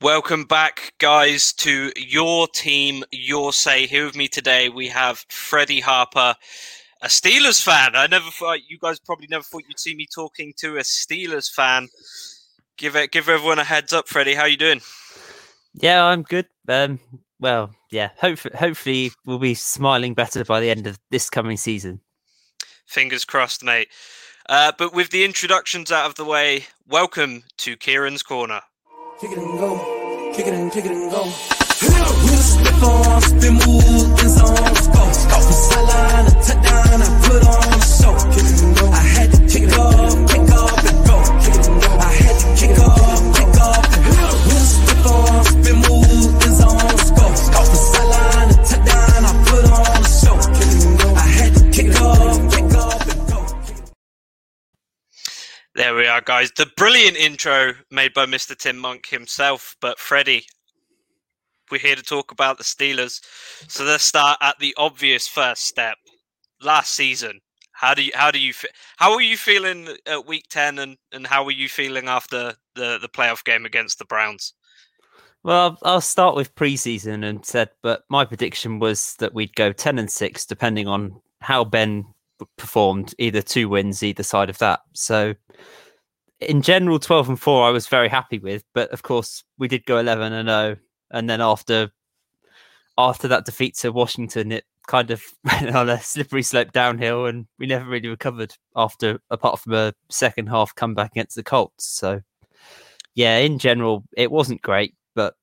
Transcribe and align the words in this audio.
Welcome 0.00 0.44
back, 0.44 0.92
guys, 0.98 1.52
to 1.54 1.90
your 1.96 2.46
team, 2.46 3.02
your 3.10 3.52
say. 3.52 3.84
Here 3.84 4.06
with 4.06 4.14
me 4.14 4.28
today, 4.28 4.68
we 4.68 4.86
have 4.86 5.24
Freddie 5.28 5.80
Harper, 5.80 6.36
a 7.02 7.08
Steelers 7.08 7.60
fan. 7.60 7.96
I 7.96 8.06
never 8.06 8.30
thought 8.30 8.60
you 8.68 8.78
guys 8.78 9.00
probably 9.00 9.26
never 9.26 9.42
thought 9.42 9.64
you'd 9.68 9.80
see 9.80 9.96
me 9.96 10.06
talking 10.14 10.52
to 10.58 10.76
a 10.76 10.82
Steelers 10.82 11.50
fan. 11.50 11.88
Give 12.76 12.94
it, 12.94 13.10
give 13.10 13.28
everyone 13.28 13.58
a 13.58 13.64
heads 13.64 13.92
up, 13.92 14.06
Freddie. 14.06 14.36
How 14.36 14.44
you 14.44 14.56
doing? 14.56 14.82
Yeah, 15.74 16.04
I'm 16.04 16.22
good. 16.22 16.46
Um, 16.68 17.00
well, 17.40 17.74
yeah. 17.90 18.10
Hopefully, 18.18 18.54
hopefully, 18.56 19.10
we'll 19.26 19.40
be 19.40 19.54
smiling 19.54 20.14
better 20.14 20.44
by 20.44 20.60
the 20.60 20.70
end 20.70 20.86
of 20.86 20.96
this 21.10 21.28
coming 21.28 21.56
season. 21.56 22.02
Fingers 22.86 23.24
crossed, 23.24 23.64
mate. 23.64 23.88
Uh, 24.48 24.70
but 24.78 24.94
with 24.94 25.10
the 25.10 25.24
introductions 25.24 25.90
out 25.90 26.06
of 26.06 26.14
the 26.14 26.24
way, 26.24 26.66
welcome 26.86 27.42
to 27.58 27.76
Kieran's 27.76 28.22
Corner. 28.22 28.60
Kick 29.20 29.32
it 29.32 29.38
and 29.38 29.58
go. 29.58 30.32
Kick 30.32 30.46
it 30.46 30.54
and 30.54 30.70
kick 30.70 30.84
it 30.84 30.92
and 30.92 31.10
go. 31.10 31.24
slip 31.26 32.82
on, 32.84 33.20
spin 33.20 33.54
move, 33.54 34.14
in 34.22 34.28
zone, 34.28 34.54
let's 34.54 34.86
go. 34.86 35.10
Sideline, 35.10 36.26
a 36.26 36.30
touchdown, 36.38 37.02
I 37.02 37.08
put 37.26 37.42
on 37.42 37.66
a 37.66 37.82
show. 37.82 38.14
Kick 38.30 38.46
it 38.46 38.62
and 38.62 38.76
go. 38.78 38.86
I 38.86 39.02
had 39.18 39.32
to 39.32 39.40
kick 39.50 39.76
off, 39.76 40.14
kick 40.30 40.48
off 40.54 40.86
and 40.86 40.98
go. 41.04 41.16
Kick 41.42 41.54
it 41.58 41.66
and 41.66 41.82
go. 41.82 41.90
I 41.98 42.12
had 42.14 42.36
to 42.38 42.46
kick 42.60 42.78
off, 42.78 42.97
There 55.78 55.94
we 55.94 56.08
are, 56.08 56.20
guys. 56.20 56.50
The 56.56 56.66
brilliant 56.76 57.16
intro 57.16 57.72
made 57.92 58.12
by 58.12 58.26
Mr. 58.26 58.56
Tim 58.56 58.78
Monk 58.78 59.06
himself. 59.06 59.76
But 59.80 60.00
Freddie, 60.00 60.44
we're 61.70 61.78
here 61.78 61.94
to 61.94 62.02
talk 62.02 62.32
about 62.32 62.58
the 62.58 62.64
Steelers. 62.64 63.20
So 63.68 63.84
let's 63.84 64.02
start 64.02 64.38
at 64.40 64.58
the 64.58 64.74
obvious 64.76 65.28
first 65.28 65.66
step. 65.66 65.96
Last 66.60 66.96
season, 66.96 67.38
how 67.70 67.94
do 67.94 68.02
you 68.02 68.10
how 68.12 68.32
do 68.32 68.40
you 68.40 68.54
how 68.96 69.12
are 69.12 69.20
you 69.20 69.36
feeling 69.36 69.86
at 70.04 70.26
week 70.26 70.46
ten, 70.50 70.80
and 70.80 70.96
and 71.12 71.24
how 71.24 71.44
were 71.44 71.52
you 71.52 71.68
feeling 71.68 72.08
after 72.08 72.54
the 72.74 72.98
the 72.98 73.08
playoff 73.08 73.44
game 73.44 73.64
against 73.64 74.00
the 74.00 74.04
Browns? 74.04 74.54
Well, 75.44 75.78
I'll 75.84 76.00
start 76.00 76.34
with 76.34 76.56
preseason 76.56 77.24
and 77.24 77.46
said, 77.46 77.70
but 77.82 78.02
my 78.08 78.24
prediction 78.24 78.80
was 78.80 79.14
that 79.20 79.32
we'd 79.32 79.54
go 79.54 79.70
ten 79.70 80.00
and 80.00 80.10
six, 80.10 80.44
depending 80.44 80.88
on 80.88 81.20
how 81.40 81.62
Ben 81.62 82.04
performed. 82.56 83.14
Either 83.18 83.42
two 83.42 83.68
wins, 83.68 84.02
either 84.02 84.22
side 84.22 84.50
of 84.50 84.58
that. 84.58 84.80
So 84.94 85.34
in 86.40 86.62
general, 86.62 86.98
12 86.98 87.30
and 87.30 87.40
4, 87.40 87.66
I 87.66 87.70
was 87.70 87.86
very 87.86 88.08
happy 88.08 88.38
with. 88.38 88.64
But 88.74 88.90
of 88.90 89.02
course, 89.02 89.44
we 89.58 89.68
did 89.68 89.84
go 89.86 89.98
11 89.98 90.32
and 90.32 90.48
0. 90.48 90.76
And 91.10 91.28
then 91.28 91.40
after 91.40 91.90
after 92.96 93.28
that 93.28 93.44
defeat 93.44 93.76
to 93.76 93.92
Washington, 93.92 94.52
it 94.52 94.64
kind 94.86 95.10
of 95.10 95.22
went 95.44 95.74
on 95.74 95.88
a 95.88 96.00
slippery 96.00 96.42
slope 96.42 96.72
downhill. 96.72 97.26
And 97.26 97.46
we 97.58 97.66
never 97.66 97.88
really 97.88 98.08
recovered 98.08 98.54
after, 98.76 99.20
apart 99.30 99.60
from 99.60 99.74
a 99.74 99.94
second 100.10 100.48
half 100.48 100.74
comeback 100.74 101.12
against 101.12 101.36
the 101.36 101.42
Colts. 101.42 101.86
So, 101.86 102.20
yeah, 103.14 103.38
in 103.38 103.58
general, 103.58 104.04
it 104.16 104.30
wasn't 104.30 104.62
great. 104.62 104.94
But 105.14 105.34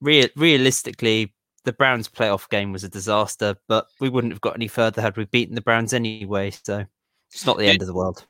re- 0.00 0.30
realistically, 0.36 1.32
the 1.64 1.72
Browns 1.72 2.08
playoff 2.08 2.48
game 2.48 2.72
was 2.72 2.84
a 2.84 2.88
disaster. 2.88 3.56
But 3.68 3.86
we 4.00 4.08
wouldn't 4.08 4.32
have 4.32 4.40
got 4.40 4.56
any 4.56 4.68
further 4.68 5.02
had 5.02 5.16
we 5.16 5.24
beaten 5.26 5.54
the 5.54 5.60
Browns 5.60 5.92
anyway. 5.92 6.50
So 6.50 6.84
it's 7.30 7.46
not 7.46 7.58
the 7.58 7.66
end 7.66 7.82
of 7.82 7.88
the 7.88 7.94
world. 7.94 8.26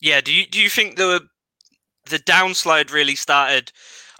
Yeah. 0.00 0.20
Do 0.20 0.32
you 0.32 0.46
do 0.46 0.60
you 0.60 0.68
think 0.68 0.96
the 0.96 1.26
the 2.06 2.18
downslide 2.18 2.92
really 2.92 3.16
started 3.16 3.72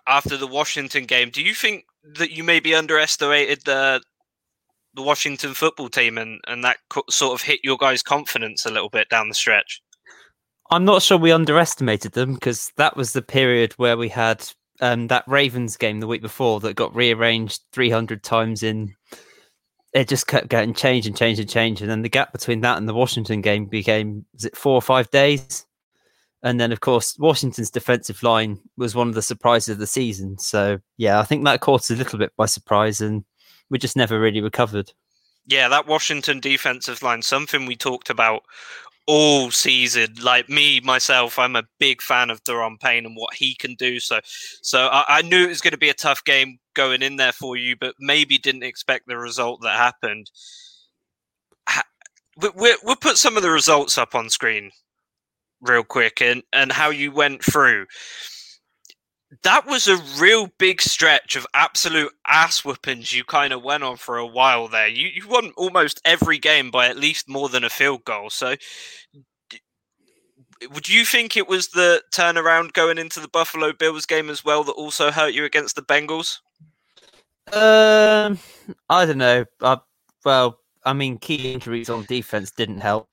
after 0.06 0.36
the 0.36 0.46
Washington 0.46 1.04
game. 1.04 1.30
Do 1.30 1.42
you 1.42 1.54
think 1.54 1.84
that 2.16 2.30
you 2.30 2.44
maybe 2.44 2.74
underestimated 2.74 3.62
the 3.64 4.02
the 4.94 5.02
Washington 5.02 5.52
football 5.52 5.88
team 5.88 6.16
and 6.16 6.40
and 6.46 6.64
that 6.64 6.78
sort 7.10 7.34
of 7.34 7.42
hit 7.42 7.60
your 7.62 7.76
guys' 7.76 8.02
confidence 8.02 8.64
a 8.64 8.70
little 8.70 8.88
bit 8.88 9.08
down 9.08 9.28
the 9.28 9.34
stretch? 9.34 9.82
I'm 10.70 10.84
not 10.84 11.02
sure 11.02 11.18
we 11.18 11.32
underestimated 11.32 12.12
them 12.12 12.34
because 12.34 12.72
that 12.76 12.96
was 12.96 13.12
the 13.12 13.22
period 13.22 13.72
where 13.74 13.96
we 13.96 14.08
had 14.08 14.48
um, 14.80 15.08
that 15.08 15.24
Ravens 15.26 15.76
game 15.76 16.00
the 16.00 16.06
week 16.06 16.22
before 16.22 16.60
that 16.60 16.76
got 16.76 16.94
rearranged 16.94 17.62
300 17.72 18.22
times 18.22 18.62
in. 18.62 18.94
It 19.92 20.08
just 20.08 20.26
kept 20.26 20.48
getting 20.48 20.74
changed 20.74 21.06
and 21.06 21.16
changed 21.16 21.40
and 21.40 21.48
changed, 21.48 21.80
and 21.80 21.90
then 21.90 22.02
the 22.02 22.08
gap 22.10 22.32
between 22.32 22.60
that 22.60 22.76
and 22.76 22.88
the 22.88 22.94
Washington 22.94 23.40
game 23.40 23.64
became 23.66 24.26
was 24.34 24.44
it 24.44 24.56
four 24.56 24.74
or 24.74 24.82
five 24.82 25.10
days? 25.10 25.64
And 26.42 26.60
then, 26.60 26.70
of 26.70 26.80
course, 26.80 27.16
Washington's 27.18 27.70
defensive 27.70 28.22
line 28.22 28.60
was 28.76 28.94
one 28.94 29.08
of 29.08 29.14
the 29.14 29.22
surprises 29.22 29.70
of 29.70 29.78
the 29.78 29.86
season. 29.86 30.38
So, 30.38 30.78
yeah, 30.96 31.18
I 31.18 31.24
think 31.24 31.44
that 31.44 31.60
caught 31.60 31.80
us 31.80 31.90
a 31.90 31.96
little 31.96 32.18
bit 32.18 32.32
by 32.36 32.46
surprise, 32.46 33.00
and 33.00 33.24
we 33.70 33.78
just 33.78 33.96
never 33.96 34.20
really 34.20 34.42
recovered. 34.42 34.92
Yeah, 35.46 35.68
that 35.68 35.86
Washington 35.86 36.40
defensive 36.40 37.02
line, 37.02 37.22
something 37.22 37.66
we 37.66 37.76
talked 37.76 38.10
about 38.10 38.42
all 39.06 39.50
season. 39.50 40.14
Like 40.22 40.48
me, 40.48 40.80
myself, 40.80 41.38
I'm 41.38 41.56
a 41.56 41.64
big 41.78 42.02
fan 42.02 42.30
of 42.30 42.42
Daron 42.44 42.80
Payne 42.80 43.06
and 43.06 43.16
what 43.16 43.34
he 43.34 43.54
can 43.54 43.74
do. 43.74 44.00
So, 44.00 44.20
so 44.62 44.86
I, 44.86 45.04
I 45.08 45.22
knew 45.22 45.44
it 45.44 45.48
was 45.48 45.60
going 45.60 45.72
to 45.72 45.78
be 45.78 45.90
a 45.90 45.94
tough 45.94 46.24
game 46.24 46.58
going 46.74 47.02
in 47.02 47.16
there 47.16 47.32
for 47.32 47.56
you, 47.56 47.76
but 47.76 47.94
maybe 47.98 48.38
didn't 48.38 48.64
expect 48.64 49.06
the 49.06 49.16
result 49.16 49.60
that 49.62 49.76
happened. 49.76 50.30
We'll, 52.38 52.76
we'll 52.82 52.96
put 52.96 53.16
some 53.16 53.36
of 53.36 53.42
the 53.42 53.50
results 53.50 53.96
up 53.96 54.14
on 54.14 54.28
screen 54.28 54.70
real 55.62 55.84
quick 55.84 56.20
and, 56.20 56.42
and 56.52 56.70
how 56.70 56.90
you 56.90 57.10
went 57.10 57.42
through. 57.42 57.86
That 59.42 59.66
was 59.66 59.88
a 59.88 59.96
real 60.18 60.48
big 60.58 60.80
stretch 60.80 61.34
of 61.34 61.46
absolute 61.52 62.12
ass 62.26 62.64
whoopings 62.64 63.12
you 63.12 63.24
kind 63.24 63.52
of 63.52 63.62
went 63.62 63.82
on 63.82 63.96
for 63.96 64.18
a 64.18 64.26
while 64.26 64.68
there. 64.68 64.86
You, 64.86 65.08
you 65.08 65.28
won 65.28 65.52
almost 65.56 66.00
every 66.04 66.38
game 66.38 66.70
by 66.70 66.86
at 66.88 66.96
least 66.96 67.28
more 67.28 67.48
than 67.48 67.64
a 67.64 67.70
field 67.70 68.04
goal. 68.04 68.30
So, 68.30 68.54
would 70.72 70.88
you 70.88 71.04
think 71.04 71.36
it 71.36 71.48
was 71.48 71.68
the 71.68 72.02
turnaround 72.14 72.72
going 72.72 72.98
into 72.98 73.20
the 73.20 73.28
Buffalo 73.28 73.72
Bills 73.72 74.06
game 74.06 74.30
as 74.30 74.44
well 74.44 74.62
that 74.64 74.72
also 74.72 75.10
hurt 75.10 75.34
you 75.34 75.44
against 75.44 75.74
the 75.74 75.82
Bengals? 75.82 76.38
Um, 77.52 78.38
I 78.88 79.06
don't 79.06 79.18
know. 79.18 79.44
I, 79.60 79.78
well, 80.24 80.60
I 80.84 80.92
mean, 80.92 81.18
key 81.18 81.52
injuries 81.52 81.90
on 81.90 82.04
defense 82.04 82.52
didn't 82.52 82.80
help 82.80 83.08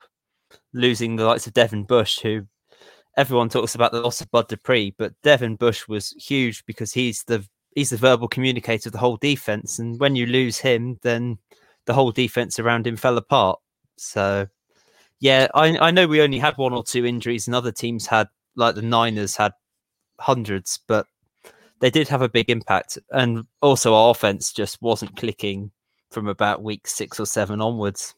losing 0.72 1.16
the 1.16 1.24
likes 1.24 1.46
of 1.46 1.54
Devin 1.54 1.84
Bush, 1.84 2.20
who 2.20 2.46
everyone 3.16 3.48
talks 3.48 3.74
about 3.74 3.92
the 3.92 4.00
loss 4.00 4.20
of 4.20 4.30
Bud 4.30 4.48
Dupree, 4.48 4.94
but 4.96 5.20
Devin 5.22 5.56
Bush 5.56 5.86
was 5.88 6.10
huge 6.12 6.64
because 6.66 6.92
he's 6.92 7.22
the 7.24 7.46
he's 7.74 7.90
the 7.90 7.96
verbal 7.96 8.28
communicator 8.28 8.88
of 8.88 8.92
the 8.92 8.98
whole 8.98 9.16
defense, 9.16 9.78
and 9.78 9.98
when 10.00 10.16
you 10.16 10.26
lose 10.26 10.58
him, 10.58 10.98
then 11.02 11.38
the 11.86 11.94
whole 11.94 12.12
defense 12.12 12.58
around 12.58 12.86
him 12.86 12.96
fell 12.96 13.16
apart. 13.18 13.58
So, 13.96 14.48
yeah, 15.20 15.48
I 15.54 15.78
I 15.78 15.90
know 15.90 16.06
we 16.06 16.22
only 16.22 16.38
had 16.38 16.56
one 16.56 16.72
or 16.72 16.84
two 16.84 17.06
injuries, 17.06 17.46
and 17.46 17.54
other 17.54 17.72
teams 17.72 18.06
had 18.06 18.28
like 18.56 18.74
the 18.74 18.82
Niners 18.82 19.36
had 19.36 19.52
hundreds, 20.18 20.80
but 20.86 21.06
they 21.80 21.90
did 21.90 22.08
have 22.08 22.22
a 22.22 22.28
big 22.28 22.50
impact, 22.50 22.98
and 23.10 23.46
also 23.60 23.94
our 23.94 24.10
offense 24.10 24.52
just 24.52 24.80
wasn't 24.82 25.16
clicking 25.16 25.70
from 26.10 26.28
about 26.28 26.62
week 26.62 26.86
six 26.86 27.18
or 27.20 27.26
seven 27.26 27.60
onwards. 27.60 28.14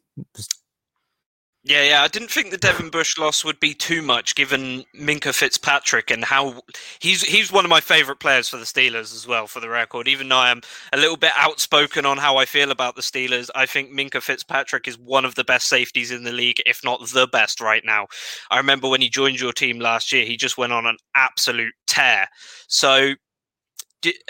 Yeah, 1.69 1.83
yeah. 1.83 2.03
I 2.05 2.07
didn't 2.07 2.31
think 2.31 2.53
the 2.53 2.59
Devin 2.59 2.91
Bush 2.91 3.19
loss 3.19 3.45
would 3.45 3.59
be 3.59 3.75
too 3.75 4.01
much, 4.01 4.37
given 4.37 4.85
Minkah 4.97 5.35
Fitzpatrick 5.35 6.13
and 6.13 6.25
how 6.25 6.63
he's 7.01 7.23
he's 7.23 7.51
one 7.51 7.65
of 7.65 7.69
my 7.71 7.81
favourite 7.81 8.21
players 8.21 8.49
for 8.49 8.57
the 8.57 8.65
Steelers 8.65 9.13
as 9.13 9.27
well. 9.27 9.49
For 9.49 9.59
the 9.59 9.69
record, 9.69 10.07
even 10.07 10.29
though 10.29 10.37
I 10.37 10.53
am 10.53 10.61
a 10.93 10.97
little 10.97 11.17
bit 11.17 11.33
outspoken 11.35 12.07
on 12.07 12.19
how 12.19 12.37
I 12.37 12.45
feel 12.45 12.71
about 12.71 12.95
the 12.95 13.03
Steelers, 13.03 13.51
I 13.57 13.67
think 13.67 13.91
Minkah 13.91 14.23
Fitzpatrick 14.23 14.87
is 14.87 14.97
one 14.97 15.25
of 15.25 15.35
the 15.35 15.43
best 15.43 15.67
safeties 15.69 16.13
in 16.13 16.23
the 16.23 16.31
league, 16.31 16.63
if 16.67 16.85
not 16.85 17.01
the 17.09 17.27
best 17.27 17.61
right 17.61 17.83
now. 17.85 18.07
I 18.49 18.59
remember 18.59 18.89
when 18.89 19.01
he 19.01 19.09
joined 19.09 19.41
your 19.41 19.53
team 19.53 19.81
last 19.81 20.13
year, 20.13 20.25
he 20.25 20.37
just 20.37 20.57
went 20.57 20.73
on 20.73 20.87
an 20.87 20.99
absolute 21.17 21.75
tear. 21.89 22.29
So, 22.69 23.15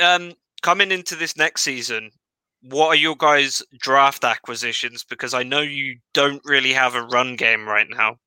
um, 0.01 0.33
coming 0.63 0.91
into 0.91 1.15
this 1.17 1.37
next 1.37 1.61
season, 1.63 2.13
what 2.71 2.89
are 2.89 2.97
your 2.97 3.17
guys' 3.17 3.63
draft 3.79 4.25
acquisitions? 4.25 5.05
Because 5.05 5.35
I 5.35 5.43
know 5.43 5.61
you 5.61 5.99
don't 6.13 6.43
really 6.45 6.73
have 6.73 6.95
a 6.95 7.03
run 7.03 7.37
game 7.37 7.67
right 7.67 7.87
now. 7.89 8.19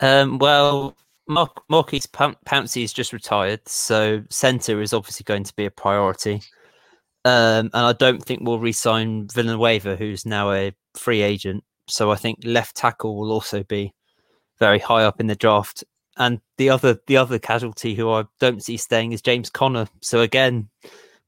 Um, 0.00 0.38
well, 0.38 0.96
Maurkice 1.28 2.06
Pouncey 2.06 2.82
is 2.82 2.92
just 2.92 3.12
retired, 3.12 3.66
so 3.68 4.22
centre 4.30 4.82
is 4.82 4.92
obviously 4.92 5.24
going 5.24 5.44
to 5.44 5.54
be 5.54 5.66
a 5.66 5.70
priority. 5.70 6.42
Um, 7.24 7.70
and 7.72 7.86
I 7.86 7.92
don't 7.92 8.22
think 8.22 8.40
we'll 8.42 8.58
re-sign 8.58 9.28
Villanueva, 9.28 9.96
who's 9.96 10.26
now 10.26 10.52
a 10.52 10.72
free 10.94 11.22
agent. 11.22 11.62
So 11.88 12.10
I 12.10 12.16
think 12.16 12.40
left 12.44 12.76
tackle 12.76 13.16
will 13.16 13.30
also 13.30 13.62
be 13.62 13.94
very 14.58 14.78
high 14.78 15.04
up 15.04 15.20
in 15.20 15.28
the 15.28 15.36
draft. 15.36 15.84
And 16.16 16.40
the 16.58 16.68
other 16.68 16.98
the 17.06 17.16
other 17.16 17.38
casualty 17.38 17.94
who 17.94 18.10
I 18.10 18.24
don't 18.38 18.62
see 18.62 18.76
staying 18.76 19.12
is 19.12 19.22
James 19.22 19.50
Conner. 19.50 19.88
So 20.02 20.20
again, 20.20 20.68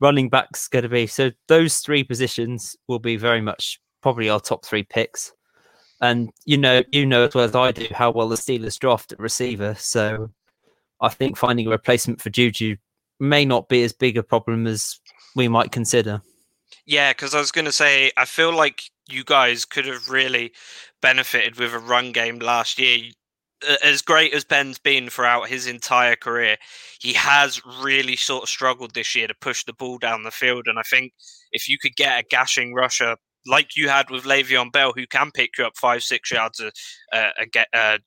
running 0.05 0.29
back's 0.29 0.69
going 0.69 0.83
to 0.83 0.89
be. 0.91 1.07
So 1.07 1.31
those 1.49 1.79
three 1.79 2.05
positions 2.05 2.77
will 2.89 2.99
be 2.99 3.17
very 3.17 3.41
much 3.41 3.81
probably 4.03 4.29
our 4.29 4.39
top 4.39 4.63
three 4.63 4.83
picks. 4.83 5.33
And 6.03 6.29
you 6.45 6.59
know, 6.59 6.83
you 6.93 7.07
know 7.07 7.25
as 7.25 7.35
well 7.35 7.45
as 7.45 7.57
I 7.57 7.73
do 7.73 7.87
how 7.91 8.11
well 8.11 8.29
the 8.29 8.37
Steelers 8.37 8.79
draft 8.79 9.13
at 9.13 9.19
receiver. 9.19 9.75
So 9.79 10.31
I 11.01 11.09
think 11.09 11.39
finding 11.39 11.67
a 11.69 11.71
replacement 11.71 12.21
for 12.21 12.29
Juju 12.29 12.77
may 13.19 13.47
not 13.47 13.71
be 13.71 13.83
as 13.83 13.95
big 13.95 14.19
a 14.19 14.23
problem 14.23 14.67
as 14.67 15.01
we 15.35 15.49
might 15.49 15.73
consider. 15.73 16.21
Yeah, 16.85 17.13
because 17.13 17.35
I 17.35 17.41
was 17.41 17.51
going 17.51 17.65
to 17.65 17.73
say, 17.73 18.13
I 18.19 18.27
feel 18.27 18.55
like 18.55 18.83
you 19.09 19.25
guys 19.25 19.65
could 19.65 19.87
have 19.87 20.11
really 20.11 20.53
benefited 21.01 21.57
with 21.59 21.73
a 21.73 21.79
run 21.79 22.13
game 22.13 22.41
last 22.41 22.79
year. 22.79 23.11
As 23.83 24.03
great 24.03 24.35
as 24.35 24.45
Ben's 24.45 24.79
been 24.79 25.09
throughout 25.09 25.49
his 25.49 25.67
entire 25.67 26.17
career, 26.17 26.57
he 27.01 27.13
has 27.15 27.61
really 27.83 28.17
sort 28.17 28.45
of 28.45 28.49
struggled 28.49 28.95
this 28.95 29.15
year 29.15 29.27
to 29.27 29.35
push 29.41 29.65
the 29.65 29.73
ball 29.73 29.99
down 29.99 30.23
the 30.23 30.31
field. 30.31 30.65
And 30.67 30.79
I 30.79 30.83
think 30.83 31.13
if 31.53 31.69
you 31.69 31.79
could 31.79 31.97
get 31.97 32.19
a 32.19 32.27
gashing 32.29 32.75
rusher 32.75 33.17
like 33.47 33.77
you 33.77 33.89
had 33.89 34.11
with 34.11 34.25
Le'Veon 34.25 34.73
Bell, 34.73 34.93
who 34.95 35.07
can 35.07 35.31
pick 35.31 35.59
you 35.59 35.65
up 35.67 35.77
five, 35.77 36.03
six 36.03 36.31
yards 36.31 36.61
uh, 36.61 36.71
uh, 37.13 37.31
a, 37.39 37.59
a, 37.59 37.65
a, 37.75 37.99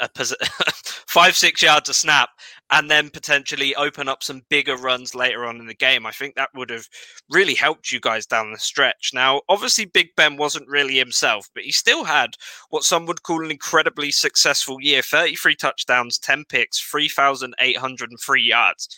a 0.00 0.08
a 0.18 0.46
five 1.06 1.36
six 1.36 1.62
yards 1.62 1.88
a 1.88 1.94
snap 1.94 2.30
and 2.70 2.90
then 2.90 3.10
potentially 3.10 3.74
open 3.76 4.08
up 4.08 4.22
some 4.22 4.42
bigger 4.48 4.76
runs 4.76 5.14
later 5.14 5.46
on 5.46 5.58
in 5.58 5.66
the 5.66 5.74
game. 5.74 6.06
I 6.06 6.10
think 6.10 6.34
that 6.34 6.50
would 6.54 6.70
have 6.70 6.86
really 7.30 7.54
helped 7.54 7.90
you 7.90 8.00
guys 8.00 8.26
down 8.26 8.52
the 8.52 8.58
stretch. 8.58 9.10
Now 9.14 9.42
obviously 9.48 9.86
big 9.86 10.08
ben 10.16 10.36
wasn't 10.36 10.68
really 10.68 10.96
himself 10.96 11.48
but 11.54 11.64
he 11.64 11.72
still 11.72 12.04
had 12.04 12.30
what 12.70 12.84
some 12.84 13.06
would 13.06 13.22
call 13.22 13.44
an 13.44 13.50
incredibly 13.50 14.10
successful 14.10 14.80
year. 14.80 15.02
33 15.02 15.56
touchdowns 15.56 16.18
10 16.18 16.44
picks 16.48 16.80
3803 16.80 18.42
yards. 18.42 18.88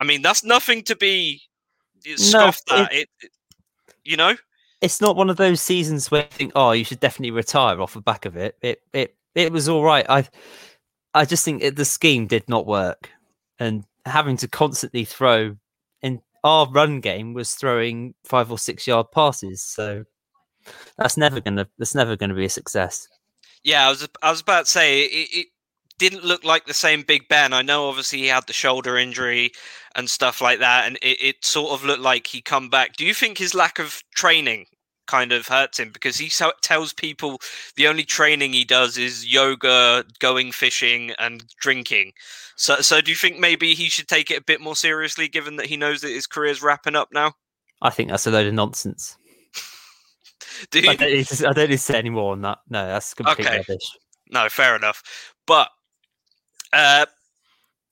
I 0.00 0.04
mean 0.04 0.22
that's 0.22 0.44
nothing 0.44 0.82
to 0.82 0.96
be 0.96 1.42
scoffed 2.16 2.70
no, 2.70 2.82
at 2.82 2.92
it, 2.92 3.08
it, 3.20 3.30
you 4.04 4.16
know? 4.16 4.36
It's 4.80 5.00
not 5.00 5.16
one 5.16 5.30
of 5.30 5.36
those 5.36 5.60
seasons 5.60 6.10
where 6.10 6.22
you 6.22 6.28
think, 6.30 6.52
oh, 6.54 6.72
you 6.72 6.84
should 6.84 7.00
definitely 7.00 7.30
retire 7.30 7.80
off 7.80 7.94
the 7.94 8.00
back 8.00 8.26
of 8.26 8.36
it. 8.36 8.56
It 8.60 8.82
it 8.92 9.15
it 9.36 9.52
was 9.52 9.68
all 9.68 9.84
right. 9.84 10.06
I 10.08 10.26
I 11.14 11.24
just 11.24 11.44
think 11.44 11.62
it, 11.62 11.76
the 11.76 11.84
scheme 11.84 12.26
did 12.26 12.48
not 12.48 12.66
work, 12.66 13.10
and 13.60 13.84
having 14.04 14.36
to 14.38 14.48
constantly 14.48 15.04
throw 15.04 15.56
in 16.02 16.20
our 16.42 16.68
run 16.68 17.00
game 17.00 17.34
was 17.34 17.54
throwing 17.54 18.14
five 18.24 18.50
or 18.50 18.58
six 18.58 18.86
yard 18.86 19.06
passes. 19.12 19.62
So 19.62 20.04
that's 20.98 21.16
never 21.16 21.40
gonna 21.40 21.68
that's 21.78 21.94
never 21.94 22.16
gonna 22.16 22.34
be 22.34 22.46
a 22.46 22.50
success. 22.50 23.06
Yeah, 23.62 23.86
I 23.86 23.90
was 23.90 24.08
I 24.22 24.30
was 24.30 24.40
about 24.40 24.64
to 24.64 24.70
say 24.70 25.02
it, 25.02 25.28
it 25.32 25.46
didn't 25.98 26.24
look 26.24 26.44
like 26.44 26.66
the 26.66 26.74
same 26.74 27.02
Big 27.02 27.28
Ben. 27.28 27.52
I 27.52 27.62
know 27.62 27.88
obviously 27.88 28.20
he 28.20 28.26
had 28.26 28.46
the 28.46 28.52
shoulder 28.52 28.96
injury 28.96 29.52
and 29.94 30.08
stuff 30.08 30.40
like 30.40 30.60
that, 30.60 30.86
and 30.86 30.96
it, 31.02 31.18
it 31.20 31.44
sort 31.44 31.72
of 31.72 31.84
looked 31.84 32.02
like 32.02 32.26
he 32.26 32.40
come 32.40 32.70
back. 32.70 32.96
Do 32.96 33.04
you 33.04 33.14
think 33.14 33.38
his 33.38 33.54
lack 33.54 33.78
of 33.78 34.02
training 34.14 34.66
kind 35.06 35.32
of 35.32 35.46
hurts 35.46 35.78
him 35.78 35.90
because 35.90 36.16
he 36.18 36.28
so- 36.28 36.52
tells 36.62 36.92
people 36.92 37.40
the 37.76 37.86
only 37.86 38.04
training 38.04 38.52
he 38.52 38.64
does 38.64 38.96
is 38.96 39.32
yoga, 39.32 40.04
going 40.18 40.52
fishing, 40.52 41.12
and 41.18 41.44
drinking. 41.60 42.12
So, 42.56 42.76
so 42.80 43.00
do 43.00 43.10
you 43.10 43.16
think 43.16 43.38
maybe 43.38 43.74
he 43.74 43.88
should 43.88 44.08
take 44.08 44.30
it 44.30 44.38
a 44.38 44.44
bit 44.44 44.60
more 44.60 44.76
seriously, 44.76 45.28
given 45.28 45.56
that 45.56 45.66
he 45.66 45.76
knows 45.76 46.00
that 46.00 46.10
his 46.10 46.26
career's 46.26 46.62
wrapping 46.62 46.96
up 46.96 47.08
now? 47.12 47.34
I 47.82 47.90
think 47.90 48.10
that's 48.10 48.26
a 48.26 48.30
load 48.30 48.46
of 48.46 48.54
nonsense. 48.54 49.16
do 50.70 50.80
you... 50.80 50.90
I, 50.90 50.96
don't 50.96 51.12
need 51.12 51.26
to, 51.26 51.48
I 51.48 51.52
don't 51.52 51.70
need 51.70 51.76
to 51.76 51.78
say 51.78 51.98
any 51.98 52.10
more 52.10 52.32
on 52.32 52.42
that. 52.42 52.58
No, 52.70 52.86
that's 52.86 53.14
complete 53.14 53.46
okay. 53.46 53.58
rubbish. 53.58 53.84
No, 54.30 54.48
fair 54.48 54.74
enough. 54.74 55.02
But 55.46 55.68
uh, 56.72 57.06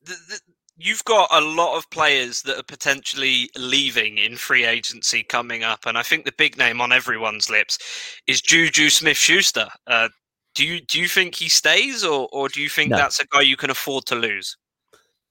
the, 0.05 0.17
the, 0.29 0.41
you've 0.76 1.05
got 1.05 1.29
a 1.32 1.41
lot 1.41 1.76
of 1.76 1.88
players 1.91 2.43
that 2.43 2.59
are 2.59 2.65
potentially 2.65 3.50
leaving 3.56 4.19
in 4.19 4.37
free 4.37 4.65
agency 4.65 5.23
coming 5.23 5.62
up, 5.62 5.87
and 5.87 5.97
I 5.97 6.03
think 6.03 6.25
the 6.25 6.32
big 6.37 6.59
name 6.59 6.81
on 6.81 6.93
everyone's 6.93 7.50
lips 7.50 7.79
is 8.26 8.41
Juju 8.41 8.91
Smith 8.91 9.17
Schuster. 9.17 9.69
Uh, 9.87 10.09
do 10.55 10.65
you 10.65 10.81
do 10.81 11.00
you 11.00 11.09
think 11.09 11.35
he 11.35 11.49
stays, 11.49 12.05
or 12.05 12.29
or 12.32 12.49
do 12.49 12.61
you 12.61 12.69
think 12.69 12.91
no. 12.91 12.97
that's 12.97 13.21
a 13.21 13.26
guy 13.26 13.41
you 13.41 13.56
can 13.56 13.71
afford 13.71 14.06
to 14.06 14.15
lose? 14.15 14.56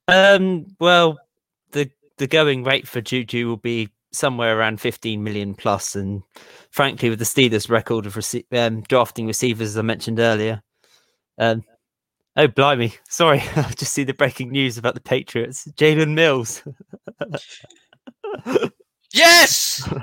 Um, 0.07 0.65
well, 0.79 1.17
the 1.71 1.89
the 2.17 2.27
going 2.27 2.63
rate 2.63 2.87
for 2.87 3.01
Juju 3.01 3.47
will 3.47 3.57
be 3.57 3.89
somewhere 4.11 4.57
around 4.57 4.79
15 4.79 5.23
million 5.23 5.55
plus, 5.55 5.95
and 5.95 6.23
frankly, 6.71 7.09
with 7.09 7.19
the 7.19 7.25
Steelers' 7.25 7.69
record 7.69 8.05
of 8.05 8.15
rece- 8.15 8.45
um, 8.51 8.81
drafting 8.81 9.27
receivers, 9.27 9.69
as 9.69 9.77
I 9.77 9.81
mentioned 9.81 10.19
earlier, 10.19 10.61
um, 11.37 11.63
Oh, 12.35 12.47
blimey. 12.47 12.95
Sorry. 13.07 13.41
I 13.55 13.71
just 13.77 13.93
see 13.93 14.03
the 14.03 14.13
breaking 14.13 14.51
news 14.51 14.77
about 14.77 14.95
the 14.95 15.01
Patriots. 15.01 15.67
Jalen 15.75 16.13
Mills. 16.13 16.63
yes! 19.13 19.87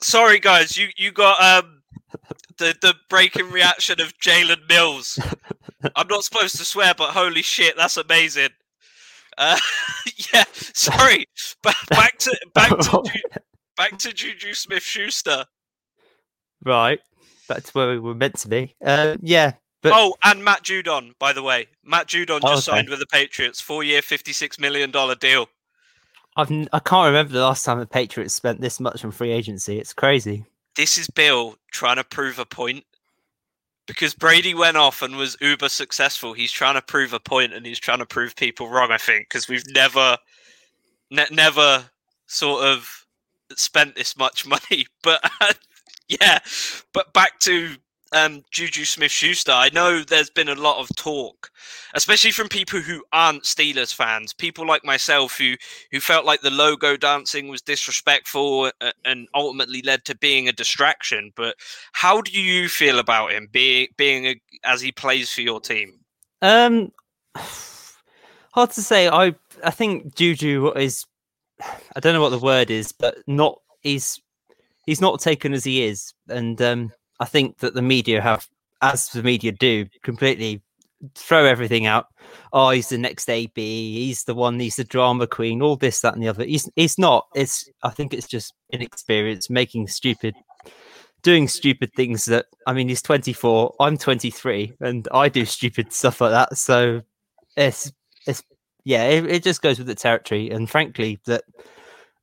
Sorry, 0.00 0.38
guys. 0.38 0.76
You 0.76 0.88
you 0.96 1.12
got 1.12 1.42
um 1.42 1.82
the, 2.58 2.74
the 2.80 2.94
breaking 3.08 3.50
reaction 3.50 4.00
of 4.00 4.16
Jalen 4.18 4.68
Mills. 4.68 5.18
I'm 5.96 6.08
not 6.08 6.24
supposed 6.24 6.56
to 6.56 6.64
swear, 6.64 6.94
but 6.96 7.10
holy 7.10 7.42
shit, 7.42 7.76
that's 7.76 7.96
amazing. 7.96 8.50
Uh, 9.38 9.58
yeah, 10.32 10.44
sorry. 10.52 11.26
Back, 11.62 11.76
back 11.88 12.18
to 12.18 12.36
back 12.54 12.78
to 12.78 13.02
back 13.76 13.98
to 13.98 14.12
Juju 14.12 14.54
Smith 14.54 14.82
Schuster. 14.82 15.44
Right, 16.64 17.00
back 17.48 17.64
to 17.64 17.72
where 17.72 17.90
we 17.90 17.98
were 17.98 18.14
meant 18.14 18.38
to 18.40 18.48
be. 18.48 18.74
Uh, 18.84 19.16
yeah, 19.20 19.52
but, 19.84 19.92
oh, 19.94 20.16
and 20.24 20.42
Matt 20.42 20.62
Judon, 20.64 21.12
by 21.18 21.32
the 21.32 21.42
way. 21.42 21.68
Matt 21.84 22.08
Judon 22.08 22.40
oh, 22.42 22.48
just 22.54 22.68
okay. 22.68 22.78
signed 22.78 22.88
with 22.88 22.98
the 22.98 23.06
Patriots, 23.06 23.60
four-year, 23.60 24.02
fifty-six 24.02 24.58
million 24.58 24.90
dollar 24.90 25.14
deal. 25.14 25.48
I've 26.36 26.50
I 26.72 26.78
can't 26.80 27.06
remember 27.06 27.32
the 27.32 27.42
last 27.42 27.64
time 27.64 27.78
the 27.78 27.86
Patriots 27.86 28.34
spent 28.34 28.60
this 28.60 28.80
much 28.80 29.04
on 29.04 29.10
free 29.10 29.30
agency. 29.30 29.78
It's 29.78 29.92
crazy. 29.92 30.44
This 30.74 30.98
is 30.98 31.08
Bill 31.08 31.56
trying 31.70 31.96
to 31.96 32.04
prove 32.04 32.38
a 32.38 32.44
point 32.44 32.84
because 33.86 34.14
Brady 34.14 34.54
went 34.54 34.76
off 34.76 35.02
and 35.02 35.16
was 35.16 35.36
uber 35.40 35.68
successful. 35.68 36.32
He's 36.32 36.50
trying 36.50 36.74
to 36.74 36.82
prove 36.82 37.12
a 37.12 37.20
point 37.20 37.52
and 37.52 37.64
he's 37.64 37.78
trying 37.78 37.98
to 37.98 38.06
prove 38.06 38.34
people 38.34 38.68
wrong. 38.68 38.90
I 38.90 38.98
think 38.98 39.28
because 39.28 39.48
we've 39.48 39.64
never, 39.74 40.16
ne- 41.10 41.26
never 41.30 41.84
sort 42.26 42.64
of 42.64 43.06
spent 43.54 43.94
this 43.94 44.16
much 44.16 44.46
money. 44.46 44.86
But 45.02 45.20
uh, 45.40 45.52
yeah, 46.08 46.38
but 46.92 47.12
back 47.12 47.38
to 47.40 47.76
um, 48.14 48.42
Juju 48.50 48.84
Smith 48.84 49.10
Schuster, 49.10 49.52
I 49.52 49.70
know 49.72 50.02
there's 50.02 50.30
been 50.30 50.48
a 50.48 50.54
lot 50.54 50.78
of 50.78 50.88
talk, 50.96 51.50
especially 51.94 52.30
from 52.30 52.48
people 52.48 52.80
who 52.80 53.02
aren't 53.12 53.42
Steelers 53.42 53.92
fans, 53.92 54.32
people 54.32 54.66
like 54.66 54.84
myself 54.84 55.36
who, 55.36 55.54
who 55.90 56.00
felt 56.00 56.24
like 56.24 56.40
the 56.40 56.50
logo 56.50 56.96
dancing 56.96 57.48
was 57.48 57.60
disrespectful 57.60 58.70
and 59.04 59.28
ultimately 59.34 59.82
led 59.82 60.04
to 60.04 60.16
being 60.16 60.48
a 60.48 60.52
distraction. 60.52 61.32
But 61.34 61.56
how 61.92 62.22
do 62.22 62.30
you 62.30 62.68
feel 62.68 62.98
about 62.98 63.32
him 63.32 63.48
being, 63.50 63.88
being 63.96 64.26
a, 64.26 64.40
as 64.64 64.80
he 64.80 64.92
plays 64.92 65.32
for 65.32 65.42
your 65.42 65.60
team? 65.60 65.98
Um, 66.40 66.92
hard 67.34 68.70
to 68.70 68.82
say. 68.82 69.08
I, 69.08 69.34
I 69.64 69.70
think 69.70 70.14
Juju 70.14 70.72
is, 70.72 71.04
I 71.60 72.00
don't 72.00 72.14
know 72.14 72.22
what 72.22 72.30
the 72.30 72.38
word 72.38 72.70
is, 72.70 72.92
but 72.92 73.16
not, 73.26 73.60
he's, 73.80 74.20
he's 74.86 75.00
not 75.00 75.20
taken 75.20 75.52
as 75.52 75.64
he 75.64 75.84
is. 75.84 76.14
And, 76.28 76.62
um, 76.62 76.92
I 77.20 77.24
think 77.24 77.58
that 77.58 77.74
the 77.74 77.82
media 77.82 78.20
have, 78.20 78.48
as 78.82 79.08
the 79.08 79.22
media 79.22 79.52
do, 79.52 79.86
completely 80.02 80.62
throw 81.14 81.44
everything 81.44 81.86
out. 81.86 82.06
Oh, 82.52 82.70
he's 82.70 82.88
the 82.88 82.98
next 82.98 83.28
AB. 83.28 83.54
He's 83.54 84.24
the 84.24 84.34
one. 84.34 84.58
He's 84.58 84.76
the 84.76 84.84
drama 84.84 85.26
queen. 85.26 85.62
All 85.62 85.76
this, 85.76 86.00
that, 86.00 86.14
and 86.14 86.22
the 86.22 86.28
other. 86.28 86.44
He's 86.44 86.68
he's 86.76 86.98
not. 86.98 87.26
It's. 87.34 87.68
I 87.82 87.90
think 87.90 88.14
it's 88.14 88.26
just 88.26 88.54
inexperience, 88.72 89.50
making 89.50 89.88
stupid, 89.88 90.34
doing 91.22 91.48
stupid 91.48 91.92
things. 91.94 92.24
That 92.26 92.46
I 92.66 92.72
mean, 92.72 92.88
he's 92.88 93.02
24. 93.02 93.74
I'm 93.80 93.98
23, 93.98 94.74
and 94.80 95.08
I 95.12 95.28
do 95.28 95.44
stupid 95.44 95.92
stuff 95.92 96.20
like 96.20 96.32
that. 96.32 96.56
So 96.56 97.02
it's 97.56 97.92
it's 98.26 98.42
yeah. 98.84 99.04
It, 99.04 99.26
it 99.26 99.42
just 99.42 99.62
goes 99.62 99.78
with 99.78 99.86
the 99.86 99.94
territory. 99.94 100.50
And 100.50 100.68
frankly, 100.68 101.20
that 101.26 101.44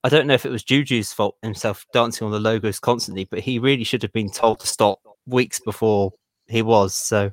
I 0.04 0.10
don't 0.10 0.26
know 0.28 0.34
if 0.34 0.46
it 0.46 0.52
was 0.52 0.64
Juju's 0.64 1.14
fault 1.14 1.38
himself 1.42 1.86
dancing 1.94 2.26
on 2.26 2.32
the 2.32 2.40
logos 2.40 2.80
constantly, 2.80 3.26
but 3.26 3.40
he 3.40 3.60
really 3.60 3.84
should 3.84 4.02
have 4.02 4.14
been 4.14 4.32
told 4.32 4.60
to 4.60 4.68
stop 4.68 5.00
weeks 5.28 5.60
before 5.60 6.12
he 6.48 6.62
was. 6.62 6.96
So, 6.96 7.32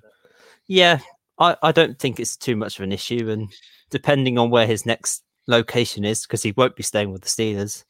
yeah, 0.67 0.99
I, 1.39 1.57
I 1.63 1.73
don't 1.73 1.99
think 1.99 2.21
it's 2.21 2.37
too 2.37 2.57
much 2.57 2.79
of 2.79 2.85
an 2.85 2.93
issue. 2.93 3.31
And 3.31 3.51
depending 3.91 4.39
on 4.39 4.51
where 4.51 4.67
his 4.67 4.85
next 4.85 5.23
location 5.47 6.05
is, 6.05 6.23
because 6.23 6.43
he 6.43 6.53
won't 6.53 6.77
be 6.77 6.83
staying 6.83 7.11
with 7.11 7.23
the 7.23 7.29
Steelers, 7.29 7.85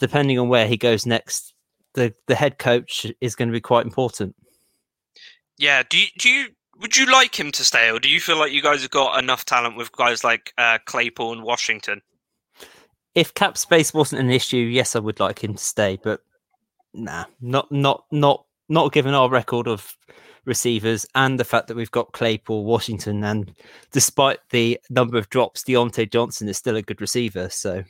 depending 0.00 0.38
on 0.38 0.48
where 0.48 0.66
he 0.66 0.76
goes 0.76 1.06
next, 1.06 1.54
the, 1.94 2.12
the 2.26 2.34
head 2.34 2.58
coach 2.58 3.06
is 3.20 3.36
going 3.36 3.48
to 3.48 3.52
be 3.52 3.60
quite 3.60 3.86
important. 3.86 4.34
Yeah. 5.58 5.84
Do 5.88 5.98
you, 5.98 6.06
do 6.18 6.28
you 6.28 6.48
would 6.80 6.96
you 6.96 7.06
like 7.06 7.38
him 7.38 7.52
to 7.52 7.64
stay, 7.64 7.90
or 7.90 8.00
do 8.00 8.08
you 8.08 8.20
feel 8.20 8.36
like 8.36 8.50
you 8.50 8.62
guys 8.62 8.82
have 8.82 8.90
got 8.90 9.22
enough 9.22 9.44
talent 9.44 9.76
with 9.76 9.92
guys 9.92 10.24
like 10.24 10.52
uh, 10.58 10.78
Claypool 10.84 11.32
and 11.32 11.44
Washington? 11.44 12.02
If 13.14 13.34
cap 13.34 13.58
space 13.58 13.92
wasn't 13.92 14.22
an 14.22 14.30
issue, 14.30 14.56
yes, 14.56 14.96
I 14.96 15.00
would 15.00 15.20
like 15.20 15.42
him 15.42 15.54
to 15.54 15.62
stay, 15.62 15.98
but 16.02 16.20
nah, 16.94 17.24
not 17.40 17.70
not 17.70 18.04
not 18.10 18.44
not 18.68 18.92
given 18.92 19.14
our 19.14 19.28
record 19.28 19.68
of 19.68 19.96
receivers 20.44 21.06
and 21.14 21.38
the 21.38 21.44
fact 21.44 21.68
that 21.68 21.76
we've 21.76 21.90
got 21.90 22.12
Claypool, 22.12 22.64
Washington, 22.64 23.22
and 23.24 23.54
despite 23.92 24.38
the 24.50 24.80
number 24.90 25.18
of 25.18 25.28
drops, 25.28 25.62
Diontae 25.62 26.10
Johnson 26.10 26.48
is 26.48 26.56
still 26.56 26.76
a 26.76 26.82
good 26.82 27.00
receiver. 27.00 27.48
So, 27.48 27.84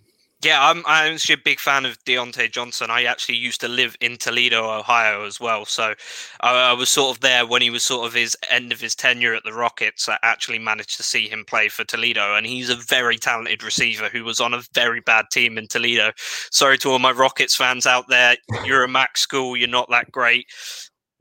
Yeah, 0.45 0.59
I'm 0.61 0.83
I'm 0.87 1.15
actually 1.15 1.35
a 1.35 1.39
big 1.45 1.61
fan 1.61 1.87
of 1.87 2.03
Diontae 2.05 2.51
Johnson. 2.51 2.91
I 2.91 3.05
actually 3.05 3.37
used 3.37 3.61
to 3.61 3.69
live 3.69 3.97
in 4.01 4.17
Toledo, 4.17 4.77
Ohio, 4.77 5.25
as 5.25 5.39
well. 5.39 5.65
So 5.65 5.95
I, 6.41 6.71
I, 6.71 6.73
was 6.73 6.89
sort 6.89 7.17
of 7.17 7.21
there 7.21 7.47
when 7.47 7.63
he 7.63 7.71
was 7.71 7.85
sort 7.85 8.07
of 8.09 8.13
his 8.13 8.37
end 8.51 8.73
of 8.73 8.81
his 8.81 8.97
tenure 8.97 9.35
at 9.35 9.45
the 9.45 9.53
Rockets. 9.53 10.09
I 10.09 10.19
actually 10.25 10.59
managed 10.59 10.97
to 10.97 11.05
see 11.05 11.29
him 11.29 11.45
play 11.47 11.69
for 11.69 11.85
Toledo, 11.85 12.35
and 12.35 12.45
he's 12.45 12.71
a 12.71 12.75
very 12.75 13.19
talented 13.19 13.63
receiver 13.63 14.09
who 14.09 14.25
was 14.25 14.41
on 14.41 14.53
a 14.53 14.63
very 14.75 15.01
bad 15.01 15.27
team 15.31 15.59
in 15.59 15.69
Toledo. 15.69 16.11
Sorry 16.51 16.77
to 16.79 16.91
all 16.91 16.99
my 16.99 17.13
Rockets 17.13 17.55
fans 17.55 17.87
out 17.87 18.09
there. 18.09 18.37
You're 18.65 18.83
a 18.83 18.89
MAC 18.89 19.17
school. 19.19 19.57
You're 19.57 19.69
not 19.69 19.91
that 19.91 20.11
great 20.11 20.47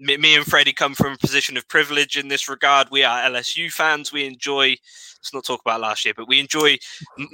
me, 0.01 0.17
me 0.17 0.36
and 0.36 0.46
Freddie 0.46 0.74
come 0.74 0.96
from 0.96 1.13
a 1.13 1.17
position 1.17 1.55
of 1.55 1.67
privilege 1.67 2.17
in 2.17 2.27
this 2.27 2.50
regard. 2.50 2.89
We 2.89 3.03
are 3.03 3.22
LSU 3.29 3.72
fans. 3.72 4.12
We 4.12 4.25
enjoy. 4.25 4.70
Let's 4.70 5.34
not 5.34 5.46
talk 5.46 5.62
about 5.62 5.81
last 5.81 6.03
year, 6.03 6.15
but 6.17 6.27
we 6.27 6.39
enjoy 6.39 6.77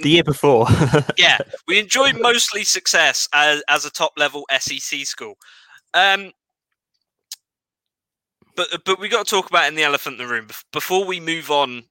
the 0.02 0.10
year 0.10 0.22
before. 0.22 0.66
yeah, 1.16 1.38
we 1.66 1.78
enjoy 1.78 2.12
mostly 2.12 2.62
success 2.62 3.26
as, 3.32 3.62
as 3.68 3.86
a 3.86 3.90
top 3.90 4.12
level 4.18 4.44
SEC 4.60 5.06
school. 5.06 5.38
Um, 5.94 6.32
but 8.54 8.68
but 8.84 9.00
we 9.00 9.08
got 9.08 9.26
to 9.26 9.30
talk 9.30 9.48
about 9.48 9.68
in 9.68 9.74
the 9.74 9.84
elephant 9.84 10.20
in 10.20 10.26
the 10.26 10.32
room 10.32 10.48
before 10.72 11.06
we 11.06 11.18
move 11.18 11.50
on 11.50 11.84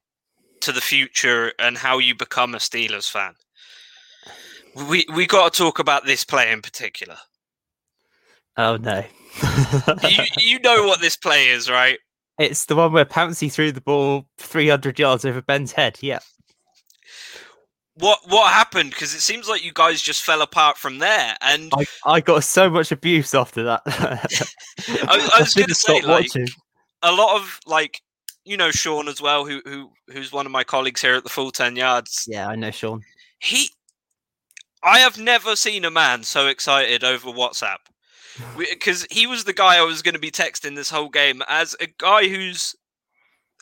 to 0.60 0.70
the 0.70 0.80
future 0.80 1.52
and 1.58 1.76
how 1.76 1.98
you 1.98 2.14
become 2.14 2.54
a 2.54 2.58
Steelers 2.58 3.10
fan. 3.10 3.34
We 4.88 5.04
we 5.14 5.26
got 5.26 5.52
to 5.52 5.58
talk 5.58 5.80
about 5.80 6.06
this 6.06 6.22
play 6.22 6.52
in 6.52 6.62
particular. 6.62 7.16
Oh 8.58 8.76
no 8.76 9.04
you, 9.42 10.24
you 10.38 10.60
know 10.60 10.86
what 10.86 11.00
this 11.00 11.16
play 11.16 11.48
is, 11.48 11.70
right? 11.70 11.98
It's 12.38 12.66
the 12.66 12.76
one 12.76 12.92
where 12.92 13.04
Pouncey 13.04 13.50
threw 13.50 13.72
the 13.72 13.80
ball 13.80 14.26
300 14.38 14.98
yards 14.98 15.24
over 15.24 15.42
Ben's 15.42 15.72
head. 15.72 15.98
Yeah. 16.00 16.20
What 17.94 18.20
what 18.28 18.52
happened? 18.52 18.90
Because 18.90 19.12
it 19.12 19.22
seems 19.22 19.48
like 19.48 19.64
you 19.64 19.72
guys 19.72 20.00
just 20.00 20.22
fell 20.22 20.40
apart 20.40 20.78
from 20.78 20.98
there, 20.98 21.36
and 21.40 21.72
I, 21.76 21.84
I 22.06 22.20
got 22.20 22.44
so 22.44 22.70
much 22.70 22.92
abuse 22.92 23.34
after 23.34 23.64
that. 23.64 23.82
I, 23.86 25.30
I 25.34 25.40
was 25.40 25.52
going 25.56 25.66
to 25.66 25.74
say, 25.74 26.00
like, 26.02 26.30
a 27.02 27.10
lot 27.10 27.40
of 27.40 27.58
like 27.66 28.00
you 28.44 28.56
know 28.56 28.70
Sean 28.70 29.08
as 29.08 29.20
well, 29.20 29.44
who 29.44 29.60
who 29.64 29.90
who's 30.12 30.30
one 30.30 30.46
of 30.46 30.52
my 30.52 30.62
colleagues 30.62 31.02
here 31.02 31.16
at 31.16 31.24
the 31.24 31.28
full 31.28 31.50
ten 31.50 31.74
yards. 31.74 32.24
Yeah, 32.28 32.46
I 32.46 32.54
know 32.54 32.70
Sean. 32.70 33.02
He, 33.40 33.68
I 34.84 35.00
have 35.00 35.18
never 35.18 35.56
seen 35.56 35.84
a 35.84 35.90
man 35.90 36.22
so 36.22 36.46
excited 36.46 37.02
over 37.02 37.30
WhatsApp 37.30 37.78
because 38.56 39.06
he 39.10 39.26
was 39.26 39.44
the 39.44 39.52
guy 39.52 39.78
I 39.78 39.82
was 39.82 40.02
going 40.02 40.14
to 40.14 40.20
be 40.20 40.30
texting 40.30 40.74
this 40.76 40.90
whole 40.90 41.08
game 41.08 41.42
as 41.48 41.76
a 41.80 41.86
guy 41.98 42.28
who's. 42.28 42.74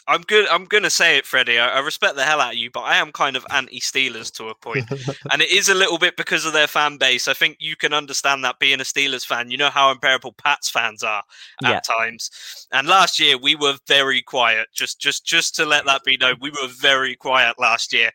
I'm 0.08 0.22
good. 0.22 0.46
I'm 0.46 0.66
gonna 0.66 0.88
say 0.88 1.18
it, 1.18 1.26
Freddie. 1.26 1.58
I, 1.58 1.66
I, 1.66 1.78
respect 1.80 2.14
the 2.14 2.22
hell 2.22 2.40
out 2.40 2.52
of 2.52 2.58
you, 2.58 2.70
but 2.70 2.82
I 2.82 2.94
am 2.94 3.10
kind 3.10 3.34
of 3.34 3.44
anti-Steelers 3.50 4.30
to 4.34 4.50
a 4.50 4.54
point, 4.54 4.88
and 5.32 5.42
it 5.42 5.50
is 5.50 5.68
a 5.68 5.74
little 5.74 5.98
bit 5.98 6.16
because 6.16 6.44
of 6.44 6.52
their 6.52 6.68
fan 6.68 6.96
base. 6.96 7.26
I 7.26 7.34
think 7.34 7.56
you 7.58 7.74
can 7.74 7.92
understand 7.92 8.44
that 8.44 8.60
being 8.60 8.78
a 8.78 8.84
Steelers 8.84 9.26
fan. 9.26 9.50
You 9.50 9.56
know 9.56 9.68
how 9.68 9.90
unbearable 9.90 10.34
Pats 10.34 10.70
fans 10.70 11.02
are 11.02 11.24
at 11.64 11.68
yeah. 11.68 11.80
times, 11.80 12.30
and 12.72 12.86
last 12.86 13.18
year 13.18 13.36
we 13.36 13.56
were 13.56 13.78
very 13.88 14.22
quiet. 14.22 14.68
Just, 14.72 15.00
just, 15.00 15.26
just 15.26 15.56
to 15.56 15.66
let 15.66 15.86
that 15.86 16.04
be 16.04 16.16
known, 16.16 16.36
we 16.40 16.50
were 16.50 16.68
very 16.68 17.16
quiet 17.16 17.58
last 17.58 17.92
year, 17.92 18.12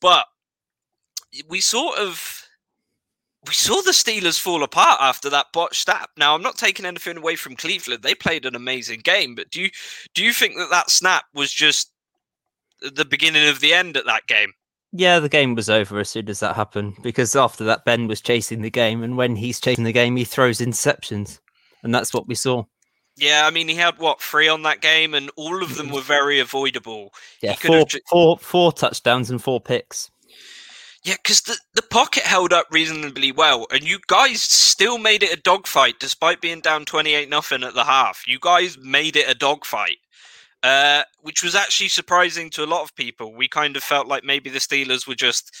but 0.00 0.24
we 1.46 1.60
sort 1.60 1.98
of 1.98 2.41
we 3.46 3.52
saw 3.52 3.80
the 3.82 3.90
Steelers 3.90 4.38
fall 4.38 4.62
apart 4.62 4.98
after 5.00 5.28
that 5.30 5.46
botched 5.52 5.82
snap. 5.82 6.10
Now, 6.16 6.34
I'm 6.34 6.42
not 6.42 6.56
taking 6.56 6.86
anything 6.86 7.16
away 7.16 7.36
from 7.36 7.56
Cleveland; 7.56 8.02
they 8.02 8.14
played 8.14 8.46
an 8.46 8.54
amazing 8.54 9.00
game. 9.00 9.34
But 9.34 9.50
do 9.50 9.60
you 9.62 9.70
do 10.14 10.24
you 10.24 10.32
think 10.32 10.56
that 10.56 10.70
that 10.70 10.90
snap 10.90 11.24
was 11.34 11.52
just 11.52 11.90
the 12.80 13.04
beginning 13.04 13.48
of 13.48 13.60
the 13.60 13.74
end 13.74 13.96
at 13.96 14.06
that 14.06 14.26
game? 14.26 14.52
Yeah, 14.92 15.20
the 15.20 15.28
game 15.28 15.54
was 15.54 15.70
over 15.70 15.98
as 15.98 16.10
soon 16.10 16.28
as 16.28 16.40
that 16.40 16.54
happened 16.54 16.96
because 17.02 17.34
after 17.34 17.64
that, 17.64 17.84
Ben 17.84 18.06
was 18.06 18.20
chasing 18.20 18.62
the 18.62 18.70
game, 18.70 19.02
and 19.02 19.16
when 19.16 19.36
he's 19.36 19.60
chasing 19.60 19.84
the 19.84 19.92
game, 19.92 20.16
he 20.16 20.24
throws 20.24 20.58
interceptions, 20.58 21.40
and 21.82 21.94
that's 21.94 22.14
what 22.14 22.28
we 22.28 22.34
saw. 22.34 22.64
Yeah, 23.16 23.42
I 23.46 23.50
mean, 23.50 23.68
he 23.68 23.74
had 23.74 23.98
what 23.98 24.20
three 24.20 24.48
on 24.48 24.62
that 24.62 24.80
game, 24.80 25.14
and 25.14 25.30
all 25.36 25.62
of 25.62 25.76
them 25.76 25.90
were 25.90 26.00
very 26.00 26.40
avoidable. 26.40 27.12
Yeah, 27.42 27.54
four, 27.54 27.84
ju- 27.86 28.00
four, 28.08 28.38
four 28.38 28.72
touchdowns 28.72 29.30
and 29.30 29.42
four 29.42 29.60
picks. 29.60 30.10
Yeah, 31.04 31.16
because 31.20 31.40
the, 31.42 31.58
the 31.74 31.82
pocket 31.82 32.22
held 32.22 32.52
up 32.52 32.66
reasonably 32.70 33.32
well, 33.32 33.66
and 33.72 33.82
you 33.82 33.98
guys 34.06 34.40
still 34.40 34.98
made 34.98 35.24
it 35.24 35.36
a 35.36 35.40
dogfight 35.40 35.96
despite 35.98 36.40
being 36.40 36.60
down 36.60 36.84
28 36.84 37.28
nothing 37.28 37.64
at 37.64 37.74
the 37.74 37.84
half. 37.84 38.22
You 38.26 38.38
guys 38.40 38.78
made 38.78 39.16
it 39.16 39.28
a 39.28 39.34
dogfight, 39.34 39.96
uh, 40.62 41.02
which 41.20 41.42
was 41.42 41.56
actually 41.56 41.88
surprising 41.88 42.50
to 42.50 42.64
a 42.64 42.66
lot 42.66 42.82
of 42.82 42.94
people. 42.94 43.34
We 43.34 43.48
kind 43.48 43.76
of 43.76 43.82
felt 43.82 44.06
like 44.06 44.22
maybe 44.22 44.48
the 44.48 44.60
Steelers 44.60 45.08
were 45.08 45.16
just, 45.16 45.52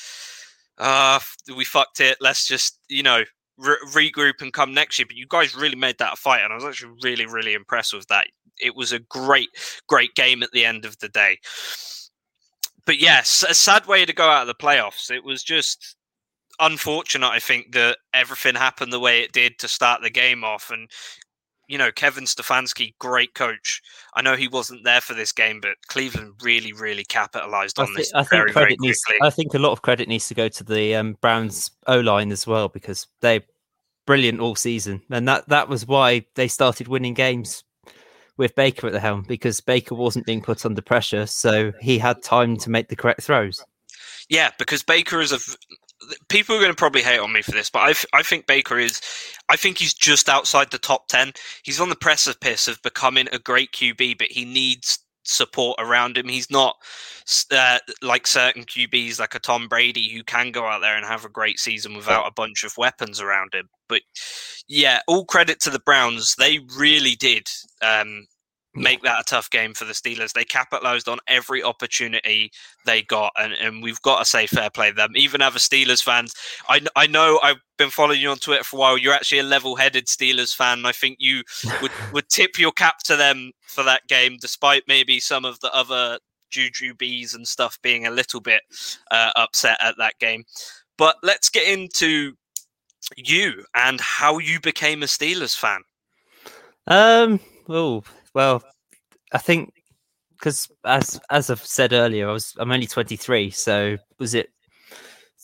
uh, 0.78 1.18
we 1.56 1.64
fucked 1.64 1.98
it. 1.98 2.18
Let's 2.20 2.46
just, 2.46 2.78
you 2.88 3.02
know, 3.02 3.24
re- 3.58 4.12
regroup 4.12 4.42
and 4.42 4.52
come 4.52 4.72
next 4.72 5.00
year. 5.00 5.06
But 5.06 5.16
you 5.16 5.26
guys 5.28 5.56
really 5.56 5.76
made 5.76 5.98
that 5.98 6.18
fight, 6.18 6.42
and 6.42 6.52
I 6.52 6.56
was 6.56 6.64
actually 6.64 6.94
really, 7.02 7.26
really 7.26 7.54
impressed 7.54 7.94
with 7.94 8.06
that. 8.08 8.28
It 8.60 8.76
was 8.76 8.92
a 8.92 9.00
great, 9.00 9.48
great 9.88 10.14
game 10.14 10.44
at 10.44 10.52
the 10.52 10.64
end 10.64 10.84
of 10.84 10.96
the 11.00 11.08
day 11.08 11.38
but 12.86 12.98
yes, 13.00 13.44
a 13.48 13.54
sad 13.54 13.86
way 13.86 14.04
to 14.04 14.12
go 14.12 14.28
out 14.28 14.42
of 14.42 14.48
the 14.48 14.54
playoffs. 14.54 15.10
It 15.10 15.24
was 15.24 15.42
just 15.42 15.96
unfortunate, 16.60 17.28
I 17.28 17.38
think, 17.38 17.72
that 17.72 17.98
everything 18.14 18.54
happened 18.54 18.92
the 18.92 19.00
way 19.00 19.20
it 19.20 19.32
did 19.32 19.58
to 19.60 19.68
start 19.68 20.02
the 20.02 20.10
game 20.10 20.44
off. 20.44 20.70
And, 20.70 20.90
you 21.68 21.78
know, 21.78 21.92
Kevin 21.92 22.24
Stefanski, 22.24 22.94
great 22.98 23.34
coach. 23.34 23.80
I 24.14 24.22
know 24.22 24.36
he 24.36 24.48
wasn't 24.48 24.84
there 24.84 25.00
for 25.00 25.14
this 25.14 25.32
game, 25.32 25.60
but 25.60 25.76
Cleveland 25.88 26.34
really, 26.42 26.72
really 26.72 27.04
capitalized 27.04 27.78
on 27.78 27.88
I 27.92 27.96
this 27.96 28.12
I 28.14 28.22
very, 28.24 28.52
very 28.52 28.76
quickly. 28.76 28.88
Needs, 28.88 29.04
I 29.22 29.30
think 29.30 29.54
a 29.54 29.58
lot 29.58 29.72
of 29.72 29.82
credit 29.82 30.08
needs 30.08 30.28
to 30.28 30.34
go 30.34 30.48
to 30.48 30.64
the 30.64 30.96
um, 30.96 31.16
Browns 31.20 31.70
O 31.86 32.00
line 32.00 32.32
as 32.32 32.46
well 32.46 32.68
because 32.68 33.06
they 33.20 33.40
brilliant 34.06 34.40
all 34.40 34.56
season, 34.56 35.02
and 35.10 35.28
that 35.28 35.48
that 35.48 35.68
was 35.68 35.86
why 35.86 36.26
they 36.34 36.48
started 36.48 36.88
winning 36.88 37.14
games 37.14 37.62
with 38.36 38.54
Baker 38.54 38.86
at 38.86 38.92
the 38.92 39.00
helm 39.00 39.24
because 39.26 39.60
Baker 39.60 39.94
wasn't 39.94 40.26
being 40.26 40.42
put 40.42 40.64
under 40.64 40.82
pressure, 40.82 41.26
so 41.26 41.72
he 41.80 41.98
had 41.98 42.22
time 42.22 42.56
to 42.58 42.70
make 42.70 42.88
the 42.88 42.96
correct 42.96 43.22
throws. 43.22 43.64
Yeah, 44.28 44.50
because 44.58 44.82
Baker 44.82 45.20
is 45.20 45.32
a. 45.32 45.38
People 46.28 46.56
are 46.56 46.60
going 46.60 46.72
to 46.72 46.76
probably 46.76 47.02
hate 47.02 47.20
on 47.20 47.32
me 47.32 47.42
for 47.42 47.52
this, 47.52 47.70
but 47.70 47.78
I, 47.80 48.18
I 48.18 48.22
think 48.22 48.46
Baker 48.46 48.78
is. 48.78 49.00
I 49.48 49.56
think 49.56 49.78
he's 49.78 49.94
just 49.94 50.28
outside 50.28 50.70
the 50.70 50.78
top 50.78 51.08
10. 51.08 51.32
He's 51.62 51.80
on 51.80 51.90
the 51.90 51.96
precipice 51.96 52.66
of 52.66 52.82
becoming 52.82 53.28
a 53.30 53.38
great 53.38 53.72
QB, 53.72 54.18
but 54.18 54.28
he 54.28 54.44
needs 54.44 54.98
support 55.24 55.76
around 55.78 56.18
him. 56.18 56.28
He's 56.28 56.50
not 56.50 56.76
uh, 57.50 57.78
like 58.00 58.26
certain 58.26 58.64
QBs, 58.64 59.18
like 59.18 59.34
a 59.34 59.38
Tom 59.38 59.68
Brady, 59.68 60.08
who 60.08 60.22
can 60.24 60.52
go 60.52 60.66
out 60.66 60.80
there 60.80 60.96
and 60.96 61.06
have 61.06 61.24
a 61.24 61.30
great 61.30 61.58
season 61.58 61.94
without 61.94 62.26
a 62.26 62.32
bunch 62.32 62.64
of 62.64 62.76
weapons 62.76 63.20
around 63.20 63.54
him. 63.54 63.68
But 63.88 64.02
yeah, 64.68 65.00
all 65.06 65.24
credit 65.24 65.60
to 65.60 65.70
the 65.70 65.80
Browns. 65.80 66.34
They 66.36 66.60
really 66.76 67.14
did 67.14 67.48
um, 67.82 68.26
make 68.74 69.02
that 69.02 69.20
a 69.20 69.24
tough 69.24 69.50
game 69.50 69.74
for 69.74 69.84
the 69.84 69.92
Steelers. 69.92 70.32
They 70.32 70.44
capitalized 70.44 71.08
on 71.08 71.18
every 71.26 71.62
opportunity 71.62 72.52
they 72.86 73.02
got, 73.02 73.32
and, 73.38 73.52
and 73.52 73.82
we've 73.82 74.00
got 74.02 74.20
to 74.20 74.24
say 74.24 74.46
fair 74.46 74.70
play 74.70 74.90
to 74.90 74.96
them. 74.96 75.12
Even 75.14 75.42
other 75.42 75.58
Steelers 75.58 76.02
fans, 76.02 76.34
I, 76.68 76.80
I 76.96 77.06
know 77.06 77.38
I've 77.42 77.60
been 77.76 77.90
following 77.90 78.20
you 78.20 78.30
on 78.30 78.38
Twitter 78.38 78.64
for 78.64 78.76
a 78.76 78.80
while. 78.80 78.98
You're 78.98 79.12
actually 79.12 79.40
a 79.40 79.44
level-headed 79.44 80.06
Steelers 80.06 80.54
fan. 80.54 80.86
I 80.86 80.92
think 80.92 81.16
you 81.20 81.42
would, 81.80 81.92
would 82.12 82.28
tip 82.28 82.58
your 82.58 82.72
cap 82.72 82.98
to 83.04 83.16
them 83.16 83.52
for 83.62 83.82
that 83.84 84.06
game, 84.08 84.38
despite 84.40 84.84
maybe 84.88 85.20
some 85.20 85.44
of 85.44 85.60
the 85.60 85.72
other 85.74 86.18
Juju 86.50 86.94
bees 86.94 87.34
and 87.34 87.46
stuff 87.46 87.78
being 87.82 88.06
a 88.06 88.10
little 88.10 88.40
bit 88.40 88.62
uh, 89.10 89.30
upset 89.36 89.78
at 89.82 89.96
that 89.98 90.18
game. 90.18 90.44
But 90.98 91.16
let's 91.22 91.48
get 91.48 91.66
into 91.66 92.34
you 93.16 93.64
and 93.74 94.00
how 94.00 94.38
you 94.38 94.60
became 94.60 95.02
a 95.02 95.06
Steelers 95.06 95.56
fan. 95.56 95.80
Um. 96.86 97.40
Oh, 97.68 98.02
well, 98.34 98.62
I 99.32 99.38
think 99.38 99.72
because 100.38 100.68
as 100.84 101.20
as 101.30 101.50
I've 101.50 101.64
said 101.64 101.92
earlier, 101.92 102.28
I 102.28 102.32
was 102.32 102.54
I'm 102.58 102.72
only 102.72 102.86
23, 102.86 103.50
so 103.50 103.96
was 104.18 104.34
it 104.34 104.50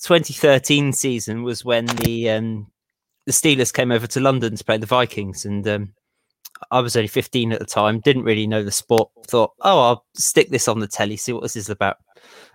2013 0.03 0.93
season 0.93 1.43
was 1.43 1.65
when 1.65 1.87
the 1.87 2.31
um, 2.31 2.67
the 3.27 3.33
Steelers 3.33 3.73
came 3.73 3.93
over 3.93 4.07
to 4.07 4.21
London 4.21 4.57
to 4.57 4.65
play 4.65 4.77
the 4.77 4.87
Vikings, 4.87 5.45
and 5.45 5.67
um, 5.69 5.93
I 6.71 6.81
was 6.81 6.97
only 6.97 7.09
15 7.09 7.53
at 7.53 7.59
the 7.61 7.65
time, 7.65 8.01
didn't 8.01 8.25
really 8.25 8.47
know 8.47 8.63
the 8.63 8.73
sport. 8.73 9.11
Thought, 9.29 9.53
oh, 9.61 9.81
I'll 9.81 10.05
stick 10.15 10.51
this 10.51 10.69
on 10.69 10.81
the 10.81 10.89
telly, 10.89 11.17
see 11.17 11.33
what 11.33 11.43
this 11.43 11.57
is 11.57 11.71
about. 11.71 11.97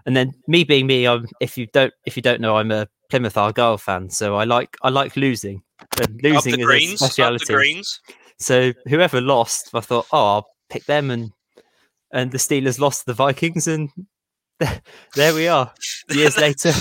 And 0.06 0.16
then 0.16 0.34
me 0.48 0.64
being 0.64 0.88
me, 0.88 1.08
I'm, 1.08 1.28
if 1.40 1.58
you 1.58 1.68
don't 1.68 1.94
if 2.06 2.16
you 2.16 2.22
don't 2.22 2.42
know, 2.42 2.58
I'm 2.58 2.72
a 2.72 2.88
Plymouth 3.10 3.38
Argyle 3.38 3.78
fan, 3.78 4.10
so 4.10 4.36
I 4.36 4.44
like 4.44 4.76
I 4.82 4.90
like 4.90 5.16
losing. 5.16 5.64
And 6.00 6.22
losing 6.24 6.60
is 6.60 6.66
greens, 6.66 6.94
a 7.02 7.06
speciality. 7.06 7.84
So 8.40 8.74
whoever 8.88 9.22
lost, 9.22 9.70
I 9.74 9.80
thought, 9.80 10.08
oh, 10.12 10.26
I'll 10.36 10.48
pick 10.70 10.86
them, 10.86 11.12
and 11.12 11.32
and 12.12 12.32
the 12.32 12.38
Steelers 12.38 12.80
lost 12.80 13.06
the 13.06 13.14
Vikings, 13.14 13.68
and 13.68 13.90
there 15.16 15.34
we 15.34 15.48
are. 15.48 15.74
Years 16.10 16.38
later, 16.40 16.72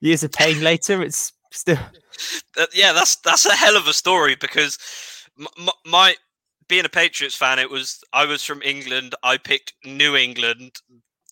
years 0.00 0.22
of 0.22 0.32
pain 0.32 0.60
later, 0.62 1.02
it's 1.02 1.32
still. 1.52 1.78
Uh, 2.58 2.66
yeah, 2.72 2.92
that's 2.92 3.16
that's 3.16 3.46
a 3.46 3.54
hell 3.54 3.76
of 3.76 3.86
a 3.86 3.92
story 3.92 4.36
because 4.36 4.78
my, 5.36 5.72
my 5.84 6.14
being 6.68 6.84
a 6.84 6.90
Patriots 6.90 7.36
fan, 7.36 7.58
it 7.58 7.70
was 7.70 8.02
I 8.12 8.24
was 8.26 8.42
from 8.42 8.62
England. 8.62 9.14
I 9.22 9.36
picked 9.36 9.74
New 9.84 10.16
England. 10.16 10.72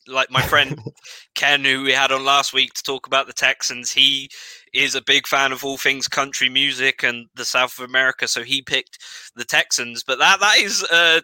Like 0.07 0.31
my 0.31 0.43
friend 0.43 0.79
Ken, 1.35 1.65
who 1.65 1.83
we 1.83 1.93
had 1.93 2.13
on 2.13 2.25
last 2.25 2.53
week 2.53 2.75
to 2.75 2.83
talk 2.83 3.07
about 3.07 3.27
the 3.27 3.33
Texans, 3.33 3.91
he 3.91 4.29
is 4.75 4.95
a 4.95 5.03
big 5.03 5.27
fan 5.27 5.53
of 5.53 5.65
all 5.65 5.77
things 5.77 6.09
country 6.09 6.49
music 6.49 7.03
and 7.03 7.27
the 7.35 7.45
South 7.45 7.79
of 7.79 7.85
America, 7.85 8.29
so 8.29 8.43
he 8.43 8.61
picked 8.61 8.99
the 9.37 9.45
Texans. 9.45 10.03
But 10.03 10.19
that 10.19 10.41
that 10.41 10.59
is 10.59 10.83
a, 10.91 11.23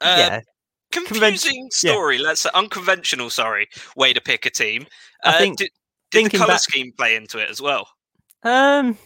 a 0.00 0.18
yeah. 0.18 0.40
confusing 0.92 1.68
story. 1.72 2.16
Yeah. 2.16 2.22
Let's 2.22 2.42
say 2.42 2.50
unconventional. 2.54 3.30
Sorry, 3.30 3.68
way 3.96 4.12
to 4.12 4.20
pick 4.20 4.46
a 4.46 4.50
team. 4.50 4.86
I 5.24 5.34
uh, 5.34 5.38
think 5.38 5.58
did, 5.58 5.70
did 6.10 6.30
the 6.30 6.38
color 6.38 6.54
back... 6.54 6.60
scheme 6.60 6.92
play 6.96 7.16
into 7.16 7.38
it 7.38 7.50
as 7.50 7.60
well? 7.60 7.88
Um. 8.42 8.96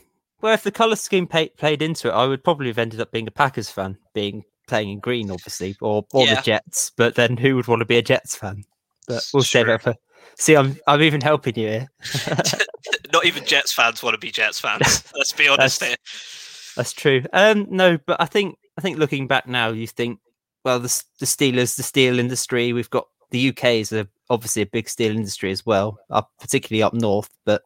Well, 0.40 0.52
if 0.52 0.62
the 0.62 0.70
color 0.70 0.96
scheme 0.96 1.26
pay, 1.26 1.48
played 1.48 1.80
into 1.80 2.08
it, 2.08 2.12
I 2.12 2.26
would 2.26 2.44
probably 2.44 2.66
have 2.66 2.76
ended 2.76 3.00
up 3.00 3.10
being 3.10 3.26
a 3.26 3.30
Packers 3.30 3.70
fan, 3.70 3.96
being 4.12 4.44
playing 4.68 4.90
in 4.90 5.00
green, 5.00 5.30
obviously, 5.30 5.74
or 5.80 6.04
or 6.12 6.26
yeah. 6.26 6.34
the 6.34 6.42
Jets. 6.42 6.92
But 6.96 7.14
then, 7.14 7.38
who 7.38 7.56
would 7.56 7.66
want 7.66 7.80
to 7.80 7.86
be 7.86 7.96
a 7.96 8.02
Jets 8.02 8.36
fan? 8.36 8.64
But 9.08 9.22
we'll 9.32 9.42
save 9.42 9.68
it 9.68 9.80
for. 9.82 9.94
See, 10.38 10.54
I'm 10.54 10.76
I'm 10.86 11.00
even 11.02 11.20
helping 11.20 11.54
you 11.56 11.68
here. 11.68 11.88
Not 13.14 13.26
even 13.26 13.44
Jets 13.44 13.72
fans 13.72 14.02
want 14.02 14.14
to 14.14 14.18
be 14.18 14.32
Jets 14.32 14.58
fans. 14.58 15.04
Let's 15.16 15.32
be 15.32 15.46
honest 15.46 15.78
that's, 15.78 15.88
here. 15.88 16.74
That's 16.74 16.92
true. 16.92 17.22
Um, 17.32 17.68
no, 17.70 17.96
but 17.96 18.20
I 18.20 18.24
think 18.24 18.58
I 18.76 18.80
think 18.80 18.98
looking 18.98 19.28
back 19.28 19.46
now, 19.46 19.68
you 19.68 19.86
think, 19.86 20.18
well, 20.64 20.80
the 20.80 21.04
the 21.20 21.26
Steelers, 21.26 21.76
the 21.76 21.84
steel 21.84 22.18
industry. 22.18 22.72
We've 22.72 22.90
got 22.90 23.06
the 23.30 23.50
UK 23.50 23.64
is 23.66 23.92
a, 23.92 24.08
obviously 24.30 24.62
a 24.62 24.66
big 24.66 24.88
steel 24.88 25.14
industry 25.14 25.52
as 25.52 25.64
well, 25.64 25.96
up 26.10 26.32
particularly 26.40 26.82
up 26.82 26.92
north. 26.92 27.30
But 27.44 27.62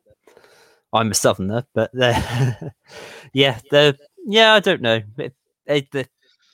I'm 0.93 1.13
a 1.13 1.15
southerner. 1.15 1.65
But 1.75 1.93
yeah, 1.95 3.59
the 3.71 3.97
yeah, 4.27 4.53
I 4.53 4.61
don't 4.61 4.83
know. 4.83 5.01
It, 5.17 5.35
it, 5.65 6.11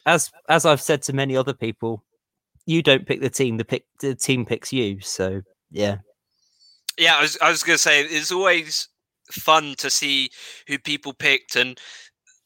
as 0.06 0.30
as 0.48 0.64
I've 0.64 0.80
said 0.80 1.02
to 1.02 1.12
many 1.12 1.36
other 1.36 1.52
people, 1.52 2.04
you 2.64 2.80
don't 2.80 3.06
pick 3.08 3.20
the 3.20 3.28
team; 3.28 3.56
the 3.56 3.64
pick 3.64 3.86
the 3.98 4.14
team 4.14 4.46
picks 4.46 4.72
you. 4.72 5.00
So 5.00 5.42
yeah, 5.72 5.96
yeah. 6.98 7.16
I 7.16 7.22
was 7.22 7.38
I 7.40 7.50
was 7.50 7.62
to 7.62 7.78
say 7.78 8.02
it's 8.02 8.32
always 8.32 8.88
fun 9.30 9.74
to 9.78 9.90
see 9.90 10.30
who 10.66 10.78
people 10.78 11.12
picked 11.12 11.56
and. 11.56 11.78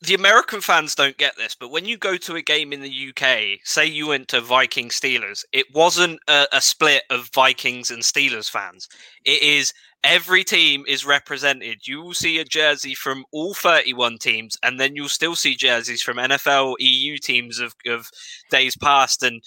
The 0.00 0.14
American 0.14 0.61
fans 0.61 0.95
don't 0.95 1.17
get 1.17 1.37
this, 1.37 1.57
but 1.59 1.73
when 1.73 1.85
you 1.85 1.97
go 1.97 2.17
to 2.17 2.37
a 2.37 2.40
game 2.40 2.73
in 2.73 2.83
the 2.83 3.09
UK, 3.09 3.59
say 3.64 3.85
you 3.85 4.07
went 4.07 4.28
to 4.28 4.40
Viking 4.40 4.90
Steelers, 4.90 5.45
it 5.50 5.67
wasn't 5.75 6.21
a, 6.28 6.47
a 6.52 6.61
split 6.61 7.02
of 7.11 7.28
Vikings 7.35 7.90
and 7.90 8.00
Steelers 8.00 8.49
fans. 8.49 8.87
It 9.25 9.43
is 9.43 9.73
every 10.05 10.45
team 10.45 10.85
is 10.87 11.05
represented. 11.05 11.87
You 11.87 12.02
will 12.02 12.14
see 12.14 12.38
a 12.38 12.45
jersey 12.45 12.95
from 12.95 13.25
all 13.33 13.55
31 13.55 14.19
teams, 14.19 14.57
and 14.62 14.78
then 14.78 14.95
you'll 14.95 15.09
still 15.09 15.35
see 15.35 15.55
jerseys 15.55 16.02
from 16.02 16.17
NFL, 16.17 16.76
EU 16.78 17.19
teams 17.19 17.59
of, 17.59 17.75
of 17.87 18.09
days 18.50 18.76
past, 18.76 19.23
and 19.23 19.43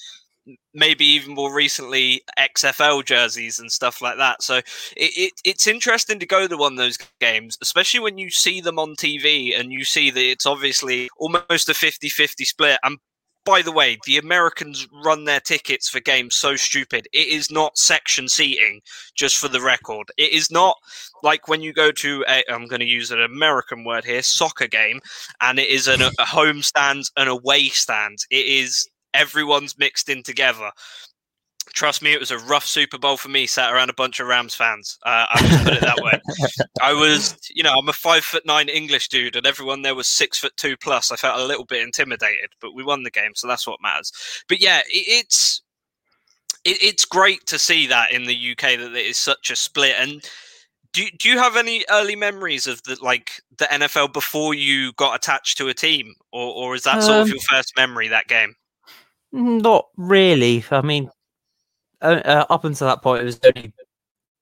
maybe 0.73 1.05
even 1.05 1.33
more 1.33 1.53
recently 1.53 2.21
XFL 2.39 3.03
jerseys 3.05 3.59
and 3.59 3.71
stuff 3.71 4.01
like 4.01 4.17
that. 4.17 4.41
So 4.41 4.57
it, 4.57 4.63
it, 4.97 5.33
it's 5.43 5.67
interesting 5.67 6.19
to 6.19 6.25
go 6.25 6.47
to 6.47 6.57
one 6.57 6.73
of 6.73 6.77
those 6.77 6.97
games, 7.19 7.57
especially 7.61 7.99
when 7.99 8.17
you 8.17 8.29
see 8.29 8.61
them 8.61 8.79
on 8.79 8.95
TV 8.95 9.59
and 9.59 9.71
you 9.71 9.83
see 9.83 10.11
that 10.11 10.23
it's 10.23 10.45
obviously 10.45 11.09
almost 11.17 11.69
a 11.69 11.73
50 11.73 12.09
50 12.09 12.45
split. 12.45 12.79
And 12.83 12.97
by 13.43 13.61
the 13.61 13.71
way, 13.71 13.97
the 14.05 14.17
Americans 14.17 14.87
run 15.03 15.25
their 15.25 15.39
tickets 15.39 15.89
for 15.89 15.99
games 15.99 16.35
so 16.35 16.55
stupid. 16.55 17.07
It 17.11 17.27
is 17.27 17.49
not 17.49 17.77
section 17.77 18.27
seating, 18.27 18.81
just 19.15 19.37
for 19.37 19.47
the 19.47 19.61
record. 19.61 20.11
It 20.17 20.31
is 20.31 20.51
not 20.51 20.77
like 21.23 21.47
when 21.47 21.61
you 21.61 21.73
go 21.73 21.91
to 21.91 22.23
a, 22.27 22.43
I'm 22.49 22.67
going 22.67 22.81
to 22.81 22.85
use 22.85 23.11
an 23.11 23.21
American 23.21 23.83
word 23.83 24.05
here, 24.05 24.21
soccer 24.21 24.67
game, 24.67 25.01
and 25.41 25.57
it 25.57 25.69
is 25.69 25.87
an, 25.87 26.01
a 26.01 26.25
home 26.25 26.61
stand 26.61 27.05
and 27.17 27.29
away 27.29 27.69
stand. 27.69 28.19
It 28.29 28.45
is 28.45 28.87
everyone's 29.13 29.77
mixed 29.77 30.09
in 30.09 30.23
together. 30.23 30.71
Trust 31.73 32.01
me, 32.01 32.11
it 32.11 32.19
was 32.19 32.31
a 32.31 32.39
rough 32.39 32.65
Super 32.65 32.97
Bowl 32.97 33.17
for 33.17 33.29
me. 33.29 33.45
Sat 33.45 33.71
around 33.71 33.89
a 33.89 33.93
bunch 33.93 34.19
of 34.19 34.27
Rams 34.27 34.55
fans. 34.55 34.97
Uh, 35.05 35.25
I 35.29 35.41
just 35.47 35.63
put 35.63 35.73
it 35.73 35.81
that 35.81 36.01
way. 36.01 36.19
I 36.81 36.91
was, 36.91 37.37
you 37.53 37.63
know, 37.63 37.73
I'm 37.77 37.87
a 37.87 37.93
five 37.93 38.23
foot 38.23 38.45
nine 38.45 38.67
English 38.67 39.09
dude, 39.09 39.35
and 39.35 39.45
everyone 39.45 39.83
there 39.83 39.95
was 39.95 40.07
six 40.07 40.39
foot 40.39 40.57
two 40.57 40.75
plus. 40.75 41.11
I 41.11 41.15
felt 41.15 41.39
a 41.39 41.45
little 41.45 41.65
bit 41.65 41.83
intimidated, 41.83 42.49
but 42.59 42.73
we 42.73 42.83
won 42.83 43.03
the 43.03 43.11
game, 43.11 43.31
so 43.35 43.47
that's 43.47 43.67
what 43.67 43.81
matters. 43.81 44.11
But 44.49 44.59
yeah, 44.59 44.79
it, 44.79 44.83
it's 44.89 45.61
it, 46.63 46.81
it's 46.81 47.05
great 47.05 47.45
to 47.47 47.59
see 47.59 47.87
that 47.87 48.11
in 48.11 48.25
the 48.25 48.51
UK 48.51 48.79
that 48.79 48.95
it 48.95 49.05
is 49.05 49.19
such 49.19 49.51
a 49.51 49.55
split. 49.55 49.95
And 49.97 50.27
do 50.93 51.05
do 51.17 51.29
you 51.29 51.37
have 51.37 51.57
any 51.57 51.85
early 51.89 52.15
memories 52.15 52.67
of 52.67 52.81
the 52.83 52.97
like 53.01 53.41
the 53.57 53.65
NFL 53.65 54.13
before 54.13 54.53
you 54.53 54.93
got 54.93 55.15
attached 55.15 55.57
to 55.57 55.69
a 55.69 55.73
team, 55.73 56.13
or 56.31 56.53
or 56.53 56.75
is 56.75 56.83
that 56.83 57.03
sort 57.03 57.17
um, 57.17 57.21
of 57.21 57.29
your 57.29 57.39
first 57.49 57.73
memory 57.77 58.07
that 58.09 58.27
game? 58.27 58.55
Not 59.31 59.87
really. 59.97 60.63
I 60.71 60.81
mean, 60.81 61.09
uh, 62.01 62.21
uh, 62.25 62.45
up 62.49 62.65
until 62.65 62.87
that 62.87 63.01
point, 63.01 63.21
it 63.21 63.25
was 63.25 63.39
only 63.45 63.73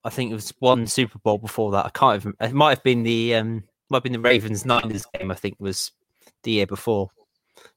I 0.04 0.10
think 0.10 0.32
it 0.32 0.36
was 0.36 0.54
one 0.60 0.88
Super 0.88 1.20
Bowl 1.20 1.38
before 1.38 1.72
that. 1.72 1.86
I 1.86 1.90
can't 1.90 2.22
even. 2.22 2.34
It 2.40 2.54
might 2.54 2.70
have 2.78 2.84
been 2.84 3.04
the 3.04 3.36
um, 3.36 3.64
might 3.90 3.98
have 3.98 4.04
been 4.04 4.14
the 4.14 4.20
Ravens 4.20 4.66
Niners 4.66 5.06
game. 5.14 5.32
I 5.32 5.36
think 5.36 5.56
was 5.60 5.92
the 6.44 6.52
year 6.52 6.68
before. 6.68 7.10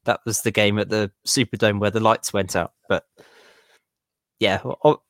That 0.05 0.21
was 0.25 0.43
the 0.43 0.51
game 0.51 0.79
at 0.79 0.89
the 0.89 1.11
Superdome 1.27 1.81
where 1.81 1.91
the 1.91 2.01
lights 2.01 2.33
went 2.33 2.55
out. 2.55 2.73
But 2.89 3.05
yeah, 4.39 4.63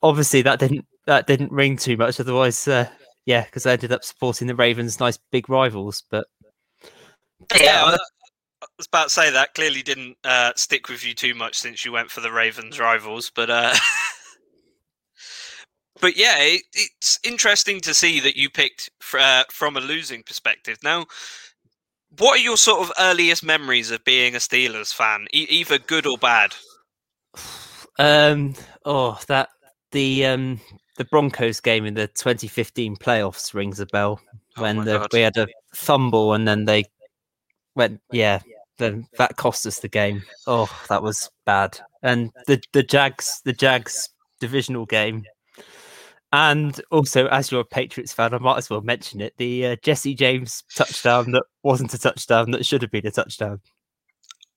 obviously 0.03 0.43
that 0.43 0.59
didn't 0.59 0.87
that 1.07 1.27
didn't 1.27 1.53
ring 1.53 1.77
too 1.77 1.97
much. 1.97 2.19
Otherwise, 2.19 2.67
uh, 2.67 2.88
yeah, 3.27 3.45
because 3.45 3.67
I 3.67 3.73
ended 3.73 3.93
up 3.93 4.05
supporting 4.05 4.49
the 4.49 4.55
Ravens, 4.55 5.01
nice 5.01 5.19
big 5.31 5.49
rivals. 5.51 6.03
But 6.11 6.27
yeah, 7.61 7.97
was 8.83 8.88
about 8.88 9.05
to 9.05 9.11
say 9.11 9.31
that 9.31 9.55
clearly 9.55 9.83
didn't 9.83 10.16
uh, 10.25 10.53
stick 10.57 10.88
with 10.88 11.07
you 11.07 11.14
too 11.14 11.35
much 11.35 11.57
since 11.57 11.85
you 11.85 11.92
went 11.92 12.11
for 12.11 12.21
the 12.21 12.33
Ravens 12.33 12.81
rivals, 12.81 13.31
but. 13.35 13.49
Uh... 13.49 13.75
but 16.01 16.16
yeah, 16.16 16.37
it, 16.38 16.62
it's 16.75 17.21
interesting 17.23 17.81
to 17.81 17.95
see 17.95 18.18
that 18.21 18.37
you 18.37 18.51
picked 18.51 18.90
uh, 19.18 19.45
from 19.51 19.77
a 19.77 19.81
losing 19.81 20.23
perspective. 20.25 20.79
Now, 20.83 21.07
what 22.18 22.38
are 22.38 22.42
your 22.42 22.57
sort 22.57 22.83
of 22.83 22.92
earliest 22.99 23.45
memories 23.45 23.90
of 23.90 24.05
being 24.05 24.35
a 24.35 24.38
Steelers 24.38 24.92
fan, 24.92 25.27
e- 25.33 25.47
either 25.49 25.79
good 25.79 26.07
or 26.07 26.18
bad? 26.18 26.55
Um, 27.99 28.55
oh, 28.87 29.21
that 29.29 29.51
the 29.90 30.25
um 30.25 30.59
the 30.97 31.05
Broncos 31.05 31.61
game 31.61 31.85
in 31.85 31.92
the 31.92 32.07
2015 32.07 32.97
playoffs 32.97 33.53
rings 33.53 33.81
a 33.81 33.87
bell 33.87 34.18
oh 34.57 34.62
when 34.62 34.79
oh 34.79 34.85
the, 34.85 35.09
we 35.12 35.21
had 35.21 35.37
a 35.37 35.47
fumble 35.75 36.33
and 36.33 36.49
then 36.49 36.64
they 36.64 36.85
went, 37.75 38.01
yeah, 38.11 38.40
then 38.83 39.07
that 39.18 39.37
cost 39.37 39.66
us 39.66 39.81
the 39.81 39.88
game. 39.88 40.23
Oh, 40.47 40.71
that 40.88 41.03
was 41.03 41.31
bad. 41.47 41.79
And 42.03 42.31
the 42.47 42.61
the 42.73 42.83
Jags 42.83 43.40
the 43.45 43.53
Jags 43.53 44.11
divisional 44.40 44.87
game 44.87 45.25
and 46.33 46.81
also, 46.90 47.27
as 47.27 47.53
you're 47.53 47.61
a 47.61 47.64
Patriots 47.64 48.12
fan, 48.12 48.33
I 48.33 48.38
might 48.38 48.57
as 48.57 48.71
well 48.71 48.81
mention 48.81 49.21
it: 49.21 49.35
the 49.37 49.66
uh, 49.66 49.77
Jesse 49.83 50.14
James 50.14 50.64
touchdown 50.75 51.33
that 51.33 51.45
wasn't 51.62 51.92
a 51.92 51.99
touchdown 51.99 52.51
that 52.53 52.64
should 52.64 52.81
have 52.81 52.90
been 52.90 53.07
a 53.07 53.11
touchdown. 53.11 53.61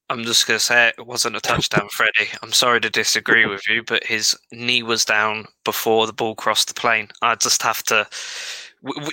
I'm 0.09 0.23
just 0.23 0.47
going 0.47 0.59
to 0.59 0.63
say 0.63 0.93
it 0.97 1.05
wasn't 1.05 1.35
a 1.35 1.41
touchdown, 1.41 1.89
Freddie. 1.89 2.29
I'm 2.41 2.53
sorry 2.53 2.79
to 2.79 2.89
disagree 2.89 3.45
with 3.45 3.67
you, 3.67 3.83
but 3.83 4.05
his 4.05 4.37
knee 4.51 4.83
was 4.83 5.03
down 5.03 5.47
before 5.63 6.05
the 6.07 6.13
ball 6.13 6.35
crossed 6.35 6.67
the 6.67 6.75
plane. 6.75 7.09
I 7.23 7.35
just 7.35 7.61
have 7.63 7.81
to, 7.83 8.07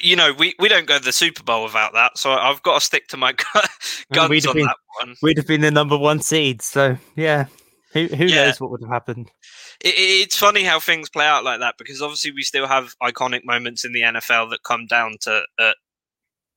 you 0.03 0.17
know, 0.17 0.33
we, 0.33 0.55
we 0.59 0.69
don't 0.69 0.87
go 0.87 0.99
to 0.99 1.05
the 1.05 1.13
Super 1.13 1.43
Bowl 1.43 1.65
without 1.65 1.93
that, 1.95 2.19
so 2.19 2.33
I've 2.33 2.63
got 2.63 2.81
to 2.81 2.85
stick 2.85 3.09
to 3.09 3.17
my 3.17 3.33
guns 4.13 4.31
we'd 4.31 4.47
on 4.47 4.55
been, 4.55 4.67
that 4.67 4.77
one. 5.01 5.17
We'd 5.23 5.37
have 5.37 5.47
been 5.47 5.61
the 5.61 5.71
number 5.71 5.97
one 5.97 6.21
seed, 6.21 6.63
so 6.63 6.97
yeah, 7.17 7.47
who 7.93 8.07
who 8.07 8.27
yeah. 8.27 8.47
knows 8.47 8.61
what 8.61 8.71
would 8.71 8.83
have 8.83 8.91
happened 8.91 9.31
it, 9.83 9.95
it's 9.97 10.37
funny 10.37 10.65
how 10.65 10.81
things 10.81 11.09
play 11.09 11.27
out 11.27 11.45
like 11.45 11.61
that 11.61 11.77
because 11.79 12.01
obviously 12.03 12.33
we 12.33 12.43
still 12.43 12.67
have 12.67 12.95
iconic 13.03 13.45
moments 13.45 13.85
in 13.85 13.93
the 13.93 14.01
NFL 14.01 14.51
that 14.51 14.63
come 14.63 14.87
down 14.87 15.17
to 15.23 15.43
uh, 15.59 15.73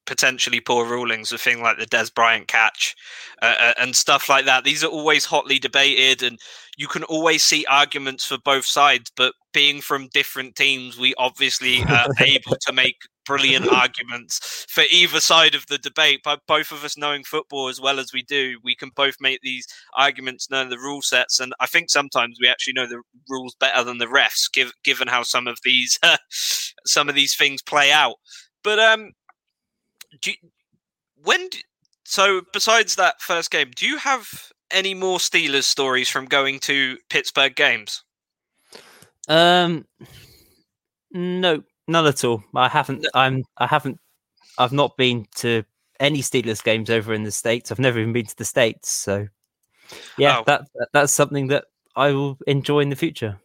potentially 0.05 0.59
poor 0.59 0.85
rulings, 0.85 1.31
a 1.31 1.37
thing 1.37 1.61
like 1.61 1.77
the 1.77 1.85
Dez 1.85 2.13
Bryant 2.13 2.47
catch 2.47 2.95
uh, 3.41 3.55
uh, 3.59 3.73
and 3.79 3.95
stuff 3.95 4.29
like 4.29 4.45
that. 4.45 4.63
These 4.63 4.83
are 4.83 4.87
always 4.87 5.25
hotly 5.25 5.59
debated, 5.59 6.23
and 6.23 6.39
you 6.77 6.87
can 6.87 7.03
always 7.03 7.43
see 7.43 7.65
arguments 7.69 8.25
for 8.25 8.37
both 8.37 8.65
sides. 8.65 9.11
But 9.15 9.33
being 9.53 9.81
from 9.81 10.09
different 10.13 10.55
teams, 10.55 10.97
we 10.97 11.13
obviously 11.17 11.83
are 11.89 12.07
able 12.19 12.55
to 12.61 12.73
make 12.73 12.97
brilliant 13.25 13.67
arguments 13.67 14.65
for 14.69 14.83
either 14.91 15.19
side 15.19 15.55
of 15.55 15.65
the 15.67 15.77
debate. 15.77 16.21
But 16.23 16.41
both 16.47 16.71
of 16.71 16.83
us 16.83 16.97
knowing 16.97 17.23
football 17.23 17.67
as 17.67 17.81
well 17.81 17.99
as 17.99 18.13
we 18.13 18.23
do, 18.23 18.59
we 18.63 18.75
can 18.75 18.91
both 18.95 19.15
make 19.19 19.39
these 19.41 19.67
arguments, 19.95 20.49
knowing 20.49 20.69
the 20.69 20.77
rule 20.77 21.01
sets. 21.01 21.39
And 21.39 21.53
I 21.59 21.65
think 21.65 21.89
sometimes 21.89 22.37
we 22.41 22.47
actually 22.47 22.73
know 22.73 22.87
the 22.87 23.01
rules 23.29 23.55
better 23.55 23.83
than 23.83 23.97
the 23.97 24.05
refs, 24.05 24.51
give, 24.51 24.71
given 24.83 25.07
how 25.07 25.23
some 25.23 25.47
of 25.47 25.57
these 25.63 25.99
some 26.85 27.09
of 27.09 27.15
these 27.15 27.35
things 27.35 27.61
play 27.61 27.91
out. 27.91 28.15
But 28.63 28.79
um, 28.79 29.11
do 30.21 30.31
you, 30.31 30.37
when 31.23 31.47
do, 31.49 31.59
so 32.03 32.41
besides 32.53 32.95
that 32.95 33.21
first 33.21 33.51
game, 33.51 33.71
do 33.75 33.85
you 33.85 33.97
have 33.97 34.27
any 34.71 34.93
more 34.93 35.17
Steelers 35.17 35.63
stories 35.63 36.09
from 36.09 36.25
going 36.25 36.59
to 36.59 36.97
Pittsburgh 37.09 37.55
games? 37.55 38.03
Um, 39.27 39.85
no, 41.11 41.63
none 41.87 42.05
at 42.05 42.23
all. 42.23 42.43
I 42.55 42.67
haven't. 42.67 43.07
I'm. 43.13 43.43
I 43.57 43.67
haven't. 43.67 43.99
I've 44.57 44.73
not 44.73 44.97
been 44.97 45.25
to 45.37 45.63
any 45.99 46.21
Steelers 46.21 46.63
games 46.63 46.89
over 46.89 47.13
in 47.13 47.23
the 47.23 47.31
states. 47.31 47.71
I've 47.71 47.79
never 47.79 47.99
even 47.99 48.13
been 48.13 48.25
to 48.25 48.37
the 48.37 48.45
states. 48.45 48.89
So, 48.89 49.27
yeah, 50.17 50.39
oh. 50.39 50.43
that 50.45 50.65
that's 50.93 51.13
something 51.13 51.47
that 51.47 51.65
I 51.95 52.11
will 52.11 52.37
enjoy 52.47 52.81
in 52.81 52.89
the 52.89 52.95
future. 52.95 53.39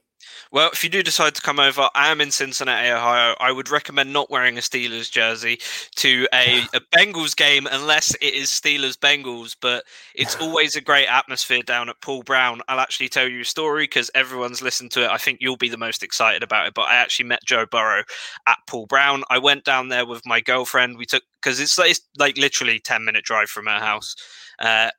Well, 0.52 0.70
if 0.72 0.82
you 0.82 0.90
do 0.90 1.04
decide 1.04 1.36
to 1.36 1.42
come 1.42 1.60
over, 1.60 1.88
I 1.94 2.10
am 2.10 2.20
in 2.20 2.32
Cincinnati, 2.32 2.90
Ohio. 2.90 3.36
I 3.38 3.52
would 3.52 3.70
recommend 3.70 4.12
not 4.12 4.30
wearing 4.30 4.58
a 4.58 4.60
Steelers 4.60 5.08
jersey 5.08 5.60
to 5.96 6.26
a, 6.34 6.62
a 6.74 6.80
Bengals 6.92 7.36
game 7.36 7.68
unless 7.70 8.16
it 8.16 8.34
is 8.34 8.48
Steelers 8.48 8.96
Bengals. 8.98 9.54
But 9.60 9.84
it's 10.12 10.34
always 10.40 10.74
a 10.74 10.80
great 10.80 11.06
atmosphere 11.06 11.62
down 11.62 11.88
at 11.88 12.00
Paul 12.00 12.24
Brown. 12.24 12.62
I'll 12.66 12.80
actually 12.80 13.08
tell 13.08 13.28
you 13.28 13.42
a 13.42 13.44
story 13.44 13.84
because 13.84 14.10
everyone's 14.16 14.60
listened 14.60 14.90
to 14.92 15.04
it. 15.04 15.10
I 15.10 15.18
think 15.18 15.38
you'll 15.40 15.56
be 15.56 15.68
the 15.68 15.76
most 15.76 16.02
excited 16.02 16.42
about 16.42 16.66
it. 16.66 16.74
But 16.74 16.88
I 16.88 16.96
actually 16.96 17.26
met 17.26 17.44
Joe 17.46 17.66
Burrow 17.70 18.02
at 18.48 18.58
Paul 18.66 18.86
Brown. 18.86 19.22
I 19.30 19.38
went 19.38 19.64
down 19.64 19.86
there 19.86 20.04
with 20.04 20.26
my 20.26 20.40
girlfriend. 20.40 20.98
We 20.98 21.06
took 21.06 21.22
because 21.40 21.60
it's, 21.60 21.78
it's 21.78 22.00
like 22.18 22.36
literally 22.36 22.80
ten 22.80 23.04
minute 23.04 23.22
drive 23.24 23.50
from 23.50 23.66
her 23.66 23.78
house. 23.78 24.16
Uh, 24.58 24.90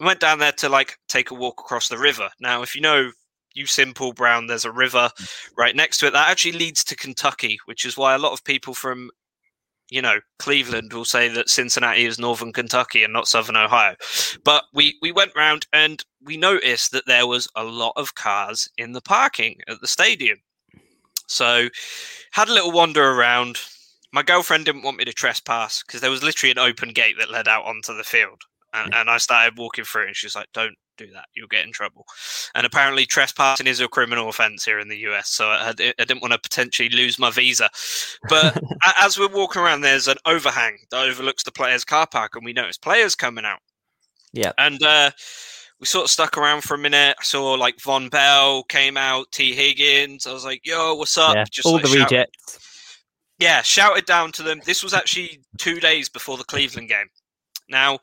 we 0.00 0.06
went 0.06 0.20
down 0.20 0.38
there 0.38 0.52
to 0.52 0.68
like 0.68 0.98
take 1.08 1.30
a 1.30 1.34
walk 1.34 1.60
across 1.60 1.88
the 1.88 1.98
river. 1.98 2.28
Now, 2.40 2.60
if 2.60 2.74
you 2.76 2.82
know 2.82 3.10
you 3.54 3.66
simple 3.66 4.12
brown 4.12 4.46
there's 4.46 4.64
a 4.64 4.72
river 4.72 5.10
right 5.56 5.74
next 5.74 5.98
to 5.98 6.06
it 6.06 6.12
that 6.12 6.28
actually 6.28 6.52
leads 6.52 6.84
to 6.84 6.96
kentucky 6.96 7.58
which 7.64 7.84
is 7.84 7.96
why 7.96 8.14
a 8.14 8.18
lot 8.18 8.32
of 8.32 8.44
people 8.44 8.74
from 8.74 9.10
you 9.90 10.02
know 10.02 10.20
cleveland 10.38 10.92
will 10.92 11.04
say 11.04 11.28
that 11.28 11.48
cincinnati 11.48 12.04
is 12.04 12.18
northern 12.18 12.52
kentucky 12.52 13.02
and 13.02 13.12
not 13.12 13.28
southern 13.28 13.56
ohio. 13.56 13.94
But 14.44 14.64
we 14.74 14.98
we 15.00 15.12
went 15.12 15.32
round 15.36 15.66
and 15.72 16.02
we 16.22 16.36
noticed 16.36 16.92
that 16.92 17.06
there 17.06 17.26
was 17.26 17.48
a 17.56 17.64
lot 17.64 17.92
of 17.96 18.14
cars 18.14 18.68
in 18.76 18.92
the 18.92 19.00
parking 19.00 19.58
at 19.66 19.80
the 19.80 19.86
stadium. 19.86 20.38
So 21.26 21.68
had 22.32 22.48
a 22.48 22.52
little 22.52 22.72
wander 22.72 23.12
around. 23.12 23.58
My 24.12 24.22
girlfriend 24.22 24.64
didn't 24.64 24.82
want 24.82 24.96
me 24.96 25.04
to 25.04 25.12
trespass 25.12 25.82
because 25.82 26.00
there 26.00 26.10
was 26.10 26.22
literally 26.22 26.50
an 26.50 26.58
open 26.58 26.90
gate 26.90 27.16
that 27.18 27.30
led 27.30 27.48
out 27.48 27.66
onto 27.66 27.94
the 27.94 28.04
field 28.04 28.42
and, 28.72 28.94
and 28.94 29.10
I 29.10 29.18
started 29.18 29.58
walking 29.58 29.84
through, 29.84 30.06
and 30.06 30.16
she's 30.16 30.34
like, 30.34 30.48
"Don't 30.52 30.76
do 30.98 31.10
that. 31.12 31.26
You'll 31.34 31.48
get 31.48 31.64
in 31.64 31.72
trouble. 31.72 32.04
And 32.54 32.66
apparently, 32.66 33.06
trespassing 33.06 33.66
is 33.66 33.80
a 33.80 33.88
criminal 33.88 34.28
offence 34.28 34.64
here 34.64 34.78
in 34.78 34.88
the 34.88 34.98
US. 35.08 35.30
So 35.30 35.46
I, 35.48 35.68
I 35.70 35.72
didn't 36.04 36.20
want 36.20 36.32
to 36.32 36.38
potentially 36.38 36.88
lose 36.90 37.18
my 37.18 37.30
visa. 37.30 37.70
But 38.28 38.60
as 39.00 39.18
we're 39.18 39.28
walking 39.28 39.62
around, 39.62 39.80
there's 39.80 40.08
an 40.08 40.16
overhang 40.26 40.78
that 40.90 41.02
overlooks 41.02 41.44
the 41.44 41.52
players' 41.52 41.84
car 41.84 42.06
park, 42.10 42.32
and 42.34 42.44
we 42.44 42.52
notice 42.52 42.76
players 42.76 43.14
coming 43.14 43.44
out. 43.44 43.60
Yeah. 44.32 44.52
And 44.58 44.82
uh, 44.82 45.10
we 45.80 45.86
sort 45.86 46.04
of 46.04 46.10
stuck 46.10 46.36
around 46.36 46.62
for 46.62 46.74
a 46.74 46.78
minute. 46.78 47.16
I 47.18 47.22
saw 47.22 47.52
like 47.54 47.76
Vonn 47.78 48.10
Bell 48.10 48.64
came 48.64 48.96
out, 48.96 49.30
Tee 49.32 49.54
Higgins. 49.54 50.26
I 50.26 50.32
was 50.32 50.44
like, 50.44 50.60
"Yo, 50.64 50.94
what's 50.94 51.16
up?" 51.16 51.34
Yeah, 51.34 51.44
Just 51.50 51.66
all 51.66 51.74
like, 51.74 51.82
the 51.82 51.88
shout- 51.88 52.10
rejects. 52.10 52.58
Yeah, 53.38 53.62
shouted 53.62 54.04
down 54.04 54.32
to 54.32 54.42
them. 54.42 54.60
This 54.66 54.82
was 54.82 54.92
actually 54.92 55.40
two 55.58 55.78
days 55.78 56.08
before 56.08 56.36
the 56.36 56.44
Cleveland 56.44 56.88
game. 56.88 57.06
Now, 57.68 58.00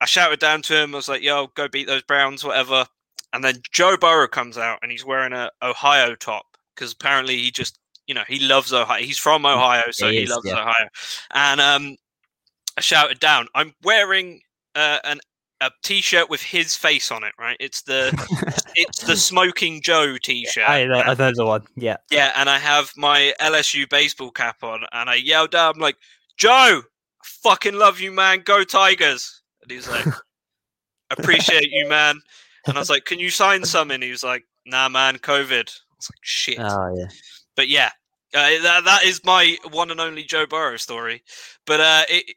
I 0.00 0.06
shouted 0.06 0.40
down 0.40 0.62
to 0.62 0.76
him. 0.76 0.94
I 0.94 0.96
was 0.96 1.08
like, 1.08 1.22
"Yo, 1.22 1.48
go 1.54 1.68
beat 1.68 1.86
those 1.86 2.02
Browns, 2.02 2.44
whatever." 2.44 2.86
And 3.32 3.42
then 3.42 3.56
Joe 3.72 3.96
Burrow 3.96 4.28
comes 4.28 4.56
out 4.56 4.78
and 4.82 4.92
he's 4.92 5.04
wearing 5.04 5.32
a 5.32 5.50
Ohio 5.60 6.14
top 6.14 6.46
because 6.74 6.92
apparently 6.92 7.36
he 7.36 7.50
just, 7.50 7.78
you 8.06 8.14
know, 8.14 8.22
he 8.28 8.38
loves 8.38 8.72
Ohio. 8.72 9.02
He's 9.02 9.18
from 9.18 9.44
Ohio, 9.44 9.90
so 9.90 10.08
he, 10.08 10.18
he 10.18 10.22
is, 10.22 10.30
loves 10.30 10.46
yeah. 10.46 10.60
Ohio. 10.60 10.88
And 11.32 11.60
um, 11.60 11.96
I 12.76 12.80
shouted 12.80 13.20
down, 13.20 13.48
"I'm 13.54 13.74
wearing 13.82 14.40
uh, 14.74 14.98
an 15.04 15.20
a 15.60 15.70
t-shirt 15.82 16.28
with 16.28 16.42
his 16.42 16.76
face 16.76 17.10
on 17.10 17.24
it, 17.24 17.32
right? 17.38 17.56
It's 17.60 17.82
the 17.82 18.12
it's 18.74 19.00
the 19.04 19.16
Smoking 19.16 19.80
Joe 19.82 20.16
t-shirt. 20.22 20.68
I, 20.68 20.82
I 20.82 21.14
know 21.14 21.32
the 21.34 21.46
one. 21.46 21.64
Yeah, 21.76 21.96
yeah. 22.10 22.32
And 22.36 22.50
I 22.50 22.58
have 22.58 22.92
my 22.96 23.32
LSU 23.40 23.88
baseball 23.88 24.30
cap 24.30 24.62
on, 24.62 24.84
and 24.92 25.08
I 25.08 25.14
yelled 25.14 25.54
out, 25.54 25.74
"I'm 25.74 25.80
like, 25.80 25.96
Joe, 26.36 26.50
I 26.50 26.82
fucking 27.22 27.74
love 27.74 28.00
you, 28.00 28.12
man. 28.12 28.42
Go 28.44 28.64
Tigers!" 28.64 29.33
And 29.64 29.72
he's 29.72 29.88
like, 29.88 30.06
appreciate 31.10 31.70
you, 31.70 31.88
man. 31.88 32.20
And 32.66 32.76
I 32.76 32.80
was 32.80 32.90
like, 32.90 33.04
can 33.04 33.18
you 33.18 33.30
sign 33.30 33.64
some? 33.64 33.90
And 33.90 34.02
he 34.02 34.10
was 34.10 34.22
like, 34.22 34.44
nah, 34.66 34.88
man, 34.88 35.18
COVID. 35.18 35.68
I 35.68 35.96
was 35.96 36.10
like, 36.10 36.22
shit. 36.22 36.58
Oh, 36.60 36.94
yeah. 36.96 37.08
But 37.56 37.68
yeah, 37.68 37.90
uh, 38.34 38.62
that, 38.62 38.84
that 38.84 39.04
is 39.04 39.24
my 39.24 39.56
one 39.70 39.90
and 39.90 40.00
only 40.00 40.24
Joe 40.24 40.46
Burrow 40.46 40.76
story. 40.76 41.22
But 41.66 41.80
uh, 41.80 42.02
it, 42.08 42.36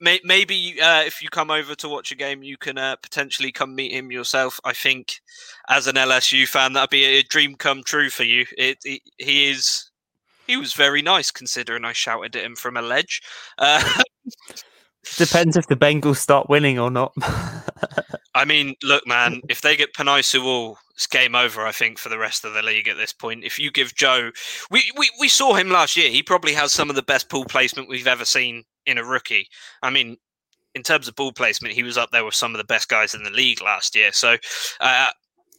may, 0.00 0.20
maybe 0.24 0.80
uh, 0.80 1.02
if 1.02 1.22
you 1.22 1.28
come 1.28 1.50
over 1.50 1.74
to 1.76 1.88
watch 1.88 2.12
a 2.12 2.16
game, 2.16 2.42
you 2.42 2.56
can 2.56 2.78
uh, 2.78 2.96
potentially 2.96 3.52
come 3.52 3.74
meet 3.74 3.92
him 3.92 4.10
yourself. 4.10 4.60
I 4.64 4.72
think 4.72 5.20
as 5.68 5.86
an 5.86 5.96
LSU 5.96 6.46
fan, 6.46 6.72
that'd 6.72 6.90
be 6.90 7.04
a 7.04 7.22
dream 7.22 7.54
come 7.54 7.82
true 7.84 8.10
for 8.10 8.24
you. 8.24 8.46
It, 8.56 8.78
it 8.84 9.02
he 9.18 9.50
is. 9.50 9.90
He 10.46 10.56
was 10.56 10.72
very 10.72 11.02
nice 11.02 11.30
considering 11.30 11.84
I 11.84 11.92
shouted 11.92 12.34
at 12.34 12.44
him 12.44 12.56
from 12.56 12.78
a 12.78 12.82
ledge. 12.82 13.20
Depends 15.16 15.56
if 15.56 15.66
the 15.66 15.76
Bengals 15.76 16.16
start 16.16 16.48
winning 16.48 16.78
or 16.78 16.90
not. 16.90 17.12
I 18.34 18.44
mean, 18.44 18.74
look, 18.82 19.06
man, 19.06 19.40
if 19.48 19.62
they 19.62 19.76
get 19.76 19.94
Penei 19.94 20.24
Sewell, 20.24 20.78
it's 20.94 21.06
game 21.06 21.34
over, 21.34 21.66
I 21.66 21.72
think, 21.72 21.98
for 21.98 22.08
the 22.08 22.18
rest 22.18 22.44
of 22.44 22.54
the 22.54 22.62
league 22.62 22.88
at 22.88 22.96
this 22.96 23.12
point. 23.12 23.44
If 23.44 23.58
you 23.58 23.70
give 23.70 23.94
Joe, 23.94 24.30
we, 24.70 24.90
we, 24.96 25.10
we 25.18 25.28
saw 25.28 25.54
him 25.54 25.70
last 25.70 25.96
year. 25.96 26.10
He 26.10 26.22
probably 26.22 26.54
has 26.54 26.72
some 26.72 26.90
of 26.90 26.96
the 26.96 27.02
best 27.02 27.28
ball 27.28 27.44
placement 27.44 27.88
we've 27.88 28.06
ever 28.06 28.24
seen 28.24 28.64
in 28.86 28.98
a 28.98 29.04
rookie. 29.04 29.48
I 29.82 29.90
mean, 29.90 30.16
in 30.74 30.82
terms 30.82 31.08
of 31.08 31.16
ball 31.16 31.32
placement, 31.32 31.74
he 31.74 31.82
was 31.82 31.98
up 31.98 32.10
there 32.10 32.24
with 32.24 32.34
some 32.34 32.54
of 32.54 32.58
the 32.58 32.64
best 32.64 32.88
guys 32.88 33.14
in 33.14 33.22
the 33.22 33.30
league 33.30 33.62
last 33.62 33.94
year. 33.94 34.12
So 34.12 34.36
uh, 34.80 35.08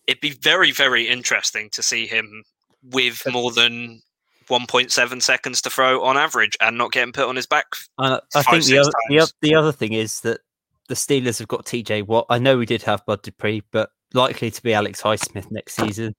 it'd 0.08 0.22
be 0.22 0.32
very, 0.42 0.72
very 0.72 1.08
interesting 1.08 1.70
to 1.72 1.84
see 1.84 2.08
him 2.08 2.44
with 2.84 3.22
more 3.30 3.52
than 3.52 4.02
1.7 4.50 5.22
seconds 5.22 5.62
to 5.62 5.70
throw 5.70 6.04
on 6.04 6.18
average 6.18 6.58
and 6.60 6.78
not 6.78 6.92
getting 6.92 7.14
put 7.14 7.28
on 7.28 7.36
his 7.36 7.46
back. 7.46 7.66
Uh, 7.98 8.20
I 8.36 8.44
think 8.44 8.66
the 8.66 8.80
other, 8.80 8.92
the, 9.10 9.32
the 9.42 9.56
other 9.56 9.72
thing 9.72 9.94
is 9.94 10.22
that 10.22 10.42
the 10.90 10.96
Steelers 10.96 11.40
have 11.40 11.48
got 11.48 11.66
TJ 11.66 12.06
Watt. 12.06 12.26
I 12.30 12.40
know 12.40 12.58
we 12.58 12.66
did 12.66 12.82
have 12.84 13.06
Bud 13.06 13.22
Dupree, 13.22 13.64
but 13.72 13.92
likely 14.14 14.52
to 14.52 14.64
be 14.64 14.74
Alex 14.74 15.02
Highsmith 15.02 15.50
next 15.52 15.76
season. 15.76 16.16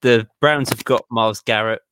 The 0.00 0.26
Browns 0.40 0.70
have 0.70 0.84
got 0.84 1.04
Myles 1.10 1.40
Garrett, 1.42 1.82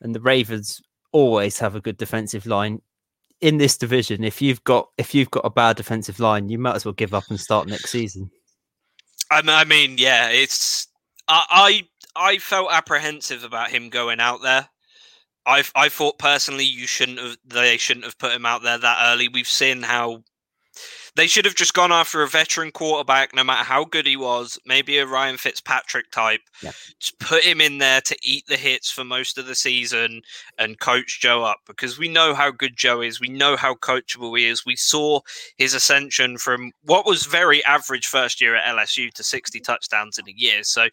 and 0.00 0.14
the 0.14 0.20
Ravens 0.20 0.80
always 1.12 1.58
have 1.58 1.74
a 1.74 1.80
good 1.80 1.98
defensive 1.98 2.46
line. 2.46 2.80
In 3.40 3.58
this 3.58 3.76
division, 3.76 4.24
if 4.24 4.42
you've 4.42 4.64
got 4.64 4.88
if 4.98 5.14
you've 5.14 5.30
got 5.30 5.44
a 5.44 5.50
bad 5.50 5.76
defensive 5.76 6.18
line, 6.18 6.48
you 6.48 6.58
might 6.58 6.74
as 6.74 6.84
well 6.84 6.94
give 6.94 7.14
up 7.14 7.24
and 7.28 7.38
start 7.38 7.68
next 7.68 7.90
season. 7.90 8.30
I 9.30 9.64
mean, 9.64 9.96
yeah, 9.98 10.30
it's 10.30 10.88
I 11.28 11.84
I, 12.16 12.30
I 12.30 12.38
felt 12.38 12.72
apprehensive 12.72 13.44
about 13.44 13.70
him 13.70 13.90
going 13.90 14.18
out 14.18 14.42
there 14.42 14.68
I 15.48 15.64
I 15.74 15.88
thought 15.88 16.18
personally 16.18 16.64
you 16.64 16.86
shouldn't 16.86 17.18
have 17.18 17.36
they 17.44 17.76
shouldn't 17.78 18.04
have 18.04 18.18
put 18.18 18.32
him 18.32 18.46
out 18.46 18.62
there 18.62 18.78
that 18.78 19.12
early. 19.12 19.28
We've 19.28 19.48
seen 19.48 19.82
how 19.82 20.22
they 21.16 21.26
should 21.26 21.46
have 21.46 21.56
just 21.56 21.74
gone 21.74 21.90
after 21.90 22.22
a 22.22 22.28
veteran 22.28 22.70
quarterback, 22.70 23.34
no 23.34 23.42
matter 23.42 23.64
how 23.64 23.84
good 23.84 24.06
he 24.06 24.16
was. 24.16 24.56
Maybe 24.64 24.98
a 24.98 25.06
Ryan 25.06 25.36
Fitzpatrick 25.36 26.12
type. 26.12 26.42
Yeah. 26.62 26.70
Just 27.00 27.18
put 27.18 27.42
him 27.42 27.60
in 27.60 27.78
there 27.78 28.00
to 28.02 28.16
eat 28.22 28.44
the 28.46 28.56
hits 28.56 28.88
for 28.88 29.02
most 29.02 29.36
of 29.36 29.46
the 29.46 29.56
season 29.56 30.22
and 30.58 30.78
coach 30.78 31.20
Joe 31.20 31.42
up 31.42 31.58
because 31.66 31.98
we 31.98 32.06
know 32.06 32.34
how 32.34 32.52
good 32.52 32.76
Joe 32.76 33.00
is. 33.00 33.20
We 33.20 33.30
know 33.30 33.56
how 33.56 33.74
coachable 33.74 34.38
he 34.38 34.46
is. 34.46 34.64
We 34.64 34.76
saw 34.76 35.20
his 35.56 35.74
ascension 35.74 36.38
from 36.38 36.70
what 36.82 37.04
was 37.04 37.24
very 37.24 37.64
average 37.64 38.06
first 38.06 38.40
year 38.40 38.54
at 38.54 38.72
LSU 38.76 39.12
to 39.14 39.24
60 39.24 39.58
touchdowns 39.58 40.18
in 40.18 40.28
a 40.28 40.34
year. 40.36 40.62
So 40.62 40.86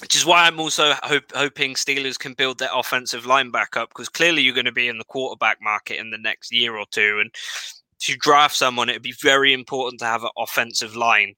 which 0.00 0.14
is 0.14 0.26
why 0.26 0.46
I'm 0.46 0.60
also 0.60 0.92
hope, 1.02 1.32
hoping 1.34 1.74
Steelers 1.74 2.18
can 2.18 2.34
build 2.34 2.58
their 2.58 2.70
offensive 2.74 3.26
line 3.26 3.50
back 3.50 3.76
up 3.76 3.88
because 3.90 4.08
clearly 4.08 4.42
you're 4.42 4.54
going 4.54 4.66
to 4.66 4.72
be 4.72 4.88
in 4.88 4.98
the 4.98 5.04
quarterback 5.04 5.58
market 5.62 5.98
in 5.98 6.10
the 6.10 6.18
next 6.18 6.52
year 6.52 6.76
or 6.76 6.84
two, 6.90 7.18
and 7.20 7.30
to 8.00 8.16
draft 8.16 8.54
someone, 8.54 8.88
it'd 8.88 9.02
be 9.02 9.14
very 9.22 9.52
important 9.52 10.00
to 10.00 10.06
have 10.06 10.22
an 10.22 10.30
offensive 10.36 10.96
line. 10.96 11.34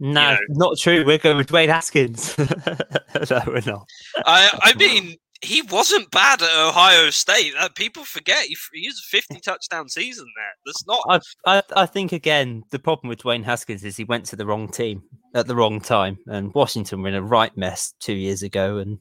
No, 0.00 0.30
you 0.30 0.36
know. 0.36 0.38
not 0.48 0.78
true. 0.78 1.04
We're 1.04 1.18
going 1.18 1.36
with 1.36 1.48
Dwayne 1.48 1.68
Haskins. 1.68 2.36
no, 2.38 3.42
we're 3.46 3.62
not. 3.64 3.86
I, 4.26 4.58
I 4.62 4.74
mean, 4.74 5.16
he 5.42 5.62
wasn't 5.62 6.10
bad 6.10 6.42
at 6.42 6.50
Ohio 6.50 7.10
State. 7.10 7.52
Uh, 7.58 7.68
people 7.74 8.04
forget 8.04 8.44
he, 8.44 8.56
he 8.72 8.88
was 8.88 8.98
a 8.98 9.16
50 9.16 9.40
touchdown 9.40 9.88
season 9.88 10.26
there. 10.36 10.54
That's 10.64 10.86
not. 10.86 11.02
I, 11.44 11.58
I, 11.58 11.82
I 11.82 11.86
think 11.86 12.12
again 12.12 12.64
the 12.70 12.78
problem 12.78 13.08
with 13.08 13.22
Dwayne 13.22 13.44
Haskins 13.44 13.84
is 13.84 13.96
he 13.96 14.04
went 14.04 14.24
to 14.26 14.36
the 14.36 14.46
wrong 14.46 14.68
team 14.68 15.02
at 15.34 15.46
the 15.46 15.56
wrong 15.56 15.80
time, 15.80 16.18
and 16.26 16.54
Washington 16.54 17.02
were 17.02 17.08
in 17.08 17.14
a 17.14 17.22
right 17.22 17.56
mess 17.56 17.94
two 18.00 18.14
years 18.14 18.42
ago, 18.42 18.78
and 18.78 18.98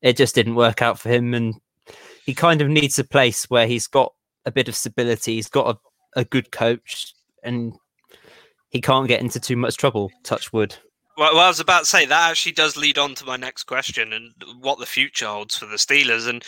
it 0.00 0.16
just 0.16 0.34
didn't 0.34 0.54
work 0.54 0.82
out 0.82 0.98
for 0.98 1.08
him. 1.08 1.34
And 1.34 1.54
he 2.26 2.34
kind 2.34 2.60
of 2.60 2.68
needs 2.68 2.98
a 2.98 3.04
place 3.04 3.48
where 3.48 3.66
he's 3.66 3.86
got 3.86 4.12
a 4.44 4.50
bit 4.50 4.68
of 4.68 4.76
stability. 4.76 5.36
He's 5.36 5.48
got 5.48 5.76
a, 5.76 6.20
a 6.20 6.24
good 6.24 6.52
coach, 6.52 7.14
and 7.42 7.74
he 8.70 8.80
can't 8.80 9.08
get 9.08 9.20
into 9.20 9.40
too 9.40 9.56
much 9.56 9.76
trouble. 9.76 10.10
Touch 10.24 10.52
wood. 10.52 10.76
Well, 11.16 11.38
I 11.38 11.48
was 11.48 11.60
about 11.60 11.80
to 11.80 11.86
say 11.86 12.06
that 12.06 12.30
actually 12.30 12.52
does 12.52 12.76
lead 12.76 12.96
on 12.96 13.14
to 13.16 13.26
my 13.26 13.36
next 13.36 13.64
question 13.64 14.12
and 14.12 14.32
what 14.60 14.78
the 14.78 14.86
future 14.86 15.26
holds 15.26 15.56
for 15.56 15.66
the 15.66 15.76
Steelers. 15.76 16.26
And 16.26 16.42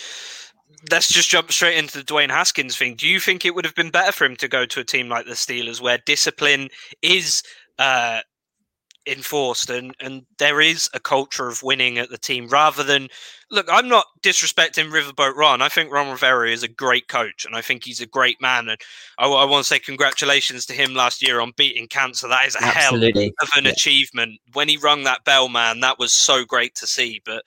let's 0.90 1.12
just 1.12 1.28
jump 1.28 1.52
straight 1.52 1.76
into 1.76 1.98
the 1.98 2.04
Dwayne 2.04 2.30
Haskins 2.30 2.76
thing. 2.76 2.94
Do 2.94 3.06
you 3.06 3.20
think 3.20 3.44
it 3.44 3.54
would 3.54 3.66
have 3.66 3.74
been 3.74 3.90
better 3.90 4.12
for 4.12 4.24
him 4.24 4.36
to 4.36 4.48
go 4.48 4.64
to 4.64 4.80
a 4.80 4.84
team 4.84 5.08
like 5.08 5.26
the 5.26 5.32
Steelers 5.32 5.82
where 5.82 5.98
discipline 6.06 6.70
is 7.02 7.42
uh, 7.78 8.20
enforced 9.06 9.68
and 9.68 9.94
and 10.00 10.24
there 10.38 10.60
is 10.60 10.88
a 10.94 11.00
culture 11.00 11.48
of 11.48 11.62
winning 11.62 11.98
at 11.98 12.08
the 12.08 12.16
team 12.16 12.48
rather 12.48 12.82
than 12.82 13.08
look 13.50 13.66
i'm 13.70 13.88
not 13.88 14.06
disrespecting 14.22 14.90
riverboat 14.90 15.34
ron 15.36 15.60
i 15.60 15.68
think 15.68 15.92
ron 15.92 16.10
rivera 16.10 16.50
is 16.50 16.62
a 16.62 16.68
great 16.68 17.06
coach 17.06 17.44
and 17.44 17.54
i 17.54 17.60
think 17.60 17.84
he's 17.84 18.00
a 18.00 18.06
great 18.06 18.40
man 18.40 18.68
and 18.68 18.80
i, 19.18 19.26
I 19.26 19.44
want 19.44 19.62
to 19.62 19.68
say 19.68 19.78
congratulations 19.78 20.64
to 20.66 20.72
him 20.72 20.94
last 20.94 21.22
year 21.22 21.40
on 21.40 21.52
beating 21.56 21.86
cancer 21.86 22.28
that 22.28 22.46
is 22.46 22.54
a 22.54 22.64
Absolutely. 22.64 23.24
hell 23.24 23.32
of 23.42 23.48
an 23.56 23.64
yeah. 23.64 23.72
achievement 23.72 24.40
when 24.54 24.68
he 24.68 24.78
rung 24.78 25.04
that 25.04 25.24
bell 25.24 25.50
man 25.50 25.80
that 25.80 25.98
was 25.98 26.12
so 26.14 26.44
great 26.44 26.74
to 26.76 26.86
see 26.86 27.20
but 27.26 27.44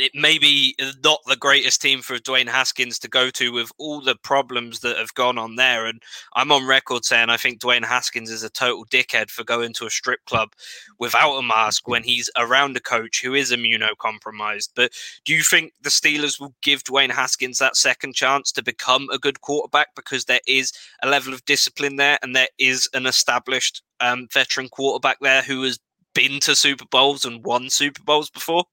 it 0.00 0.14
may 0.14 0.38
be 0.38 0.76
not 1.02 1.20
the 1.26 1.36
greatest 1.36 1.80
team 1.80 2.02
for 2.02 2.18
Dwayne 2.18 2.48
Haskins 2.48 2.98
to 3.00 3.08
go 3.08 3.30
to 3.30 3.52
with 3.52 3.70
all 3.78 4.00
the 4.00 4.16
problems 4.16 4.80
that 4.80 4.96
have 4.96 5.14
gone 5.14 5.38
on 5.38 5.56
there. 5.56 5.86
And 5.86 6.02
I'm 6.34 6.52
on 6.52 6.66
record 6.66 7.04
saying 7.04 7.30
I 7.30 7.36
think 7.36 7.60
Dwayne 7.60 7.84
Haskins 7.84 8.30
is 8.30 8.42
a 8.42 8.50
total 8.50 8.84
dickhead 8.86 9.30
for 9.30 9.44
going 9.44 9.72
to 9.74 9.86
a 9.86 9.90
strip 9.90 10.24
club 10.26 10.52
without 10.98 11.36
a 11.36 11.42
mask 11.42 11.88
when 11.88 12.02
he's 12.02 12.30
around 12.36 12.76
a 12.76 12.80
coach 12.80 13.22
who 13.22 13.34
is 13.34 13.52
immunocompromised. 13.52 14.70
But 14.74 14.92
do 15.24 15.34
you 15.34 15.42
think 15.42 15.72
the 15.80 15.90
Steelers 15.90 16.40
will 16.40 16.54
give 16.62 16.84
Dwayne 16.84 17.10
Haskins 17.10 17.58
that 17.58 17.76
second 17.76 18.14
chance 18.14 18.52
to 18.52 18.62
become 18.62 19.08
a 19.10 19.18
good 19.18 19.40
quarterback 19.40 19.94
because 19.94 20.24
there 20.24 20.40
is 20.46 20.72
a 21.02 21.08
level 21.08 21.32
of 21.32 21.44
discipline 21.44 21.96
there 21.96 22.18
and 22.22 22.34
there 22.34 22.48
is 22.58 22.88
an 22.94 23.06
established 23.06 23.82
um, 24.00 24.28
veteran 24.32 24.68
quarterback 24.68 25.18
there 25.20 25.42
who 25.42 25.62
has 25.62 25.78
been 26.14 26.40
to 26.40 26.54
Super 26.54 26.86
Bowls 26.90 27.24
and 27.24 27.44
won 27.44 27.68
Super 27.68 28.02
Bowls 28.02 28.30
before? 28.30 28.64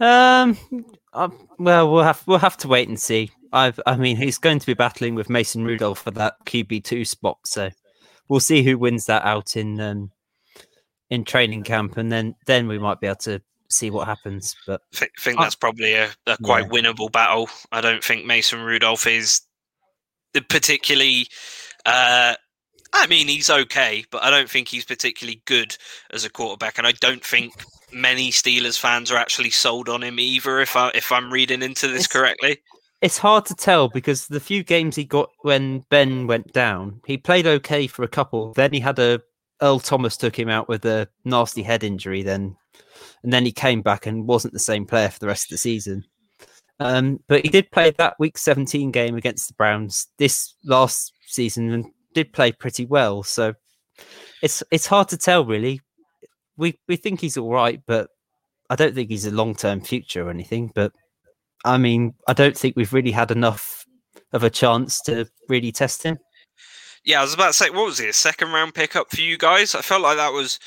Um, 0.00 0.58
uh, 1.12 1.28
well, 1.58 1.92
we'll 1.92 2.02
have 2.02 2.22
we'll 2.26 2.38
have 2.38 2.56
to 2.58 2.68
wait 2.68 2.88
and 2.88 3.00
see. 3.00 3.30
I've, 3.52 3.78
I 3.86 3.96
mean, 3.96 4.16
he's 4.16 4.38
going 4.38 4.58
to 4.58 4.66
be 4.66 4.74
battling 4.74 5.14
with 5.14 5.28
Mason 5.28 5.64
Rudolph 5.64 6.00
for 6.00 6.10
that 6.12 6.34
QB 6.46 6.84
two 6.84 7.04
spot, 7.04 7.38
so 7.44 7.70
we'll 8.28 8.40
see 8.40 8.62
who 8.62 8.78
wins 8.78 9.06
that 9.06 9.24
out 9.24 9.56
in 9.56 9.78
um, 9.80 10.10
in 11.10 11.24
training 11.24 11.62
camp, 11.62 11.96
and 11.96 12.10
then 12.10 12.34
then 12.46 12.66
we 12.66 12.78
might 12.78 13.00
be 13.00 13.06
able 13.06 13.16
to 13.16 13.42
see 13.68 13.90
what 13.90 14.08
happens. 14.08 14.56
But 14.66 14.80
I 15.00 15.08
think 15.20 15.38
that's 15.38 15.54
probably 15.54 15.94
a, 15.94 16.10
a 16.26 16.36
quite 16.42 16.64
yeah. 16.64 16.70
winnable 16.70 17.12
battle. 17.12 17.48
I 17.70 17.80
don't 17.80 18.02
think 18.02 18.24
Mason 18.24 18.60
Rudolph 18.60 19.06
is 19.06 19.42
particularly. 20.48 21.26
Uh, 21.84 22.34
I 22.94 23.06
mean, 23.06 23.28
he's 23.28 23.50
okay, 23.50 24.04
but 24.10 24.22
I 24.22 24.30
don't 24.30 24.50
think 24.50 24.68
he's 24.68 24.84
particularly 24.84 25.42
good 25.46 25.76
as 26.10 26.24
a 26.24 26.30
quarterback, 26.30 26.78
and 26.78 26.86
I 26.86 26.92
don't 26.92 27.24
think 27.24 27.54
many 27.92 28.30
Steelers 28.30 28.78
fans 28.78 29.10
are 29.10 29.16
actually 29.16 29.50
sold 29.50 29.88
on 29.88 30.02
him 30.02 30.18
either. 30.18 30.60
If 30.60 30.76
I 30.76 30.90
if 30.94 31.12
I'm 31.12 31.32
reading 31.32 31.62
into 31.62 31.88
this 31.88 32.04
it's, 32.04 32.06
correctly, 32.06 32.58
it's 33.00 33.18
hard 33.18 33.46
to 33.46 33.54
tell 33.54 33.88
because 33.88 34.26
the 34.26 34.40
few 34.40 34.62
games 34.62 34.96
he 34.96 35.04
got 35.04 35.30
when 35.42 35.80
Ben 35.90 36.26
went 36.26 36.52
down, 36.52 37.00
he 37.06 37.16
played 37.16 37.46
okay 37.46 37.86
for 37.86 38.02
a 38.02 38.08
couple. 38.08 38.52
Then 38.54 38.72
he 38.72 38.80
had 38.80 38.98
a 38.98 39.20
Earl 39.60 39.78
Thomas 39.78 40.16
took 40.16 40.38
him 40.38 40.48
out 40.48 40.68
with 40.68 40.84
a 40.84 41.08
nasty 41.24 41.62
head 41.62 41.84
injury. 41.84 42.22
Then 42.22 42.56
and 43.22 43.32
then 43.32 43.44
he 43.44 43.52
came 43.52 43.82
back 43.82 44.06
and 44.06 44.26
wasn't 44.26 44.52
the 44.52 44.58
same 44.58 44.86
player 44.86 45.08
for 45.08 45.18
the 45.18 45.26
rest 45.26 45.46
of 45.46 45.50
the 45.50 45.58
season. 45.58 46.04
Um, 46.80 47.20
but 47.28 47.42
he 47.42 47.48
did 47.48 47.70
play 47.70 47.92
that 47.92 48.18
Week 48.18 48.36
17 48.36 48.90
game 48.90 49.16
against 49.16 49.48
the 49.48 49.54
Browns 49.54 50.08
this 50.18 50.54
last 50.64 51.12
season 51.26 51.70
and 51.70 51.86
did 52.14 52.32
play 52.32 52.50
pretty 52.50 52.86
well. 52.86 53.22
So 53.22 53.54
it's 54.42 54.62
it's 54.70 54.86
hard 54.86 55.08
to 55.08 55.16
tell 55.16 55.44
really 55.44 55.80
we 56.62 56.78
we 56.88 56.96
think 56.96 57.20
he's 57.20 57.36
all 57.36 57.52
right, 57.52 57.82
but 57.86 58.08
I 58.70 58.76
don't 58.76 58.94
think 58.94 59.10
he's 59.10 59.26
a 59.26 59.32
long 59.32 59.54
term 59.54 59.82
future 59.82 60.26
or 60.26 60.30
anything. 60.30 60.70
But 60.74 60.92
I 61.64 61.76
mean, 61.76 62.14
I 62.28 62.32
don't 62.32 62.56
think 62.56 62.76
we've 62.76 62.92
really 62.92 63.10
had 63.10 63.30
enough 63.30 63.84
of 64.32 64.44
a 64.44 64.50
chance 64.50 65.00
to 65.02 65.26
really 65.48 65.72
test 65.72 66.04
him. 66.04 66.18
Yeah, 67.04 67.18
I 67.18 67.22
was 67.22 67.34
about 67.34 67.48
to 67.48 67.52
say, 67.52 67.70
what 67.70 67.84
was 67.84 67.98
it, 67.98 68.10
a 68.10 68.12
second 68.12 68.52
round 68.52 68.74
pickup 68.74 69.10
for 69.10 69.20
you 69.20 69.36
guys? 69.36 69.74
I 69.74 69.82
felt 69.82 70.02
like 70.02 70.16
that 70.16 70.32
was 70.32 70.60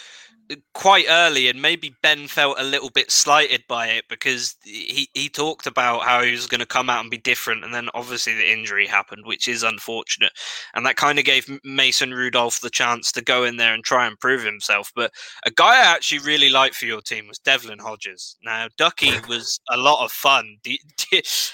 quite 0.74 1.06
early, 1.10 1.48
and 1.48 1.62
maybe 1.62 1.96
Ben 2.02 2.28
felt 2.28 2.60
a 2.60 2.64
little 2.64 2.90
bit 2.90 3.12
slighted 3.12 3.64
by 3.68 3.88
it 3.88 4.06
because 4.10 4.56
he, 4.64 5.10
he 5.14 5.30
talked 5.30 5.66
about 5.66 6.04
how 6.04 6.22
he 6.22 6.32
was 6.32 6.48
going 6.48 6.60
to 6.60 6.66
come 6.66 6.90
out 6.90 7.02
and 7.02 7.12
be 7.12 7.18
different, 7.18 7.64
and 7.64 7.74
then 7.74 7.90
obviously 7.94 8.34
the 8.34 8.52
injury 8.52 8.88
happened, 8.88 9.26
which 9.26 9.48
is 9.48 9.64
unfortunate, 9.64 10.32
and 10.74 10.86
that 10.86 10.96
kind 10.96 11.20
of 11.20 11.26
gave 11.26 11.50
Mason 11.64 12.14
Rudolph 12.14 12.62
the 12.62 12.70
chance 12.70 13.12
to 13.14 13.22
go 13.22 13.44
in 13.44 13.58
there 13.58 13.74
and 13.74 13.84
try 13.84 14.06
and 14.06 14.20
prove 14.20 14.44
himself. 14.44 14.92
But 14.96 15.12
a 15.46 15.52
guy 15.52 15.82
I 15.82 15.96
actually 15.96 16.20
really 16.20 16.50
liked 16.50 16.76
for 16.76 16.86
your 16.86 17.02
team 17.02 17.28
was 17.28 17.40
Devlin 17.40 17.80
Hodges. 17.80 18.38
Now 18.44 18.68
Ducky 18.78 19.12
was 19.28 19.60
a 19.70 19.78
lot 19.78 20.04
of 20.04 20.12
fun. 20.12 20.58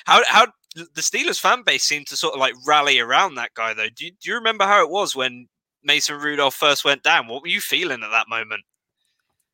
how 0.05 0.21
how 0.27 0.47
the 0.75 1.01
Steelers 1.01 1.39
fan 1.39 1.63
base 1.63 1.83
seemed 1.83 2.07
to 2.07 2.15
sort 2.15 2.33
of 2.33 2.39
like 2.39 2.53
rally 2.65 2.99
around 2.99 3.35
that 3.35 3.53
guy 3.53 3.73
though. 3.73 3.89
Do 3.95 4.05
you, 4.05 4.11
do 4.11 4.29
you 4.29 4.35
remember 4.35 4.65
how 4.65 4.81
it 4.81 4.89
was 4.89 5.15
when 5.15 5.47
Mason 5.83 6.17
Rudolph 6.17 6.55
first 6.55 6.85
went 6.85 7.03
down? 7.03 7.27
What 7.27 7.41
were 7.41 7.47
you 7.49 7.61
feeling 7.61 8.03
at 8.03 8.11
that 8.11 8.29
moment? 8.29 8.63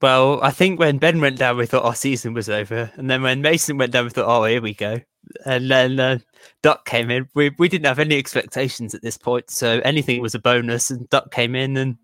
Well, 0.01 0.39
I 0.43 0.51
think 0.51 0.79
when 0.79 0.99
Ben 0.99 1.21
went 1.21 1.37
down, 1.39 1.57
we 1.57 1.65
thought 1.65 1.85
our 1.85 1.95
season 1.95 2.33
was 2.33 2.49
over, 2.49 2.91
and 2.97 3.09
then 3.09 3.23
when 3.23 3.41
Mason 3.41 3.77
went 3.77 3.91
down, 3.91 4.03
we 4.05 4.11
thought, 4.11 4.27
"Oh, 4.27 4.43
here 4.45 4.61
we 4.61 4.73
go." 4.75 4.99
And 5.45 5.69
then 5.71 5.99
uh, 5.99 6.19
Duck 6.61 6.85
came 6.85 7.09
in. 7.09 7.27
We 7.33 7.51
we 7.57 7.67
didn't 7.67 7.87
have 7.87 7.97
any 7.99 8.17
expectations 8.17 8.93
at 8.93 9.01
this 9.01 9.17
point, 9.17 9.49
so 9.49 9.79
anything 9.83 10.21
was 10.21 10.35
a 10.35 10.39
bonus. 10.39 10.91
And 10.91 11.09
Duck 11.09 11.31
came 11.31 11.55
in, 11.55 11.77
and 11.77 11.97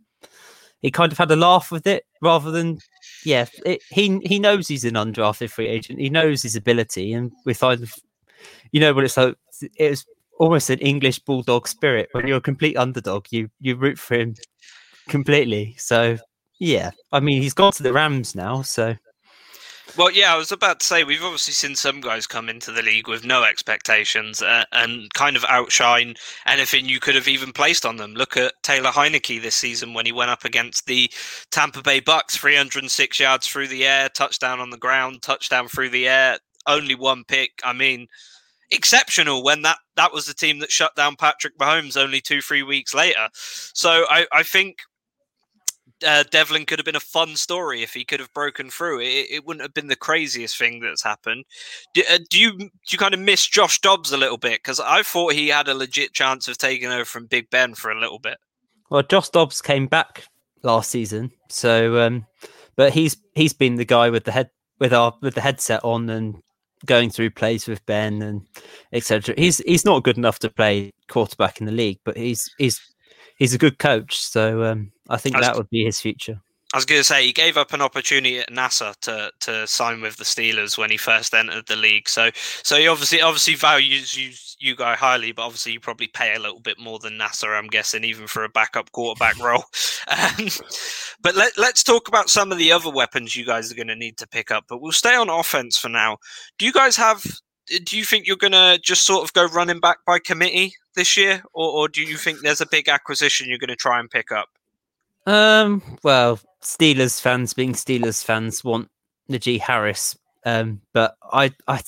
he 0.82 0.90
kind 0.92 1.12
of 1.12 1.18
had 1.20 1.32
a 1.32 1.36
laugh 1.36 1.72
with 1.72 1.86
it, 1.88 2.06
rather 2.22 2.50
than, 2.52 2.80
yeah, 3.26 3.46
it, 3.66 3.84
he 3.92 4.20
he 4.26 4.40
knows 4.40 4.68
he's 4.68 4.86
an 4.86 4.96
undrafted 4.96 5.52
free 5.52 5.68
agent. 5.68 6.00
He 6.00 6.10
knows 6.10 6.42
his 6.42 6.56
ability, 6.56 7.14
and 7.14 7.32
we 7.46 7.54
kind 7.54 7.84
of, 7.84 7.94
you 8.72 8.80
know, 8.80 8.94
what 8.94 9.04
it's 9.06 9.18
like. 9.18 9.36
It 9.78 9.92
was 9.92 10.06
almost 10.40 10.70
an 10.72 10.80
English 10.80 11.20
bulldog 11.20 11.68
spirit. 11.68 12.10
When 12.14 12.28
you're 12.28 12.38
a 12.38 12.42
complete 12.42 12.76
underdog, 12.78 13.28
you 13.32 13.50
you 13.62 13.76
root 13.76 14.00
for 14.00 14.16
him 14.16 14.36
completely. 15.10 15.76
So 15.78 16.18
yeah, 16.60 16.92
I 17.12 17.20
mean 17.20 17.42
he's 17.42 17.54
gone 17.54 17.74
to 17.74 17.84
the 17.84 17.94
Rams 17.94 18.36
now, 18.36 18.62
so. 18.62 18.96
Well, 19.96 20.10
yeah, 20.10 20.34
I 20.34 20.38
was 20.38 20.52
about 20.52 20.80
to 20.80 20.86
say 20.86 21.04
we've 21.04 21.24
obviously 21.24 21.54
seen 21.54 21.76
some 21.76 22.02
guys 22.02 22.26
come 22.26 22.50
into 22.50 22.72
the 22.72 22.82
league 22.82 23.08
with 23.08 23.24
no 23.24 23.44
expectations 23.44 24.42
uh, 24.42 24.64
and 24.72 25.14
kind 25.14 25.36
of 25.36 25.46
outshine 25.48 26.16
anything 26.48 26.86
you 26.86 27.00
could 27.00 27.14
have 27.14 27.28
even 27.28 27.54
placed 27.54 27.86
on 27.86 27.98
them. 27.98 28.16
Look 28.16 28.36
at 28.36 28.54
Taylor 28.64 28.90
Heinicke 28.90 29.40
this 29.40 29.54
season 29.54 29.94
when 29.94 30.08
he 30.08 30.12
went 30.12 30.32
up 30.32 30.46
against 30.46 30.88
the 30.88 31.12
Tampa 31.52 31.84
Bay 31.84 32.00
Bucks, 32.00 32.36
306 32.36 33.20
yards 33.20 33.46
through 33.46 33.68
the 33.68 33.86
air, 33.86 34.10
touchdown 34.10 34.60
on 34.60 34.72
the 34.72 34.78
ground, 34.78 35.22
touchdown 35.22 35.68
through 35.68 35.90
the 35.90 36.08
air, 36.08 36.40
only 36.66 36.96
one 36.96 37.24
pick. 37.28 37.52
I 37.64 37.74
mean, 37.74 38.08
exceptional 38.72 39.44
when 39.44 39.62
that 39.62 39.78
that 39.96 40.14
was 40.14 40.26
the 40.26 40.34
team 40.34 40.60
that 40.60 40.72
shut 40.72 40.96
down 40.96 41.16
Patrick 41.16 41.58
Mahomes 41.60 41.98
only 41.98 42.20
two 42.20 42.42
three 42.42 42.64
weeks 42.64 42.94
later. 42.94 43.30
So 43.34 44.06
I, 44.10 44.26
I 44.32 44.42
think 44.42 44.78
uh, 46.06 46.24
Devlin 46.32 46.66
could 46.66 46.80
have 46.80 46.86
been 46.86 46.96
a 46.96 47.00
fun 47.00 47.36
story 47.36 47.84
if 47.84 47.94
he 47.94 48.06
could 48.06 48.20
have 48.20 48.34
broken 48.34 48.70
through. 48.70 49.00
It, 49.02 49.28
it 49.30 49.46
wouldn't 49.46 49.64
have 49.64 49.74
been 49.74 49.88
the 49.88 49.96
craziest 49.96 50.58
thing 50.58 50.80
that's 50.80 51.04
happened. 51.04 51.46
Do, 51.94 52.04
uh, 52.12 52.20
do 52.30 52.40
you 52.40 52.58
do 52.58 52.70
you 52.90 52.98
kind 52.98 53.14
of 53.14 53.20
miss 53.20 53.46
Josh 53.46 53.80
Dobbs 53.80 54.12
a 54.12 54.18
little 54.18 54.38
bit? 54.38 54.62
Because 54.64 54.80
I 54.80 55.04
thought 55.04 55.34
he 55.34 55.50
had 55.50 55.68
a 55.68 55.74
legit 55.74 56.14
chance 56.14 56.48
of 56.48 56.58
taking 56.58 56.92
over 56.92 57.06
from 57.06 57.26
Big 57.26 57.50
Ben 57.50 57.76
for 57.76 57.92
a 57.92 58.00
little 58.00 58.20
bit. 58.20 58.38
Well, 58.90 59.04
Josh 59.04 59.30
Dobbs 59.30 59.62
came 59.62 59.88
back 59.88 60.26
last 60.64 60.92
season, 60.92 61.32
so 61.50 62.00
um, 62.02 62.26
but 62.76 62.94
he's 62.94 63.18
he's 63.36 63.54
been 63.54 63.76
the 63.76 63.86
guy 63.86 64.10
with 64.10 64.24
the 64.24 64.32
head 64.32 64.50
with 64.80 64.94
our 64.94 65.14
with 65.22 65.36
the 65.36 65.42
headset 65.42 65.84
on 65.84 66.10
and 66.10 66.36
going 66.86 67.10
through 67.10 67.32
plays 67.32 67.68
with 67.68 67.86
Ben 67.86 68.22
and 68.22 68.42
etc. 68.92 69.36
He's 69.38 69.60
he's 69.60 69.86
not 69.86 70.04
good 70.04 70.18
enough 70.18 70.40
to 70.40 70.50
play 70.50 70.92
quarterback 71.08 71.60
in 71.60 71.66
the 71.66 71.72
league, 71.72 72.00
but 72.04 72.18
he's 72.18 72.50
he's 72.58 72.80
he's 73.38 73.54
a 73.54 73.60
good 73.60 73.80
coach. 73.80 74.18
So 74.18 74.64
um, 74.64 74.92
I 75.10 75.18
think 75.18 75.36
I 75.36 75.40
was, 75.40 75.48
that 75.48 75.58
would 75.58 75.70
be 75.70 75.86
his 75.86 76.00
future. 76.00 76.40
I 76.74 76.78
was 76.78 76.86
going 76.86 77.00
to 77.00 77.04
say 77.04 77.24
he 77.24 77.34
gave 77.34 77.56
up 77.56 77.72
an 77.72 77.82
opportunity 77.82 78.40
at 78.40 78.50
NASA 78.50 79.00
to 79.02 79.32
to 79.42 79.68
sign 79.68 80.02
with 80.02 80.18
the 80.18 80.24
Steelers 80.24 80.76
when 80.76 80.90
he 80.90 80.98
first 80.98 81.36
entered 81.36 81.68
the 81.68 81.76
league. 81.76 82.10
So 82.10 82.32
so 82.64 82.78
he 82.78 82.88
obviously 82.88 83.22
obviously 83.22 83.54
values 83.54 84.18
you 84.18 84.32
you 84.60 84.76
guy 84.76 84.96
highly, 84.96 85.34
but 85.34 85.44
obviously 85.46 85.74
you 85.74 85.80
probably 85.80 86.08
pay 86.08 86.34
a 86.34 86.40
little 86.40 86.60
bit 86.60 86.80
more 86.80 86.98
than 86.98 87.20
NASA. 87.20 87.56
I'm 87.56 87.68
guessing 87.68 88.04
even 88.04 88.26
for 88.26 88.44
a 88.44 88.50
backup 88.50 88.92
quarterback 88.92 89.38
role. 89.44 89.66
Um, 90.08 90.48
but 91.22 91.36
let 91.36 91.56
let's 91.60 91.84
talk 91.84 92.08
about 92.08 92.32
some 92.32 92.52
of 92.52 92.58
the 92.58 92.72
other 92.72 92.90
weapons 92.90 93.36
you 93.36 93.46
guys 93.46 93.72
are 93.72 93.76
going 93.76 93.88
to 93.88 93.96
need 93.96 94.18
to 94.18 94.28
pick 94.28 94.50
up. 94.50 94.66
But 94.68 94.82
we'll 94.82 94.94
stay 94.94 95.16
on 95.16 95.30
offense 95.30 95.78
for 95.78 95.90
now. 95.90 96.18
Do 96.58 96.66
you 96.66 96.74
guys 96.74 96.96
have? 96.96 97.24
Do 97.86 97.98
you 97.98 98.04
think 98.04 98.26
you're 98.26 98.36
going 98.36 98.52
to 98.52 98.80
just 98.82 99.06
sort 99.06 99.24
of 99.24 99.32
go 99.34 99.46
running 99.46 99.80
back 99.80 100.00
by 100.06 100.20
committee 100.20 100.74
this 100.96 101.16
year, 101.16 101.44
or, 101.54 101.70
or 101.70 101.88
do 101.88 102.02
you 102.02 102.18
think 102.18 102.40
there's 102.42 102.62
a 102.62 102.66
big 102.66 102.90
acquisition 102.90 103.48
you're 103.48 103.60
going 103.60 103.70
to 103.70 103.76
try 103.76 104.00
and 104.00 104.10
pick 104.10 104.32
up? 104.32 104.50
Um, 105.26 105.82
well, 106.04 106.40
Steelers 106.62 107.20
fans 107.22 107.54
being 107.54 107.74
Steelers 107.74 108.24
fans 108.24 108.64
want 108.64 108.90
Najee 109.30 109.60
Harris. 109.60 110.18
Um, 110.46 110.82
but 110.94 111.16
I, 111.32 111.52
I, 111.68 111.82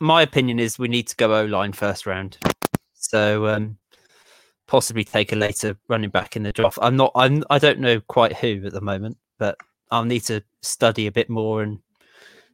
my 0.00 0.22
opinion 0.22 0.58
is 0.58 0.78
we 0.78 0.88
need 0.88 1.08
to 1.08 1.16
go 1.16 1.34
O 1.40 1.44
line 1.44 1.72
first 1.72 2.06
round. 2.06 2.38
So, 2.94 3.46
um, 3.46 3.78
possibly 4.66 5.04
take 5.04 5.32
a 5.32 5.36
later 5.36 5.76
running 5.88 6.10
back 6.10 6.34
in 6.34 6.42
the 6.42 6.52
draft. 6.52 6.78
I'm 6.80 6.96
not, 6.96 7.12
I'm, 7.14 7.44
I 7.50 7.58
don't 7.58 7.78
know 7.78 8.00
quite 8.00 8.36
who 8.36 8.62
at 8.64 8.72
the 8.72 8.80
moment, 8.80 9.16
but 9.38 9.56
I'll 9.90 10.04
need 10.04 10.24
to 10.24 10.42
study 10.62 11.06
a 11.06 11.12
bit 11.12 11.28
more 11.28 11.62
and 11.62 11.78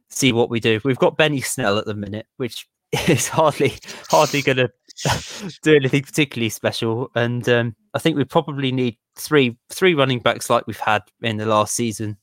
see 0.09 0.31
what 0.33 0.49
we 0.49 0.59
do. 0.59 0.81
We've 0.83 0.97
got 0.97 1.17
Benny 1.17 1.41
Snell 1.41 1.77
at 1.77 1.85
the 1.85 1.93
minute, 1.93 2.27
which 2.37 2.67
is 3.07 3.27
hardly, 3.27 3.73
hardly 4.09 4.41
going 4.41 4.57
to 4.57 4.69
do 5.63 5.75
anything 5.75 6.03
particularly 6.03 6.49
special. 6.49 7.09
And 7.15 7.47
um, 7.47 7.75
I 7.93 7.99
think 7.99 8.17
we 8.17 8.25
probably 8.25 8.71
need 8.71 8.97
three 9.19 9.57
three 9.69 9.93
running 9.93 10.19
backs 10.19 10.49
like 10.49 10.67
we've 10.67 10.79
had 10.79 11.03
in 11.21 11.37
the 11.37 11.45
last 11.45 11.75
season. 11.75 12.17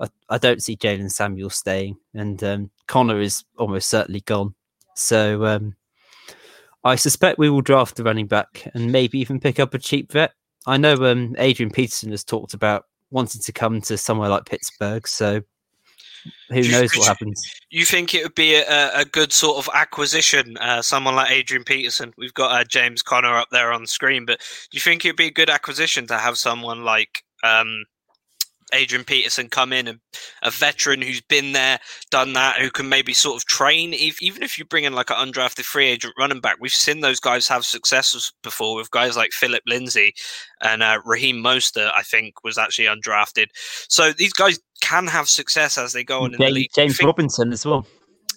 I, 0.00 0.08
I 0.28 0.38
don't 0.38 0.62
see 0.62 0.76
Jaylen 0.76 1.10
Samuel 1.10 1.50
staying, 1.50 1.96
and 2.14 2.42
um, 2.42 2.70
Conner 2.86 3.20
is 3.20 3.44
almost 3.58 3.88
certainly 3.88 4.20
gone. 4.20 4.54
So 4.94 5.44
um, 5.44 5.76
I 6.82 6.96
suspect 6.96 7.38
we 7.38 7.50
will 7.50 7.60
draft 7.60 7.96
the 7.96 8.04
running 8.04 8.26
back 8.26 8.68
and 8.74 8.92
maybe 8.92 9.18
even 9.18 9.40
pick 9.40 9.58
up 9.58 9.74
a 9.74 9.78
cheap 9.78 10.12
vet. 10.12 10.32
I 10.66 10.76
know 10.76 10.94
um, 11.04 11.34
Adrian 11.38 11.70
Peterson 11.70 12.10
has 12.10 12.24
talked 12.24 12.54
about 12.54 12.86
wanting 13.10 13.42
to 13.42 13.52
come 13.52 13.80
to 13.82 13.96
somewhere 13.96 14.28
like 14.28 14.46
Pittsburgh, 14.46 15.06
so 15.06 15.42
who 16.50 16.68
knows 16.68 16.96
what 16.96 17.08
happens? 17.08 17.42
You 17.70 17.84
think 17.84 18.14
it 18.14 18.22
would 18.22 18.34
be 18.34 18.54
a, 18.54 19.00
a 19.00 19.04
good 19.04 19.32
sort 19.32 19.58
of 19.58 19.68
acquisition? 19.74 20.56
Uh, 20.58 20.82
someone 20.82 21.14
like 21.16 21.30
Adrian 21.30 21.64
Peterson. 21.64 22.12
We've 22.16 22.34
got 22.34 22.52
uh, 22.52 22.64
James 22.64 23.02
Conner 23.02 23.36
up 23.36 23.48
there 23.50 23.72
on 23.72 23.82
the 23.82 23.88
screen, 23.88 24.26
but 24.26 24.40
do 24.70 24.76
you 24.76 24.80
think 24.80 25.04
it 25.04 25.08
would 25.10 25.16
be 25.16 25.26
a 25.26 25.32
good 25.32 25.50
acquisition 25.50 26.06
to 26.08 26.18
have 26.18 26.38
someone 26.38 26.84
like 26.84 27.22
um, 27.42 27.84
Adrian 28.74 29.04
Peterson 29.04 29.48
come 29.48 29.72
in 29.72 29.88
and 29.88 30.00
a 30.42 30.50
veteran 30.50 31.00
who's 31.00 31.20
been 31.22 31.52
there, 31.52 31.78
done 32.10 32.32
that, 32.34 32.60
who 32.60 32.70
can 32.70 32.88
maybe 32.88 33.14
sort 33.14 33.36
of 33.36 33.46
train. 33.46 33.94
If, 33.94 34.20
even 34.22 34.42
if 34.42 34.58
you 34.58 34.64
bring 34.64 34.84
in 34.84 34.92
like 34.92 35.10
an 35.10 35.16
undrafted 35.16 35.64
free 35.64 35.86
agent 35.86 36.14
running 36.18 36.40
back, 36.40 36.56
we've 36.60 36.72
seen 36.72 37.00
those 37.00 37.20
guys 37.20 37.48
have 37.48 37.64
successes 37.64 38.32
before 38.42 38.76
with 38.76 38.90
guys 38.90 39.16
like 39.16 39.32
Phillip 39.32 39.62
Lindsay 39.66 40.12
and 40.60 40.82
uh, 40.82 41.00
Raheem 41.04 41.36
Mostert, 41.36 41.92
I 41.94 42.02
think, 42.02 42.44
was 42.44 42.58
actually 42.58 42.86
undrafted. 42.86 43.46
So 43.88 44.12
these 44.12 44.32
guys 44.32 44.58
can 44.80 45.06
have 45.06 45.28
success 45.28 45.78
as 45.78 45.92
they 45.92 46.04
go 46.04 46.22
on 46.22 46.34
in 46.34 46.38
James, 46.38 46.48
the 46.50 46.54
league. 46.54 46.70
James 46.74 46.96
think, 46.96 47.06
Robinson 47.06 47.52
as 47.52 47.64
well. 47.64 47.86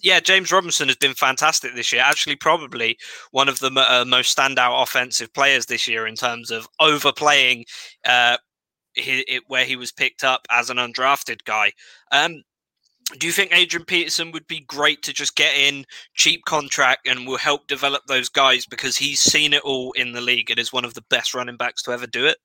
Yeah, 0.04 0.20
James 0.20 0.52
Robinson 0.52 0.88
has 0.88 0.98
been 0.98 1.14
fantastic 1.14 1.74
this 1.76 1.92
year. 1.92 2.04
Actually, 2.06 2.36
probably 2.36 2.98
one 3.32 3.50
of 3.50 3.60
the 3.60 3.72
uh, 3.76 4.06
most 4.06 4.38
standout 4.38 4.82
offensive 4.82 5.34
players 5.34 5.66
this 5.66 5.88
year 5.88 6.06
in 6.06 6.16
terms 6.16 6.52
of 6.52 6.68
overplaying 6.80 7.66
uh, 8.06 8.38
he, 8.98 9.20
it, 9.22 9.44
where 9.48 9.66
he 9.66 9.76
was 9.76 9.92
picked 9.92 10.24
up 10.24 10.48
as 10.50 10.70
an 10.70 10.78
undrafted 10.78 11.44
guy. 11.44 11.72
Um, 12.12 12.44
do 13.18 13.26
you 13.26 13.34
think 13.34 13.54
Adrian 13.54 13.86
Peterson 13.86 14.32
would 14.32 14.48
be 14.48 14.60
great 14.60 15.02
to 15.04 15.14
just 15.14 15.36
get 15.36 15.56
in 15.56 15.86
cheap 16.14 16.44
contract 16.46 17.08
and 17.08 17.26
will 17.26 17.38
help 17.38 17.68
develop 17.68 18.04
those 18.08 18.28
guys 18.28 18.66
because 18.66 18.98
he's 18.98 19.22
seen 19.22 19.54
it 19.54 19.62
all 19.64 19.94
in 19.94 20.12
the 20.12 20.20
league 20.20 20.50
and 20.50 20.60
is 20.60 20.74
one 20.74 20.84
of 20.84 20.94
the 20.94 21.04
best 21.10 21.34
running 21.34 21.56
backs 21.56 21.82
to 21.84 21.92
ever 21.92 22.06
do 22.06 22.26
it? 22.26 22.38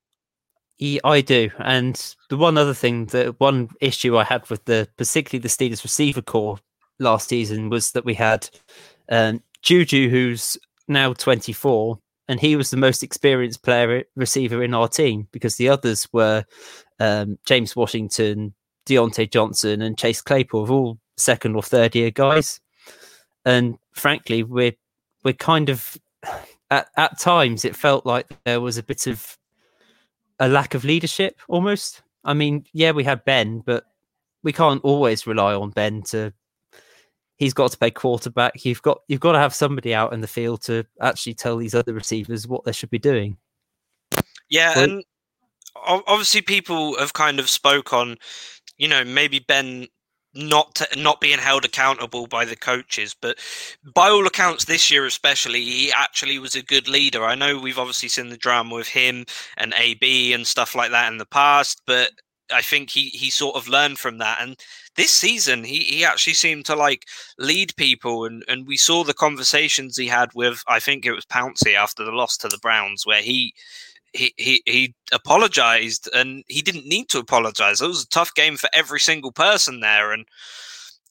Yeah, 0.79 1.01
I 1.03 1.21
do. 1.21 1.49
And 1.59 2.15
the 2.29 2.37
one 2.37 2.57
other 2.57 2.73
thing, 2.73 3.05
the 3.07 3.35
one 3.37 3.69
issue 3.81 4.17
I 4.17 4.23
had 4.23 4.49
with 4.49 4.63
the 4.65 4.87
particularly 4.97 5.41
the 5.41 5.49
Steelers 5.49 5.83
receiver 5.83 6.21
core 6.21 6.59
last 6.99 7.29
season 7.29 7.69
was 7.69 7.91
that 7.91 8.05
we 8.05 8.13
had 8.13 8.49
um, 9.09 9.43
Juju, 9.61 10.09
who's 10.09 10.57
now 10.87 11.13
24, 11.13 11.99
and 12.33 12.39
he 12.39 12.55
was 12.55 12.71
the 12.71 12.77
most 12.77 13.03
experienced 13.03 13.61
player 13.61 14.05
receiver 14.15 14.63
in 14.63 14.73
our 14.73 14.87
team 14.87 15.27
because 15.31 15.57
the 15.57 15.69
others 15.69 16.07
were 16.11 16.43
um, 16.99 17.37
James 17.45 17.75
Washington, 17.75 18.55
Diontae 18.87 19.29
Johnson, 19.29 19.83
and 19.83 19.99
Chase 19.99 20.19
Claypool, 20.19 20.71
all 20.71 20.97
second 21.15 21.55
or 21.55 21.61
third 21.61 21.95
year 21.95 22.09
guys. 22.09 22.59
And 23.45 23.77
frankly, 23.91 24.41
we're 24.41 24.71
we're 25.23 25.35
kind 25.35 25.69
of 25.69 25.95
at 26.71 26.87
at 26.97 27.19
times 27.19 27.65
it 27.65 27.75
felt 27.75 28.03
like 28.03 28.25
there 28.45 28.59
was 28.59 28.79
a 28.79 28.83
bit 28.83 29.05
of 29.05 29.37
a 30.39 30.47
lack 30.49 30.73
of 30.73 30.83
leadership 30.83 31.39
almost. 31.47 32.01
I 32.23 32.33
mean, 32.33 32.65
yeah, 32.73 32.93
we 32.93 33.03
had 33.03 33.25
Ben, 33.25 33.59
but 33.59 33.83
we 34.41 34.53
can't 34.53 34.83
always 34.83 35.27
rely 35.27 35.53
on 35.53 35.69
Ben 35.69 36.01
to 36.07 36.33
he's 37.37 37.53
got 37.53 37.71
to 37.71 37.77
play 37.77 37.91
quarterback. 37.91 38.65
You've 38.65 38.81
got 38.81 38.99
you've 39.07 39.19
got 39.19 39.33
to 39.33 39.39
have 39.39 39.53
somebody 39.53 39.93
out 39.93 40.13
in 40.13 40.21
the 40.21 40.27
field 40.27 40.61
to 40.63 40.85
actually 41.01 41.33
tell 41.33 41.57
these 41.57 41.75
other 41.75 41.93
receivers 41.93 42.47
what 42.47 42.63
they 42.63 42.71
should 42.71 42.89
be 42.89 42.99
doing. 42.99 43.37
Yeah, 44.49 44.77
and 44.79 45.03
obviously 45.75 46.41
people 46.41 46.97
have 46.99 47.13
kind 47.13 47.39
of 47.39 47.49
spoke 47.49 47.93
on, 47.93 48.17
you 48.77 48.87
know, 48.87 49.03
maybe 49.03 49.39
Ben 49.39 49.87
not 50.35 50.73
to, 50.75 50.87
not 50.97 51.21
being 51.21 51.37
held 51.37 51.63
accountable 51.65 52.27
by 52.27 52.45
the 52.45 52.55
coaches, 52.55 53.15
but 53.19 53.37
by 53.93 54.09
all 54.09 54.25
accounts, 54.25 54.65
this 54.65 54.89
year 54.89 55.05
especially, 55.05 55.63
he 55.63 55.91
actually 55.91 56.39
was 56.39 56.55
a 56.55 56.63
good 56.63 56.87
leader. 56.87 57.23
I 57.23 57.35
know 57.35 57.59
we've 57.59 57.77
obviously 57.77 58.09
seen 58.09 58.29
the 58.29 58.37
drama 58.37 58.75
with 58.75 58.87
him 58.87 59.25
and 59.57 59.73
AB 59.77 60.33
and 60.33 60.45
stuff 60.45 60.75
like 60.75 60.91
that 60.91 61.11
in 61.11 61.17
the 61.17 61.25
past, 61.25 61.81
but 61.85 62.11
I 62.53 62.61
think 62.61 62.89
he 62.89 63.09
he 63.09 63.29
sort 63.29 63.55
of 63.55 63.67
learned 63.67 63.99
from 63.99 64.17
that. 64.19 64.41
And 64.41 64.57
this 64.95 65.11
season, 65.11 65.63
he 65.63 65.79
he 65.79 66.05
actually 66.05 66.35
seemed 66.35 66.65
to 66.65 66.75
like 66.75 67.05
lead 67.37 67.75
people, 67.75 68.25
and 68.25 68.43
and 68.47 68.67
we 68.67 68.77
saw 68.77 69.03
the 69.03 69.13
conversations 69.13 69.97
he 69.97 70.07
had 70.07 70.29
with 70.33 70.63
I 70.67 70.79
think 70.79 71.05
it 71.05 71.13
was 71.13 71.25
Pouncey 71.25 71.75
after 71.75 72.03
the 72.03 72.11
loss 72.11 72.37
to 72.37 72.47
the 72.47 72.59
Browns, 72.59 73.05
where 73.05 73.21
he. 73.21 73.53
He, 74.15 74.31
he 74.37 74.61
he 74.67 74.93
apologized 75.11 76.07
and 76.13 76.43
he 76.47 76.61
didn't 76.61 76.85
need 76.85 77.09
to 77.09 77.17
apologize. 77.17 77.81
It 77.81 77.87
was 77.87 78.03
a 78.03 78.09
tough 78.09 78.31
game 78.35 78.57
for 78.57 78.69
every 78.71 78.99
single 78.99 79.31
person 79.31 79.79
there, 79.79 80.11
and 80.11 80.27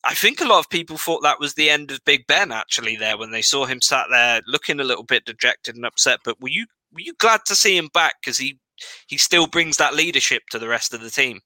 I 0.05 0.15
think 0.15 0.41
a 0.41 0.45
lot 0.45 0.61
of 0.61 0.71
people 0.71 0.99
thought 0.99 1.23
that 1.23 1.41
was 1.41 1.55
the 1.55 1.71
end 1.71 1.91
of 1.91 2.05
Big 2.05 2.27
Ben 2.27 2.51
actually 2.53 2.97
there 2.97 3.17
when 3.17 3.31
they 3.31 3.43
saw 3.43 3.67
him 3.67 3.81
sat 3.81 4.07
there 4.11 4.41
looking 4.47 4.81
a 4.81 4.85
little 4.85 5.05
bit 5.05 5.25
dejected 5.25 5.77
and 5.77 5.85
upset. 5.85 6.21
But 6.25 6.41
were 6.41 6.49
you 6.49 6.67
were 6.93 7.01
you 7.01 7.15
glad 7.15 7.45
to 7.47 7.57
see 7.57 7.77
him 7.77 7.89
back 7.93 8.15
because 8.21 8.39
he 8.39 8.59
he 9.07 9.19
still 9.19 9.47
brings 9.47 9.77
that 9.77 9.95
leadership 9.95 10.43
to 10.51 10.59
the 10.59 10.69
rest 10.69 10.95
of 10.95 11.01
the 11.01 11.11
team. 11.11 11.41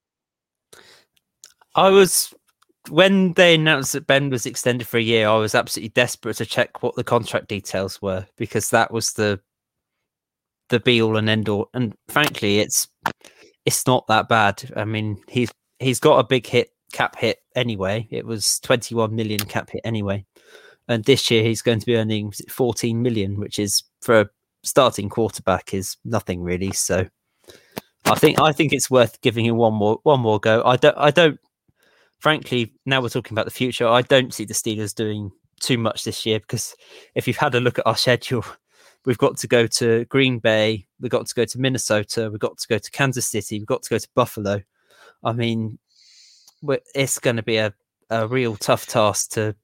I 1.75 1.90
was 1.90 2.33
when 2.88 3.33
they 3.35 3.55
announced 3.55 3.92
that 3.92 4.07
Ben 4.07 4.31
was 4.31 4.46
extended 4.46 4.87
for 4.87 4.96
a 4.96 5.03
year, 5.03 5.29
I 5.29 5.37
was 5.37 5.55
absolutely 5.55 5.90
desperate 5.90 6.37
to 6.37 6.46
check 6.46 6.83
what 6.83 6.94
the 6.94 7.05
contract 7.05 7.49
details 7.49 8.01
were 8.01 8.27
because 8.37 8.70
that 8.70 8.92
was 8.92 9.12
the 9.12 9.40
the 10.68 10.81
be 10.81 11.01
all 11.01 11.16
and 11.16 11.29
end 11.29 11.49
all. 11.49 11.68
And 11.75 11.94
frankly, 12.09 12.61
it's 12.61 12.88
it's 13.64 13.87
not 13.87 14.07
that 14.09 14.29
bad. 14.29 14.70
I 14.77 14.85
mean, 14.85 15.22
he's 15.29 15.51
he's 15.79 16.01
got 16.01 16.18
a 16.18 16.25
big 16.25 16.46
hit 16.46 16.70
cap 16.92 17.16
hit 17.16 17.38
anyway. 17.55 18.07
It 18.11 18.25
was 18.25 18.61
21 18.61 19.14
million 19.14 19.40
cap 19.40 19.70
hit 19.70 19.83
anyway. 19.85 20.25
And 20.88 21.05
this 21.05 21.31
year 21.31 21.42
he's 21.42 21.62
going 21.62 21.81
to 21.81 21.87
be 21.87 21.96
earning 21.96 22.33
14 22.49 23.03
million, 23.03 23.40
which 23.40 23.59
is 23.59 23.83
for 24.01 24.20
a 24.20 24.31
starting 24.62 25.09
quarterback 25.09 25.75
is 25.75 25.96
nothing 26.05 26.42
really. 26.42 26.72
So 26.72 27.07
I 28.07 28.14
think 28.14 28.40
I 28.40 28.53
think 28.53 28.73
it's 28.73 28.90
worth 28.90 29.21
giving 29.21 29.45
him 29.45 29.57
one 29.57 29.75
more 29.75 29.99
one 30.05 30.21
more 30.21 30.38
go. 30.38 30.62
I 30.64 30.77
don't 30.77 30.97
I 30.97 31.11
don't 31.11 31.40
frankly 32.21 32.73
now 32.87 33.01
we're 33.01 33.09
talking 33.09 33.35
about 33.35 33.47
the 33.47 33.51
future. 33.51 33.87
I 33.87 34.03
don't 34.03 34.33
see 34.33 34.45
the 34.45 34.55
Steelers 34.55 34.95
doing 34.95 35.33
too 35.61 35.77
much 35.77 36.05
this 36.05 36.25
year 36.25 36.38
because 36.38 36.77
if 37.14 37.27
you've 37.27 37.37
had 37.37 37.55
a 37.57 37.61
look 37.61 37.81
at 37.81 37.87
our 37.87 37.97
schedule, 37.97 38.45
we've 39.05 39.19
got 39.19 39.37
to 39.38 39.49
go 39.49 39.66
to 39.66 40.05
Green 40.05 40.38
Bay, 40.38 40.87
we've 41.01 41.11
got 41.11 41.27
to 41.27 41.35
go 41.35 41.45
to 41.45 41.59
Minnesota, 41.59 42.31
we've 42.31 42.38
got 42.38 42.59
to 42.59 42.69
go 42.69 42.79
to 42.79 42.90
Kansas 42.92 43.27
City, 43.27 43.59
we've 43.59 43.66
got 43.66 43.83
to 43.83 43.90
go 43.90 43.99
to 43.99 44.09
Buffalo. 44.14 44.62
I 45.25 45.33
mean, 45.33 45.79
it's 46.95 47.19
going 47.19 47.37
to 47.37 47.42
be 47.42 47.57
a, 47.57 47.75
a 48.09 48.29
real 48.29 48.57
tough 48.57 48.87
task 48.87 49.31
to 49.33 49.57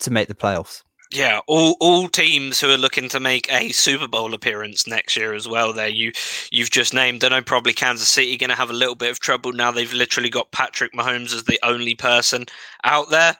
to 0.00 0.10
make 0.10 0.28
the 0.28 0.34
playoffs. 0.34 0.82
Yeah, 1.10 1.40
all 1.46 1.76
all 1.80 2.08
teams 2.08 2.60
who 2.60 2.68
are 2.70 2.76
looking 2.76 3.08
to 3.10 3.20
make 3.20 3.50
a 3.50 3.70
Super 3.70 4.06
Bowl 4.06 4.34
appearance 4.34 4.86
next 4.86 5.16
year 5.16 5.32
as 5.32 5.48
well. 5.48 5.72
There, 5.72 5.88
you 5.88 6.12
you've 6.50 6.70
just 6.70 6.92
named. 6.92 7.24
I 7.24 7.28
know 7.28 7.40
probably 7.40 7.72
Kansas 7.72 8.08
City 8.08 8.36
going 8.36 8.50
to 8.50 8.56
have 8.56 8.68
a 8.68 8.74
little 8.74 8.94
bit 8.94 9.10
of 9.10 9.18
trouble 9.18 9.52
now. 9.52 9.70
They've 9.70 9.92
literally 9.92 10.28
got 10.28 10.52
Patrick 10.52 10.92
Mahomes 10.92 11.32
as 11.34 11.44
the 11.44 11.58
only 11.62 11.94
person 11.94 12.44
out 12.84 13.10
there. 13.10 13.36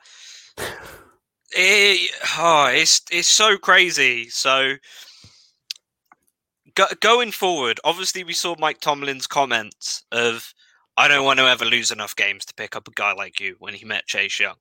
It, 1.51 2.11
oh, 2.37 2.67
it's 2.71 3.01
it's 3.11 3.27
so 3.27 3.57
crazy. 3.57 4.29
So 4.29 4.75
go, 6.75 6.85
going 7.01 7.31
forward, 7.31 7.79
obviously 7.83 8.23
we 8.23 8.33
saw 8.33 8.55
Mike 8.59 8.79
Tomlin's 8.79 9.25
comments 9.25 10.03
of, 10.11 10.53
"I 10.95 11.07
don't 11.07 11.25
want 11.25 11.39
to 11.39 11.45
ever 11.47 11.65
lose 11.65 11.89
enough 11.89 12.15
games 12.15 12.45
to 12.45 12.53
pick 12.53 12.75
up 12.75 12.87
a 12.87 12.91
guy 12.91 13.13
like 13.13 13.39
you." 13.39 13.55
When 13.57 13.73
he 13.73 13.83
met 13.83 14.05
Chase 14.05 14.39
Young, 14.39 14.57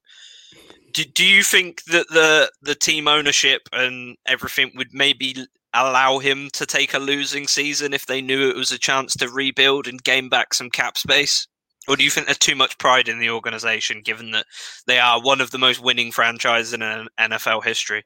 do, 0.99 1.11
do 1.15 1.25
you 1.25 1.43
think 1.43 1.85
that 1.85 2.09
the 2.09 2.51
the 2.63 2.75
team 2.75 3.07
ownership 3.07 3.69
and 3.73 4.17
everything 4.27 4.73
would 4.75 4.93
maybe 4.93 5.47
allow 5.75 6.19
him 6.19 6.49
to 6.55 6.67
take 6.67 6.95
a 6.95 6.99
losing 6.99 7.47
season 7.47 7.93
if 7.93 8.07
they 8.07 8.21
knew 8.21 8.49
it 8.49 8.57
was 8.57 8.73
a 8.73 8.79
chance 8.79 9.15
to 9.15 9.29
rebuild 9.29 9.87
and 9.87 10.03
gain 10.03 10.29
back 10.29 10.55
some 10.55 10.71
cap 10.71 10.99
space? 10.99 11.47
Or 11.87 11.97
do 11.97 12.05
you 12.05 12.11
think 12.11 12.27
there's 12.27 12.39
too 12.39 12.57
much 12.57 12.77
pride 12.79 13.09
in 13.09 13.19
the 13.19 13.31
organization, 13.31 14.03
given 14.03 14.33
that 14.33 14.47
they 14.87 14.99
are 14.99 15.23
one 15.23 15.41
of 15.41 15.53
the 15.53 15.59
most 15.59 15.81
winning 15.81 16.13
franchises 16.13 16.75
in 16.75 16.81
NFL 16.81 17.65
history? 17.65 18.05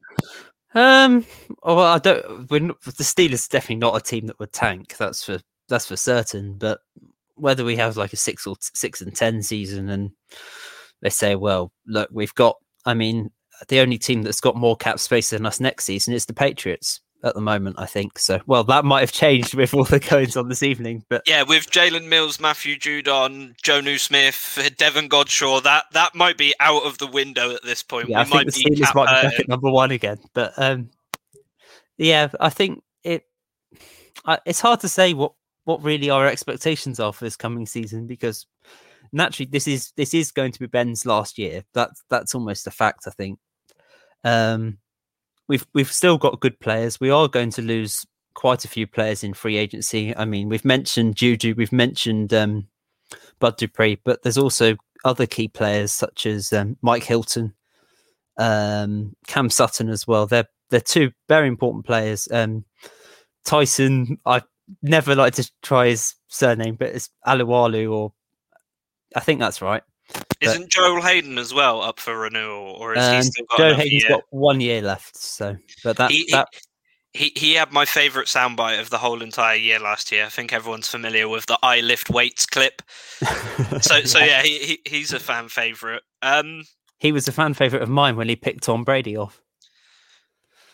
Um, 0.74 1.24
well, 1.62 1.80
I 1.80 1.98
don't. 1.98 2.50
We're 2.50 2.60
not, 2.60 2.80
the 2.82 2.92
Steelers 2.92 3.48
definitely 3.48 3.76
not 3.76 3.96
a 3.96 4.00
team 4.00 4.26
that 4.26 4.38
would 4.38 4.52
tank. 4.52 4.96
That's 4.98 5.24
for 5.24 5.40
that's 5.68 5.86
for 5.86 5.96
certain. 5.96 6.58
But 6.58 6.80
whether 7.36 7.64
we 7.64 7.76
have 7.76 7.96
like 7.96 8.12
a 8.12 8.16
six 8.16 8.46
or 8.46 8.56
six 8.60 9.00
and 9.00 9.14
ten 9.14 9.42
season, 9.42 9.88
and 9.88 10.10
they 11.00 11.10
say, 11.10 11.34
well, 11.34 11.72
look, 11.86 12.08
we've 12.12 12.34
got 12.34 12.56
I 12.84 12.94
mean, 12.94 13.30
the 13.68 13.80
only 13.80 13.98
team 13.98 14.22
that's 14.22 14.40
got 14.40 14.56
more 14.56 14.76
cap 14.76 14.98
space 14.98 15.30
than 15.30 15.46
us 15.46 15.60
next 15.60 15.84
season 15.84 16.14
is 16.14 16.26
the 16.26 16.34
Patriots 16.34 17.00
at 17.24 17.34
the 17.34 17.40
moment, 17.40 17.76
I 17.78 17.86
think. 17.86 18.18
So, 18.18 18.40
well, 18.46 18.64
that 18.64 18.84
might 18.84 19.00
have 19.00 19.12
changed 19.12 19.54
with 19.54 19.74
all 19.74 19.84
the 19.84 20.00
goings 20.00 20.36
on 20.36 20.48
this 20.48 20.62
evening, 20.62 21.04
but 21.08 21.22
yeah, 21.26 21.42
with 21.42 21.70
Jalen 21.70 22.08
Mills, 22.08 22.40
Matthew 22.40 22.76
Judon, 22.76 23.54
Jonnu 23.62 23.98
Smith, 23.98 24.74
Devon 24.76 25.08
Godchaux, 25.08 25.62
that 25.62 25.84
that 25.92 26.14
might 26.14 26.36
be 26.36 26.54
out 26.60 26.84
of 26.84 26.98
the 26.98 27.06
window 27.06 27.54
at 27.54 27.62
this 27.62 27.82
point. 27.82 28.08
Yeah, 28.08 28.18
we 28.18 28.22
I 28.22 28.24
think 28.24 28.52
the 28.52 28.64
Steelers 28.64 28.94
might 28.94 29.22
be 29.22 29.28
back 29.28 29.40
at 29.40 29.48
number 29.48 29.70
one 29.70 29.90
again, 29.90 30.18
but 30.34 30.52
um, 30.56 30.90
yeah, 31.98 32.28
I 32.40 32.50
think 32.50 32.82
it. 33.04 33.24
Uh, 34.24 34.36
it's 34.46 34.60
hard 34.60 34.80
to 34.80 34.88
say 34.88 35.14
what 35.14 35.32
what 35.64 35.82
really 35.82 36.10
our 36.10 36.26
expectations 36.26 36.98
are 36.98 37.12
for 37.12 37.24
this 37.24 37.36
coming 37.36 37.66
season 37.66 38.06
because 38.06 38.46
naturally 39.12 39.48
this 39.50 39.68
is 39.68 39.92
this 39.96 40.14
is 40.14 40.32
going 40.32 40.52
to 40.52 40.60
be 40.60 40.66
Ben's 40.66 41.06
last 41.06 41.38
year. 41.38 41.64
That's 41.74 42.02
that's 42.10 42.34
almost 42.34 42.66
a 42.66 42.70
fact, 42.70 43.04
I 43.06 43.10
think. 43.10 43.38
Um, 44.24 44.78
we've 45.48 45.66
we've 45.74 45.92
still 45.92 46.18
got 46.18 46.40
good 46.40 46.58
players. 46.60 47.00
We 47.00 47.10
are 47.10 47.28
going 47.28 47.50
to 47.50 47.62
lose 47.62 48.06
quite 48.34 48.64
a 48.64 48.68
few 48.68 48.86
players 48.86 49.22
in 49.22 49.34
free 49.34 49.56
agency. 49.56 50.16
I 50.16 50.24
mean, 50.24 50.48
we've 50.48 50.64
mentioned 50.64 51.16
Juju, 51.16 51.54
we've 51.56 51.72
mentioned 51.72 52.32
um, 52.32 52.66
Bud 53.38 53.56
Dupree, 53.56 54.00
but 54.04 54.22
there's 54.22 54.38
also 54.38 54.76
other 55.04 55.26
key 55.26 55.48
players 55.48 55.92
such 55.92 56.26
as 56.26 56.52
um, 56.52 56.76
Mike 56.80 57.04
Hilton, 57.04 57.54
um, 58.38 59.14
Cam 59.26 59.50
Sutton 59.50 59.88
as 59.88 60.06
well. 60.06 60.26
They're 60.26 60.48
they're 60.70 60.80
two 60.80 61.12
very 61.28 61.48
important 61.48 61.84
players. 61.84 62.28
Um, 62.30 62.64
Tyson, 63.44 64.18
I 64.24 64.42
never 64.82 65.14
like 65.14 65.34
to 65.34 65.50
try 65.62 65.88
his 65.88 66.14
surname, 66.28 66.76
but 66.76 66.88
it's 66.88 67.10
Alualu, 67.26 67.92
or 67.92 68.12
I 69.14 69.20
think 69.20 69.40
that's 69.40 69.62
right. 69.62 69.82
Isn't 70.40 70.70
Joel 70.70 71.00
Haden 71.00 71.38
as 71.38 71.54
well 71.54 71.80
up 71.80 72.00
for 72.00 72.18
renewal, 72.18 72.72
or 72.78 72.94
is 72.94 73.04
um, 73.04 73.14
he 73.14 73.22
still 73.22 73.46
got 73.48 73.58
Joe 73.58 73.74
Haden's 73.74 74.02
year? 74.02 74.10
got 74.10 74.24
one 74.30 74.60
year 74.60 74.82
left? 74.82 75.16
So, 75.16 75.56
but 75.84 75.96
that 75.96 76.10
he, 76.10 76.26
that 76.32 76.48
he 77.14 77.32
he 77.36 77.54
had 77.54 77.72
my 77.72 77.84
favourite 77.84 78.26
soundbite 78.26 78.80
of 78.80 78.90
the 78.90 78.98
whole 78.98 79.22
entire 79.22 79.56
year 79.56 79.78
last 79.78 80.10
year. 80.10 80.26
I 80.26 80.28
think 80.28 80.52
everyone's 80.52 80.88
familiar 80.88 81.28
with 81.28 81.46
the 81.46 81.58
"I 81.62 81.80
lift 81.80 82.10
weights" 82.10 82.46
clip. 82.46 82.82
so 83.80 84.02
so 84.02 84.18
yeah, 84.18 84.42
he, 84.42 84.58
he 84.58 84.80
he's 84.84 85.12
a 85.12 85.20
fan 85.20 85.48
favourite. 85.48 86.02
Um, 86.20 86.64
he 86.98 87.12
was 87.12 87.28
a 87.28 87.32
fan 87.32 87.54
favourite 87.54 87.82
of 87.82 87.88
mine 87.88 88.16
when 88.16 88.28
he 88.28 88.36
picked 88.36 88.64
Tom 88.64 88.84
Brady 88.84 89.16
off. 89.16 89.40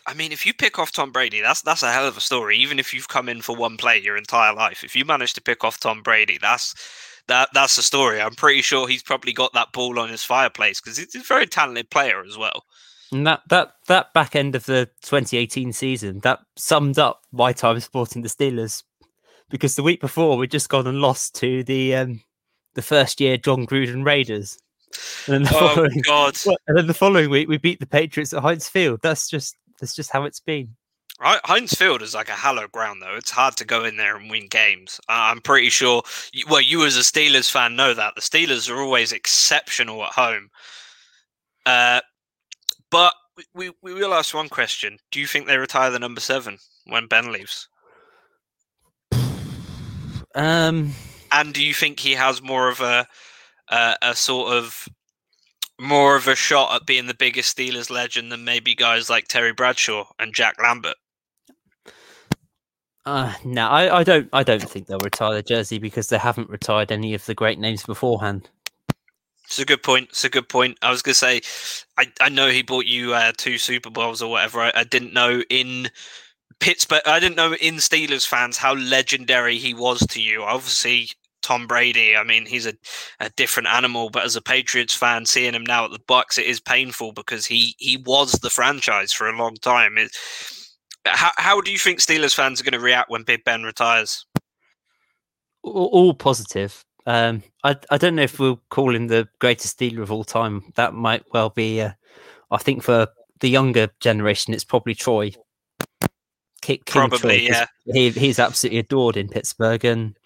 I 0.05 0.15
mean, 0.15 0.31
if 0.31 0.45
you 0.45 0.53
pick 0.53 0.79
off 0.79 0.91
Tom 0.91 1.11
Brady, 1.11 1.41
that's 1.41 1.61
that's 1.61 1.83
a 1.83 1.91
hell 1.91 2.07
of 2.07 2.17
a 2.17 2.21
story. 2.21 2.57
Even 2.57 2.79
if 2.79 2.93
you've 2.93 3.07
come 3.07 3.29
in 3.29 3.41
for 3.41 3.55
one 3.55 3.77
play 3.77 3.99
your 3.99 4.17
entire 4.17 4.53
life, 4.53 4.83
if 4.83 4.95
you 4.95 5.05
manage 5.05 5.33
to 5.33 5.41
pick 5.41 5.63
off 5.63 5.79
Tom 5.79 6.01
Brady, 6.01 6.39
that's 6.41 6.73
that 7.29 7.49
that's 7.53 7.75
the 7.75 7.81
story. 7.81 8.21
I'm 8.21 8.35
pretty 8.35 8.61
sure 8.61 8.87
he's 8.87 9.03
probably 9.03 9.33
got 9.33 9.53
that 9.53 9.71
ball 9.71 9.99
on 9.99 10.09
his 10.09 10.23
fireplace 10.23 10.81
because 10.81 10.97
he's 10.97 11.15
a 11.15 11.19
very 11.19 11.47
talented 11.47 11.89
player 11.89 12.23
as 12.23 12.37
well. 12.37 12.65
And 13.11 13.25
that 13.25 13.41
that 13.49 13.75
that 13.87 14.13
back 14.13 14.35
end 14.35 14.55
of 14.55 14.65
the 14.65 14.89
2018 15.01 15.73
season 15.73 16.19
that 16.19 16.39
summed 16.57 16.99
up 16.99 17.21
my 17.31 17.53
time 17.53 17.79
supporting 17.79 18.21
the 18.21 18.29
Steelers 18.29 18.83
because 19.49 19.75
the 19.75 19.83
week 19.83 20.01
before 20.01 20.37
we'd 20.37 20.51
just 20.51 20.69
gone 20.69 20.87
and 20.87 21.01
lost 21.01 21.35
to 21.35 21.63
the 21.63 21.95
um, 21.95 22.21
the 22.75 22.81
first 22.81 23.19
year 23.19 23.37
Jon 23.37 23.65
Gruden 23.65 24.05
Raiders. 24.05 24.59
And 25.27 25.35
then 25.35 25.43
the 25.43 25.55
oh 25.55 25.75
following, 25.75 26.01
God! 26.05 26.37
And 26.67 26.77
then 26.77 26.87
the 26.87 26.93
following 26.93 27.29
week 27.29 27.47
we 27.47 27.57
beat 27.57 27.79
the 27.79 27.85
Patriots 27.85 28.33
at 28.33 28.41
Heinz 28.41 28.67
Field. 28.67 28.99
That's 29.01 29.29
just 29.29 29.55
that's 29.79 29.95
just 29.95 30.11
how 30.11 30.25
it's 30.25 30.39
been. 30.39 30.75
Heinz 31.21 31.73
Field 31.73 32.01
is 32.01 32.15
like 32.15 32.29
a 32.29 32.33
hallowed 32.33 32.71
ground, 32.71 33.01
though. 33.01 33.15
It's 33.15 33.31
hard 33.31 33.57
to 33.57 33.65
go 33.65 33.83
in 33.83 33.97
there 33.97 34.15
and 34.15 34.29
win 34.29 34.47
games. 34.47 35.01
I'm 35.09 35.41
pretty 35.41 35.69
sure. 35.69 36.01
Well, 36.49 36.61
you 36.61 36.85
as 36.85 36.95
a 36.95 37.01
Steelers 37.01 37.51
fan 37.51 37.75
know 37.75 37.93
that 37.93 38.15
the 38.15 38.21
Steelers 38.21 38.69
are 38.69 38.81
always 38.81 39.11
exceptional 39.11 40.03
at 40.05 40.13
home. 40.13 40.49
Uh, 41.65 41.99
but 42.89 43.13
we 43.53 43.71
we 43.81 43.93
will 43.93 44.13
ask 44.13 44.33
one 44.33 44.49
question: 44.49 44.97
Do 45.11 45.19
you 45.19 45.27
think 45.27 45.47
they 45.47 45.57
retire 45.57 45.91
the 45.91 45.99
number 45.99 46.21
seven 46.21 46.57
when 46.85 47.07
Ben 47.07 47.31
leaves? 47.31 47.67
Um, 50.35 50.93
and 51.31 51.53
do 51.53 51.63
you 51.63 51.73
think 51.73 51.99
he 51.99 52.13
has 52.13 52.41
more 52.41 52.69
of 52.69 52.79
a 52.79 53.07
a, 53.69 53.95
a 54.01 54.15
sort 54.15 54.53
of 54.53 54.87
more 55.79 56.15
of 56.15 56.27
a 56.27 56.35
shot 56.35 56.75
at 56.75 56.85
being 56.85 57.07
the 57.07 57.13
biggest 57.13 57.57
Steelers 57.57 57.89
legend 57.89 58.31
than 58.31 58.43
maybe 58.43 58.75
guys 58.75 59.09
like 59.09 59.27
Terry 59.27 59.53
Bradshaw 59.53 60.05
and 60.17 60.33
Jack 60.33 60.55
Lambert? 60.61 60.95
Uh, 63.09 63.33
no, 63.43 63.67
I, 63.67 63.97
I 63.97 64.03
don't. 64.03 64.29
I 64.33 64.43
don't 64.43 64.61
think 64.61 64.85
they'll 64.85 64.99
retire 64.99 65.33
the 65.33 65.41
jersey 65.41 65.79
because 65.79 66.09
they 66.09 66.19
haven't 66.19 66.47
retired 66.47 66.91
any 66.91 67.15
of 67.15 67.25
the 67.25 67.33
great 67.33 67.57
names 67.57 67.83
beforehand. 67.83 68.47
It's 69.45 69.57
a 69.57 69.65
good 69.65 69.81
point. 69.81 70.09
It's 70.09 70.23
a 70.23 70.29
good 70.29 70.47
point. 70.47 70.77
I 70.83 70.91
was 70.91 71.01
gonna 71.01 71.15
say, 71.15 71.41
I, 71.97 72.11
I 72.21 72.29
know 72.29 72.49
he 72.49 72.61
bought 72.61 72.85
you 72.85 73.15
uh, 73.15 73.31
two 73.35 73.57
Super 73.57 73.89
Bowls 73.89 74.21
or 74.21 74.29
whatever. 74.29 74.61
I, 74.61 74.71
I 74.75 74.83
didn't 74.83 75.11
know 75.11 75.41
in 75.49 75.89
Pittsburgh. 76.59 77.01
I 77.07 77.19
didn't 77.19 77.35
know 77.35 77.55
in 77.55 77.77
Steelers 77.77 78.27
fans 78.27 78.57
how 78.57 78.75
legendary 78.75 79.57
he 79.57 79.73
was 79.73 80.05
to 80.05 80.21
you. 80.21 80.43
Obviously, 80.43 81.09
Tom 81.41 81.65
Brady. 81.65 82.15
I 82.15 82.23
mean, 82.23 82.45
he's 82.45 82.67
a, 82.67 82.75
a 83.19 83.31
different 83.31 83.69
animal. 83.69 84.11
But 84.11 84.25
as 84.25 84.35
a 84.35 84.41
Patriots 84.41 84.93
fan, 84.93 85.25
seeing 85.25 85.55
him 85.55 85.65
now 85.65 85.85
at 85.85 85.89
the 85.89 85.97
Bucs, 85.97 86.37
it 86.37 86.45
is 86.45 86.59
painful 86.59 87.13
because 87.13 87.47
he 87.47 87.73
he 87.79 87.97
was 87.97 88.33
the 88.33 88.51
franchise 88.51 89.11
for 89.11 89.27
a 89.27 89.35
long 89.35 89.55
time. 89.55 89.97
It, 89.97 90.15
how 91.05 91.31
how 91.37 91.61
do 91.61 91.71
you 91.71 91.77
think 91.77 91.99
Steelers 91.99 92.35
fans 92.35 92.59
are 92.59 92.63
going 92.63 92.73
to 92.73 92.79
react 92.79 93.09
when 93.09 93.23
Big 93.23 93.43
Ben 93.43 93.63
retires? 93.63 94.25
All, 95.63 95.89
all 95.91 96.13
positive. 96.13 96.83
Um, 97.05 97.43
I 97.63 97.75
I 97.89 97.97
don't 97.97 98.15
know 98.15 98.23
if 98.23 98.39
we'll 98.39 98.61
call 98.69 98.95
him 98.95 99.07
the 99.07 99.27
greatest 99.39 99.77
Steeler 99.77 100.01
of 100.01 100.11
all 100.11 100.23
time. 100.23 100.71
That 100.75 100.93
might 100.93 101.23
well 101.33 101.49
be. 101.49 101.81
Uh, 101.81 101.91
I 102.51 102.57
think 102.57 102.83
for 102.83 103.07
the 103.39 103.49
younger 103.49 103.89
generation, 103.99 104.53
it's 104.53 104.63
probably 104.63 104.95
Troy. 104.95 105.31
King 106.61 106.81
probably, 106.85 107.47
Troy, 107.47 107.55
yeah. 107.55 107.65
He 107.85 108.09
he's 108.09 108.39
absolutely 108.39 108.79
adored 108.79 109.17
in 109.17 109.29
Pittsburgh, 109.29 109.85
and 109.85 110.17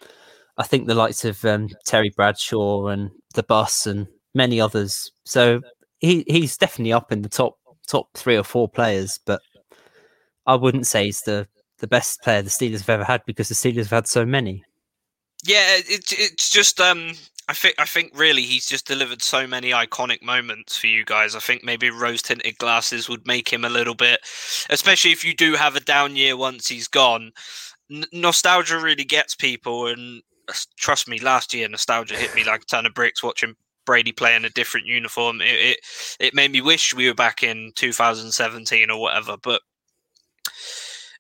I 0.58 0.64
think 0.64 0.88
the 0.88 0.96
likes 0.96 1.24
of 1.26 1.44
um, 1.46 1.70
Terry 1.86 2.12
Bradshaw 2.16 2.88
and 2.88 3.12
the 3.36 3.44
Bus 3.44 3.86
and 3.86 4.08
many 4.34 4.60
others. 4.60 5.12
So 5.26 5.62
he 6.00 6.24
he's 6.28 6.58
definitely 6.58 6.94
up 6.94 7.12
in 7.12 7.22
the 7.22 7.30
top 7.30 7.58
top 7.88 8.08
three 8.16 8.36
or 8.36 8.44
four 8.44 8.68
players, 8.68 9.20
but 9.26 9.42
I 10.46 10.56
wouldn't 10.56 10.88
say 10.88 11.06
he's 11.06 11.22
the 11.22 11.48
the 11.80 11.88
best 11.88 12.22
player 12.22 12.42
the 12.42 12.50
Steelers 12.50 12.80
have 12.80 12.90
ever 12.90 13.04
had 13.04 13.24
because 13.26 13.50
the 13.50 13.56
Steelers 13.56 13.84
have 13.84 13.90
had 13.90 14.08
so 14.08 14.26
many. 14.26 14.64
Yeah, 15.44 15.76
it, 15.76 16.06
it's 16.12 16.50
just 16.50 16.80
um, 16.80 17.14
I 17.50 17.54
think 17.54 17.76
I 17.78 17.86
think 17.86 18.18
really 18.18 18.44
he's 18.44 18.66
just 18.66 18.88
delivered 18.88 19.22
so 19.22 19.46
many 19.46 19.72
iconic 19.72 20.22
moments 20.24 20.78
for 20.78 20.88
you 20.88 21.04
guys. 21.04 21.36
I 21.36 21.40
think 21.40 21.64
maybe 21.64 21.90
rose 21.90 22.22
tinted 22.22 22.58
glasses 22.58 23.10
would 23.10 23.28
make 23.28 23.52
him 23.52 23.66
a 23.66 23.70
little 23.70 23.96
bit, 23.96 24.22
especially 24.70 25.12
if 25.12 25.26
you 25.26 25.36
do 25.36 25.56
have 25.56 25.76
a 25.76 25.82
down 25.82 26.16
year 26.16 26.38
once 26.38 26.68
he's 26.68 26.88
gone. 26.88 27.32
N- 27.92 28.06
nostalgia 28.14 28.80
really 28.80 29.04
gets 29.04 29.36
people, 29.36 29.88
and 29.88 30.22
uh, 30.48 30.54
trust 30.78 31.10
me, 31.10 31.20
last 31.20 31.54
year 31.54 31.68
nostalgia 31.68 32.16
hit 32.16 32.34
me 32.34 32.46
like 32.46 32.62
a 32.62 32.66
ton 32.66 32.86
of 32.86 32.94
bricks 32.94 33.22
watching 33.22 33.56
Brady 33.86 34.14
play 34.14 34.36
in 34.36 34.46
a 34.46 34.50
different 34.50 34.88
uniform. 34.88 35.42
It, 35.42 35.48
it 35.48 35.78
it 36.22 36.34
made 36.34 36.52
me 36.52 36.62
wish 36.62 36.94
we 36.94 37.08
were 37.08 37.14
back 37.14 37.44
in 37.44 37.74
2017 37.76 38.90
or 38.90 39.02
whatever, 39.02 39.36
but 39.44 39.62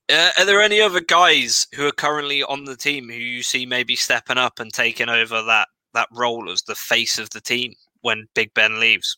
uh, 0.09 0.31
are 0.37 0.45
there 0.45 0.61
any 0.61 0.81
other 0.81 1.01
guys 1.01 1.67
who 1.73 1.87
are 1.87 1.91
currently 1.91 2.43
on 2.43 2.65
the 2.65 2.75
team 2.75 3.09
who 3.09 3.15
you 3.15 3.43
see 3.43 3.65
maybe 3.65 3.95
stepping 3.95 4.37
up 4.37 4.59
and 4.59 4.73
taking 4.73 5.09
over 5.09 5.41
that 5.43 5.67
that 5.93 6.07
role 6.11 6.49
as 6.49 6.63
the 6.63 6.75
face 6.75 7.19
of 7.19 7.29
the 7.29 7.41
team 7.41 7.73
when 8.01 8.27
Big 8.33 8.53
Ben 8.53 8.79
leaves? 8.79 9.17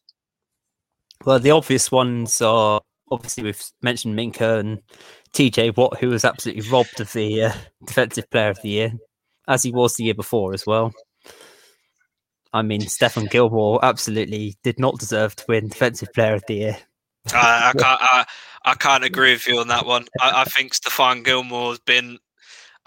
Well, 1.25 1.39
the 1.39 1.51
obvious 1.51 1.91
ones 1.91 2.41
are 2.41 2.81
obviously 3.11 3.43
we've 3.43 3.63
mentioned 3.81 4.17
Minkah 4.17 4.59
and 4.59 4.81
TJ 5.33 5.75
Watt, 5.75 5.99
who 5.99 6.09
was 6.09 6.25
absolutely 6.25 6.69
robbed 6.69 6.99
of 6.99 7.11
the 7.13 7.43
uh, 7.43 7.53
Defensive 7.85 8.29
Player 8.29 8.49
of 8.49 8.61
the 8.61 8.69
Year, 8.69 8.91
as 9.47 9.63
he 9.63 9.71
was 9.71 9.95
the 9.95 10.03
year 10.03 10.13
before 10.13 10.53
as 10.53 10.65
well. 10.65 10.93
I 12.53 12.61
mean, 12.61 12.81
Stephon 12.81 13.29
Gilmore 13.29 13.83
absolutely 13.83 14.55
did 14.63 14.79
not 14.79 14.97
deserve 14.97 15.35
to 15.35 15.45
win 15.49 15.67
Defensive 15.67 16.13
Player 16.13 16.35
of 16.35 16.43
the 16.47 16.55
Year. 16.55 16.77
I, 17.33 17.69
I 17.69 17.73
can't. 17.77 18.01
I, 18.01 18.25
I 18.65 18.73
can't 18.73 19.03
agree 19.03 19.33
with 19.33 19.47
you 19.47 19.59
on 19.59 19.67
that 19.67 19.85
one. 19.85 20.07
I, 20.19 20.41
I 20.41 20.43
think 20.45 20.73
Stephon 20.73 21.23
Gilmore 21.23 21.69
has 21.69 21.79
been, 21.79 22.17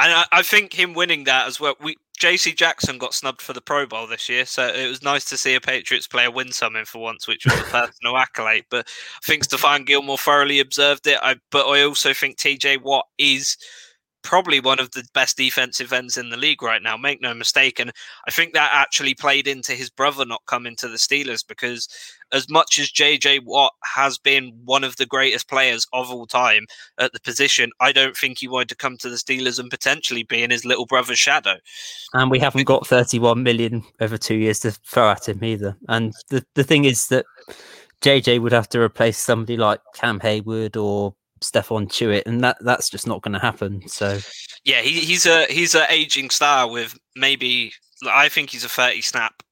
and 0.01 0.13
I, 0.13 0.25
I, 0.33 0.43
think 0.43 0.73
him 0.73 0.93
winning 0.93 1.25
that 1.25 1.47
as 1.47 1.61
well. 1.61 1.77
We 1.81 1.97
J.C. 2.19 2.53
Jackson 2.53 2.99
got 2.99 3.15
snubbed 3.15 3.41
for 3.41 3.53
the 3.53 3.61
Pro 3.61 3.87
Bowl 3.87 4.09
this 4.09 4.29
year, 4.29 4.45
so 4.45 4.67
it 4.67 4.89
was 4.89 5.05
nice 5.05 5.25
to 5.27 5.37
see 5.37 5.55
a 5.55 5.61
Patriots 5.61 6.09
player 6.09 6.33
win 6.33 6.51
something 6.51 6.85
for 6.85 7.01
once, 7.01 7.29
which 7.29 7.45
was 7.45 7.55
a 7.61 7.63
personal 7.65 8.17
accolade. 8.17 8.65
But 8.71 8.89
I 8.89 9.21
think 9.25 9.47
Stephon 9.47 9.87
Gilmore 9.87 10.19
thoroughly 10.19 10.59
observed 10.59 11.07
it. 11.07 11.19
I, 11.23 11.37
but 11.53 11.67
I 11.67 11.83
also 11.83 12.13
think 12.13 12.39
T.J. 12.39 12.79
Watt 12.79 13.07
is 13.19 13.57
probably 14.25 14.59
one 14.59 14.81
of 14.81 14.91
the 14.91 15.05
best 15.15 15.37
defensive 15.37 15.93
ends 15.93 16.17
in 16.17 16.29
the 16.29 16.37
league 16.37 16.61
right 16.61 16.83
now. 16.83 16.97
Make 16.97 17.23
no 17.23 17.35
mistake, 17.35 17.79
and 17.79 17.93
I 18.27 18.33
think 18.33 18.53
that 18.55 18.71
actually 18.73 19.15
played 19.15 19.47
into 19.47 19.73
his 19.73 19.91
brother 19.91 20.25
not 20.25 20.43
coming 20.47 20.75
to 20.77 20.89
the 20.89 20.97
Steelers 20.97 21.47
because 21.47 21.89
as 22.33 22.49
much 22.49 22.79
as 22.79 22.91
JJ 22.91 23.45
Watt 23.45 23.73
has 23.85 24.19
been 24.19 24.53
one 24.65 24.85
of 24.85 24.97
the 24.97 25.07
greatest 25.07 25.49
players 25.49 25.87
of 25.93 26.11
all 26.11 26.27
time 26.27 26.67
at 26.99 27.13
the 27.13 27.21
position, 27.21 27.71
I 27.81 27.93
don't 27.93 28.17
think 28.17 28.39
he 28.39 28.49
wanted 28.49 28.69
to 28.71 28.77
come 28.77 28.97
to 28.99 29.09
the 29.09 29.17
Steelers 29.17 29.59
and 29.59 29.71
potentially 29.71 30.23
be 30.23 30.43
in 30.43 30.51
his 30.51 30.65
little 30.65 30.87
brother's 30.87 31.19
shadow. 31.19 31.57
And 32.15 32.31
we 32.31 32.39
haven't 32.39 32.65
got 32.65 32.87
31 32.87 33.43
million 33.43 33.85
over 34.01 34.19
two 34.19 34.37
years 34.37 34.61
to 34.61 34.73
throw 34.73 35.11
at 35.11 35.29
him 35.29 35.43
either. 35.43 35.77
And 35.89 36.13
the, 36.31 36.45
the 36.55 36.65
thing 36.65 36.85
is 36.85 37.09
that 37.09 37.25
JJ 38.03 38.41
would 38.41 38.53
have 38.53 38.69
to 38.71 38.81
replace 38.81 39.19
somebody 39.19 39.57
like 39.57 39.81
Cam 39.95 40.21
Heyward 40.21 40.77
or 40.77 41.15
Stephon 41.41 41.89
Tuitt, 41.89 42.25
and 42.27 42.43
that 42.43 42.59
that's 42.61 42.91
just 42.91 43.07
not 43.07 43.23
going 43.23 43.33
to 43.33 43.39
happen. 43.39 43.87
So, 43.89 44.19
yeah, 44.65 44.81
he, 44.81 45.01
he's 45.01 45.27
a 45.27 45.47
he's 45.47 45.75
an 45.75 45.87
aging 45.89 46.31
star 46.31 46.69
with 46.69 46.99
maybe 47.17 47.73
I 48.07 48.29
think 48.29 48.51
he's 48.51 48.65
a 48.65 48.69
thirty 48.69 49.03
snap 49.03 49.43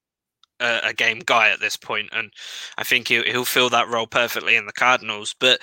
a, 0.61 0.81
a, 0.85 0.93
game 0.93 1.21
guy 1.25 1.51
at 1.51 1.61
this 1.61 1.77
point, 1.77 2.09
and 2.13 2.33
I 2.79 2.85
think 2.85 3.09
he'll, 3.09 3.25
he'll 3.25 3.45
fill 3.45 3.71
that 3.71 3.89
role 3.89 4.07
perfectly 4.07 4.57
in 4.57 4.67
the 4.67 4.73
Cardinals. 4.73 5.35
But 5.39 5.61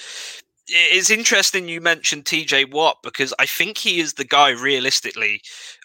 it's 0.68 1.10
interesting 1.10 1.68
you 1.68 1.82
mentioned 1.82 2.24
TJ 2.24 2.72
Watt 2.72 2.98
because 3.04 3.34
I 3.38 3.46
think 3.46 3.78
he 3.78 4.00
is 4.00 4.14
the 4.14 4.24
guy 4.24 4.50
realistically. 4.50 5.42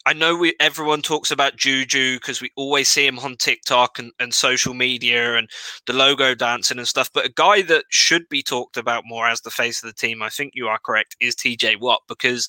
I 0.07 0.13
know 0.13 0.37
we 0.37 0.55
everyone 0.61 1.03
talks 1.03 1.31
about 1.31 1.57
Juju 1.57 2.17
because 2.17 2.41
we 2.41 2.51
always 2.57 2.89
see 2.89 3.07
him 3.07 3.19
on 3.19 3.37
TikTok 3.37 3.99
and, 3.99 4.13
and 4.21 4.33
social 4.33 4.75
media 4.75 5.37
and 5.37 5.51
the 5.87 5.93
logo 5.93 6.35
dancing 6.35 6.79
and 6.79 6.87
stuff, 6.87 7.11
but 7.13 7.27
a 7.27 7.33
guy 7.35 7.63
that 7.63 7.85
should 7.91 8.29
be 8.29 8.43
talked 8.43 8.77
about 8.77 9.05
more 9.05 9.29
as 9.29 9.41
the 9.41 9.51
face 9.51 9.83
of 9.83 9.89
the 9.89 9.95
team, 9.95 10.23
I 10.23 10.29
think 10.29 10.53
you 10.55 10.69
are 10.69 10.79
correct, 10.79 11.17
is 11.21 11.35
TJ 11.35 11.81
Watt 11.81 12.03
because 12.09 12.49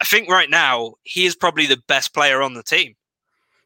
I 0.00 0.04
think 0.04 0.30
right 0.30 0.50
now 0.50 0.94
he 1.02 1.26
is 1.26 1.34
probably 1.34 1.66
the 1.66 1.82
best 1.88 2.14
player 2.14 2.42
on 2.42 2.54
the 2.54 2.62
team. 2.62 2.94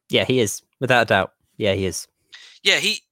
Yeah, 0.09 0.25
he 0.25 0.41
is 0.41 0.63
without 0.81 1.03
a 1.03 1.07
doubt. 1.07 1.33
Yeah, 1.57 1.75
he 1.75 1.85
is. 1.85 2.09
Yeah, 2.63 2.77
he 2.77 3.03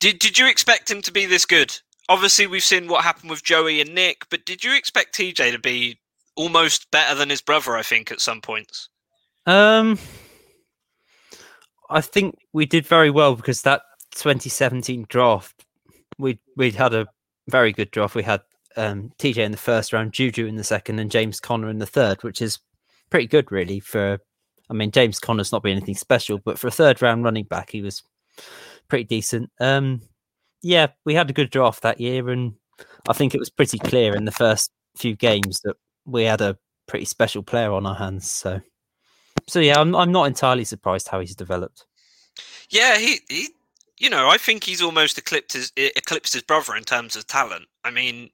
did. 0.00 0.18
Did 0.18 0.38
you 0.38 0.48
expect 0.48 0.90
him 0.90 1.02
to 1.02 1.12
be 1.12 1.26
this 1.26 1.46
good? 1.46 1.76
Obviously, 2.08 2.46
we've 2.46 2.62
seen 2.62 2.88
what 2.88 3.04
happened 3.04 3.30
with 3.30 3.44
Joey 3.44 3.80
and 3.80 3.94
Nick, 3.94 4.26
but 4.30 4.44
did 4.44 4.64
you 4.64 4.76
expect 4.76 5.16
TJ 5.16 5.52
to 5.52 5.58
be 5.58 5.98
almost 6.36 6.90
better 6.90 7.14
than 7.14 7.30
his 7.30 7.40
brother? 7.40 7.76
I 7.76 7.82
think 7.82 8.10
at 8.10 8.20
some 8.20 8.40
points. 8.40 8.88
Um, 9.46 9.98
I 11.90 12.00
think 12.00 12.38
we 12.52 12.66
did 12.66 12.86
very 12.86 13.10
well 13.10 13.36
because 13.36 13.62
that 13.62 13.82
2017 14.12 15.06
draft, 15.08 15.64
we 16.18 16.38
we'd 16.56 16.74
had 16.74 16.94
a 16.94 17.06
very 17.48 17.72
good 17.72 17.90
draft. 17.90 18.14
We 18.14 18.22
had 18.22 18.42
um, 18.76 19.12
TJ 19.18 19.38
in 19.38 19.52
the 19.52 19.58
first 19.58 19.92
round, 19.92 20.12
Juju 20.12 20.46
in 20.46 20.56
the 20.56 20.64
second, 20.64 20.98
and 20.98 21.10
James 21.10 21.40
Conner 21.40 21.68
in 21.68 21.78
the 21.78 21.86
third, 21.86 22.22
which 22.22 22.40
is 22.40 22.58
pretty 23.10 23.26
good, 23.26 23.52
really. 23.52 23.80
For 23.80 24.18
I 24.70 24.74
mean, 24.74 24.90
James 24.90 25.18
Conner's 25.18 25.52
not 25.52 25.62
been 25.62 25.76
anything 25.76 25.94
special, 25.94 26.38
but 26.38 26.58
for 26.58 26.68
a 26.68 26.72
third 26.72 27.02
round 27.02 27.24
running 27.24 27.44
back, 27.44 27.70
he 27.70 27.82
was 27.82 28.02
pretty 28.88 29.04
decent. 29.04 29.50
Um, 29.60 30.02
yeah, 30.62 30.88
we 31.04 31.14
had 31.14 31.30
a 31.30 31.34
good 31.34 31.50
draft 31.50 31.82
that 31.82 32.00
year, 32.00 32.28
and 32.30 32.54
I 33.08 33.12
think 33.12 33.34
it 33.34 33.40
was 33.40 33.50
pretty 33.50 33.78
clear 33.78 34.14
in 34.14 34.24
the 34.24 34.32
first 34.32 34.70
few 34.96 35.16
games 35.16 35.60
that 35.64 35.76
we 36.04 36.24
had 36.24 36.40
a 36.40 36.58
pretty 36.86 37.04
special 37.04 37.42
player 37.42 37.72
on 37.72 37.86
our 37.86 37.94
hands. 37.94 38.30
So, 38.30 38.60
so 39.48 39.60
yeah, 39.60 39.80
I'm 39.80 39.94
I'm 39.94 40.12
not 40.12 40.26
entirely 40.26 40.64
surprised 40.64 41.08
how 41.08 41.20
he's 41.20 41.34
developed. 41.34 41.86
Yeah, 42.70 42.98
he 42.98 43.20
he 43.28 43.48
you 44.02 44.10
know, 44.10 44.28
I 44.28 44.36
think 44.36 44.64
he's 44.64 44.82
almost 44.82 45.16
eclipsed 45.16 45.52
his, 45.52 45.72
eclipsed 45.76 46.32
his 46.32 46.42
brother 46.42 46.74
in 46.74 46.82
terms 46.82 47.14
of 47.14 47.24
talent. 47.28 47.66
I 47.84 47.92
mean, 47.92 48.30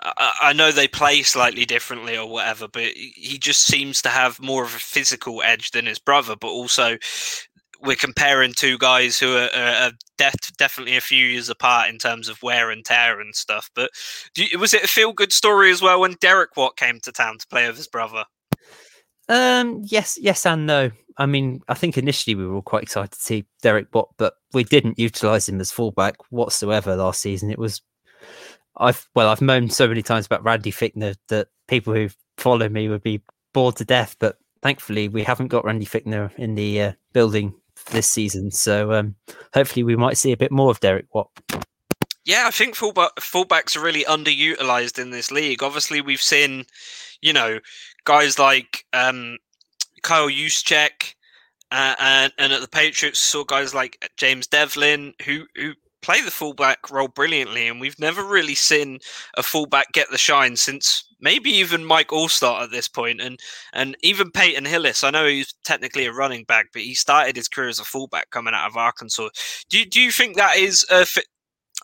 I, 0.00 0.38
I, 0.40 0.52
know 0.54 0.72
they 0.72 0.88
play 0.88 1.22
slightly 1.22 1.66
differently 1.66 2.16
or 2.16 2.26
whatever, 2.26 2.68
but 2.68 2.84
he 2.84 3.36
just 3.38 3.64
seems 3.64 4.00
to 4.00 4.08
have 4.08 4.40
more 4.40 4.64
of 4.64 4.74
a 4.74 4.78
physical 4.78 5.42
edge 5.42 5.72
than 5.72 5.84
his 5.84 5.98
brother. 5.98 6.36
But 6.36 6.48
also, 6.48 6.96
we're 7.84 7.96
comparing 7.96 8.52
two 8.52 8.78
guys 8.78 9.18
who 9.18 9.36
are, 9.36 9.50
are 9.54 9.92
def- 10.18 10.56
definitely 10.56 10.96
a 10.96 11.00
few 11.00 11.26
years 11.26 11.48
apart 11.48 11.90
in 11.90 11.98
terms 11.98 12.28
of 12.28 12.42
wear 12.42 12.70
and 12.70 12.84
tear 12.84 13.20
and 13.20 13.34
stuff. 13.34 13.70
But 13.74 13.90
you, 14.36 14.58
was 14.58 14.74
it 14.74 14.84
a 14.84 14.88
feel 14.88 15.12
good 15.12 15.32
story 15.32 15.70
as 15.70 15.82
well 15.82 16.00
when 16.00 16.16
Derek 16.20 16.56
Watt 16.56 16.76
came 16.76 17.00
to 17.00 17.12
town 17.12 17.38
to 17.38 17.46
play 17.46 17.66
with 17.66 17.76
his 17.76 17.88
brother? 17.88 18.24
Um, 19.28 19.82
yes, 19.84 20.18
yes, 20.20 20.44
and 20.46 20.66
no. 20.66 20.90
I 21.16 21.26
mean, 21.26 21.60
I 21.68 21.74
think 21.74 21.96
initially 21.96 22.34
we 22.34 22.46
were 22.46 22.56
all 22.56 22.62
quite 22.62 22.82
excited 22.82 23.12
to 23.12 23.20
see 23.20 23.46
Derek 23.62 23.94
Watt, 23.94 24.10
but 24.18 24.34
we 24.52 24.64
didn't 24.64 24.98
utilize 24.98 25.48
him 25.48 25.60
as 25.60 25.70
fullback 25.70 26.16
whatsoever 26.30 26.96
last 26.96 27.20
season. 27.20 27.50
It 27.50 27.58
was, 27.58 27.82
I've 28.76 29.08
well, 29.14 29.28
I've 29.28 29.40
moaned 29.40 29.72
so 29.72 29.86
many 29.86 30.02
times 30.02 30.26
about 30.26 30.44
Randy 30.44 30.72
Fichtner 30.72 31.14
that 31.28 31.48
people 31.68 31.94
who 31.94 32.08
follow 32.36 32.68
me 32.68 32.88
would 32.88 33.02
be 33.02 33.22
bored 33.52 33.76
to 33.76 33.84
death. 33.84 34.16
But 34.18 34.38
thankfully, 34.62 35.08
we 35.08 35.22
haven't 35.22 35.48
got 35.48 35.64
Randy 35.64 35.86
Fichtner 35.86 36.34
in 36.36 36.56
the 36.56 36.82
uh, 36.82 36.92
building 37.12 37.54
this 37.90 38.08
season, 38.08 38.50
so 38.50 38.92
um, 38.92 39.16
hopefully 39.52 39.84
we 39.84 39.96
might 39.96 40.16
see 40.16 40.32
a 40.32 40.36
bit 40.36 40.52
more 40.52 40.70
of 40.70 40.80
Derek 40.80 41.06
Watt. 41.14 41.28
Yeah, 42.24 42.44
I 42.46 42.50
think 42.50 42.74
fullback, 42.74 43.16
fullbacks 43.16 43.76
are 43.76 43.82
really 43.82 44.04
underutilized 44.04 44.98
in 44.98 45.10
this 45.10 45.30
league. 45.30 45.62
Obviously, 45.62 46.00
we've 46.00 46.22
seen, 46.22 46.64
you 47.20 47.32
know, 47.34 47.60
guys 48.04 48.38
like 48.38 48.84
um, 48.94 49.36
Kyle 50.02 50.28
Juszczyk, 50.28 51.14
uh, 51.70 51.94
and 51.98 52.32
and 52.38 52.52
at 52.52 52.60
the 52.60 52.68
Patriots 52.68 53.18
saw 53.18 53.44
guys 53.44 53.74
like 53.74 54.10
James 54.16 54.46
Develin, 54.46 55.12
who 55.24 55.44
who 55.56 55.74
play 56.04 56.20
the 56.20 56.30
fullback 56.30 56.90
role 56.90 57.08
brilliantly, 57.08 57.66
and 57.66 57.80
we've 57.80 57.98
never 57.98 58.22
really 58.22 58.54
seen 58.54 58.98
a 59.36 59.42
fullback 59.42 59.92
get 59.92 60.10
the 60.10 60.18
shine 60.18 60.54
since 60.56 61.04
maybe 61.20 61.50
even 61.50 61.84
Mike 61.84 62.08
Alstott 62.08 62.62
at 62.62 62.70
this 62.70 62.88
point, 62.88 63.20
and 63.20 63.40
and 63.72 63.96
even 64.02 64.30
Peyton 64.30 64.66
Hillis. 64.66 65.02
I 65.02 65.10
know 65.10 65.26
he's 65.26 65.54
technically 65.64 66.04
a 66.06 66.12
running 66.12 66.44
back, 66.44 66.66
but 66.72 66.82
he 66.82 66.94
started 66.94 67.36
his 67.36 67.48
career 67.48 67.68
as 67.68 67.78
a 67.78 67.84
fullback 67.84 68.30
coming 68.30 68.54
out 68.54 68.68
of 68.68 68.76
Arkansas. 68.76 69.30
Do 69.70 69.84
do 69.86 70.00
you 70.00 70.12
think 70.12 70.36
that 70.36 70.56
is 70.56 70.86
a 70.90 71.06
fit? 71.06 71.26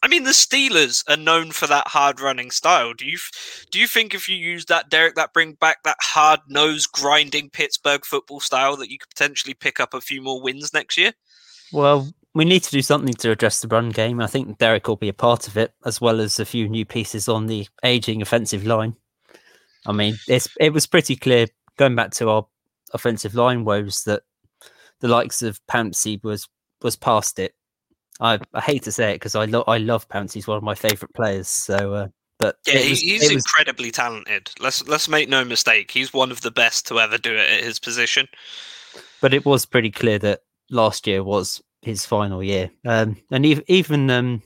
I 0.02 0.08
mean, 0.08 0.24
the 0.24 0.30
Steelers 0.30 1.04
are 1.10 1.16
known 1.16 1.50
for 1.50 1.66
that 1.66 1.88
hard 1.88 2.20
running 2.20 2.50
style. 2.50 2.92
Do 2.94 3.06
you 3.06 3.18
do 3.70 3.78
you 3.78 3.86
think 3.86 4.14
if 4.14 4.28
you 4.28 4.36
use 4.36 4.66
that, 4.66 4.90
Derek, 4.90 5.14
that 5.14 5.32
bring 5.32 5.54
back 5.54 5.82
that 5.84 5.98
hard 6.00 6.40
nose 6.48 6.86
grinding 6.86 7.50
Pittsburgh 7.50 8.04
football 8.04 8.40
style 8.40 8.76
that 8.76 8.90
you 8.90 8.98
could 8.98 9.10
potentially 9.10 9.54
pick 9.54 9.80
up 9.80 9.94
a 9.94 10.00
few 10.00 10.22
more 10.22 10.40
wins 10.42 10.72
next 10.74 10.96
year? 10.96 11.12
Well, 11.72 12.12
we 12.34 12.44
need 12.44 12.62
to 12.64 12.70
do 12.70 12.82
something 12.82 13.14
to 13.14 13.30
address 13.30 13.60
the 13.60 13.68
run 13.68 13.90
game. 13.90 14.20
I 14.20 14.26
think 14.26 14.58
Derek 14.58 14.86
will 14.88 14.96
be 14.96 15.08
a 15.08 15.14
part 15.14 15.48
of 15.48 15.56
it, 15.56 15.72
as 15.84 16.00
well 16.00 16.20
as 16.20 16.38
a 16.38 16.44
few 16.44 16.68
new 16.68 16.84
pieces 16.84 17.28
on 17.28 17.46
the 17.46 17.66
aging 17.84 18.22
offensive 18.22 18.66
line. 18.66 18.94
I 19.86 19.92
mean, 19.92 20.16
it's 20.28 20.48
it 20.60 20.72
was 20.72 20.86
pretty 20.86 21.16
clear 21.16 21.46
going 21.76 21.96
back 21.96 22.10
to 22.12 22.28
our 22.28 22.46
offensive 22.92 23.34
line 23.34 23.64
woes 23.64 24.02
that 24.04 24.22
the 25.00 25.08
likes 25.08 25.42
of 25.42 25.60
Pouncey 25.66 26.22
was 26.22 26.48
was 26.82 26.96
past 26.96 27.38
it 27.38 27.54
I, 28.20 28.38
I 28.52 28.60
hate 28.60 28.82
to 28.84 28.92
say 28.92 29.12
it 29.12 29.14
because 29.14 29.34
I 29.34 29.46
love 29.46 29.64
I 29.66 29.78
love 29.78 30.08
Pouncey. 30.08 30.34
He's 30.34 30.46
one 30.46 30.58
of 30.58 30.62
my 30.62 30.74
favourite 30.74 31.14
players. 31.14 31.48
So, 31.48 31.94
uh, 31.94 32.08
but 32.38 32.56
yeah, 32.66 32.74
was, 32.74 33.00
he's 33.00 33.22
was... 33.22 33.30
incredibly 33.32 33.90
talented. 33.90 34.50
Let's 34.60 34.86
let's 34.86 35.08
make 35.08 35.28
no 35.28 35.44
mistake. 35.44 35.90
He's 35.90 36.12
one 36.12 36.30
of 36.30 36.42
the 36.42 36.50
best 36.50 36.86
to 36.88 37.00
ever 37.00 37.16
do 37.16 37.32
it 37.32 37.50
at 37.50 37.64
his 37.64 37.78
position. 37.78 38.28
But 39.20 39.32
it 39.32 39.46
was 39.46 39.64
pretty 39.64 39.90
clear 39.90 40.18
that 40.18 40.40
last 40.70 41.06
year 41.06 41.24
was 41.24 41.62
his 41.82 42.04
final 42.04 42.42
year, 42.42 42.70
um, 42.84 43.16
and 43.30 43.46
even 43.46 43.64
even 43.68 44.10
um, 44.10 44.42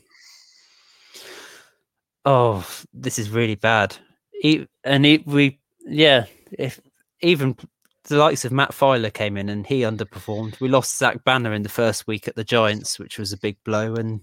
oh, 2.25 2.67
this 2.93 3.19
is 3.19 3.31
really 3.31 3.57
bad. 3.57 3.97
He, 4.33 4.67
and 4.85 5.05
he, 5.05 5.23
we 5.27 5.61
yeah, 5.87 6.27
if 6.53 6.81
even 7.21 7.57
the 8.05 8.17
likes 8.17 8.45
of 8.45 8.53
Matt 8.53 8.73
Feiler 8.73 9.13
came 9.13 9.37
in 9.37 9.49
and 9.49 9.67
he 9.67 9.81
underperformed. 9.81 10.61
We 10.61 10.69
lost 10.69 10.99
Zach 10.99 11.25
Banner 11.25 11.53
in 11.55 11.63
the 11.63 11.69
first 11.69 12.07
week 12.07 12.29
at 12.29 12.37
the 12.37 12.45
Giants, 12.45 12.99
which 12.99 13.19
was 13.19 13.33
a 13.33 13.39
big 13.39 13.57
blow, 13.65 13.95
and 13.95 14.21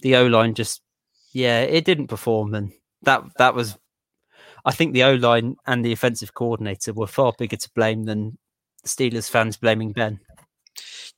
the 0.00 0.16
O 0.16 0.26
line 0.26 0.54
just 0.54 0.82
yeah, 1.32 1.60
it 1.62 1.84
didn't 1.84 2.06
perform, 2.06 2.54
and 2.54 2.72
that 3.02 3.22
that 3.38 3.54
was. 3.54 3.76
I 4.64 4.72
think 4.72 4.94
the 4.94 5.04
O 5.04 5.14
line 5.14 5.56
and 5.66 5.84
the 5.84 5.92
offensive 5.92 6.32
coordinator 6.32 6.94
were 6.94 7.06
far 7.06 7.34
bigger 7.36 7.56
to 7.56 7.70
blame 7.74 8.04
than 8.04 8.38
Steelers 8.86 9.28
fans 9.28 9.58
blaming 9.58 9.92
Ben. 9.92 10.20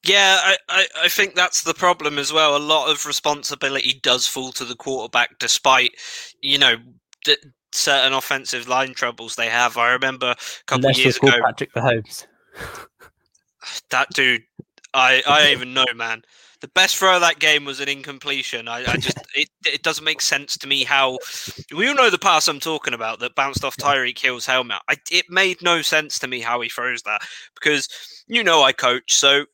Yeah, 0.07 0.39
I, 0.43 0.57
I, 0.69 0.87
I, 1.05 1.09
think 1.09 1.35
that's 1.35 1.63
the 1.63 1.75
problem 1.75 2.19
as 2.19 2.33
well. 2.33 2.57
A 2.57 2.59
lot 2.59 2.91
of 2.91 3.07
responsibility 3.07 3.99
does 4.03 4.27
fall 4.27 4.53
to 4.53 4.65
the 4.65 4.77
quarterback, 4.77 5.39
despite 5.39 5.93
you 6.41 6.59
know 6.59 6.77
d- 7.25 7.37
certain 7.73 8.13
offensive 8.13 8.69
line 8.69 8.95
troubles 8.95 9.35
they 9.35 9.49
have. 9.49 9.77
I 9.77 9.93
remember 9.93 10.31
a 10.31 10.65
couple 10.67 10.87
Unless 10.87 10.99
years 10.99 11.17
ago, 11.17 11.33
Patrick 11.45 11.73
Mahomes. 11.75 12.27
that 13.91 14.09
dude, 14.11 14.45
I 14.95 15.23
I 15.27 15.51
even 15.51 15.75
know, 15.75 15.87
man. 15.95 16.23
The 16.61 16.69
best 16.69 16.97
throw 16.97 17.17
of 17.17 17.21
that 17.21 17.39
game 17.39 17.65
was 17.65 17.81
an 17.81 17.89
incompletion. 17.89 18.67
I, 18.67 18.79
I 18.91 18.97
just 18.97 19.19
it, 19.35 19.49
it 19.67 19.83
doesn't 19.83 20.05
make 20.05 20.21
sense 20.21 20.57
to 20.59 20.69
me 20.69 20.85
how 20.85 21.19
we 21.75 21.89
all 21.89 21.95
know 21.95 22.11
the 22.11 22.19
pass 22.19 22.49
I'm 22.49 22.61
talking 22.61 22.95
about 22.95 23.19
that 23.21 23.35
bounced 23.35 23.65
off 23.65 23.77
Tyreek 23.77 24.19
Hill's 24.19 24.47
helmet. 24.47 24.79
I, 24.89 24.97
it 25.11 25.27
made 25.29 25.63
no 25.63 25.83
sense 25.83 26.19
to 26.21 26.29
me 26.29 26.41
how 26.41 26.61
he 26.61 26.69
throws 26.69 27.03
that 27.03 27.23
because 27.55 27.89
you 28.29 28.45
know 28.45 28.63
I 28.63 28.73
coach, 28.73 29.13
so 29.13 29.47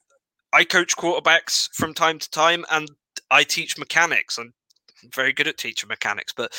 I 0.52 0.64
coach 0.64 0.96
quarterbacks 0.96 1.70
from 1.72 1.94
time 1.94 2.18
to 2.18 2.30
time, 2.30 2.64
and 2.70 2.88
I 3.30 3.44
teach 3.44 3.78
mechanics. 3.78 4.38
I'm 4.38 4.52
very 5.12 5.32
good 5.32 5.48
at 5.48 5.58
teaching 5.58 5.88
mechanics, 5.88 6.32
but 6.36 6.52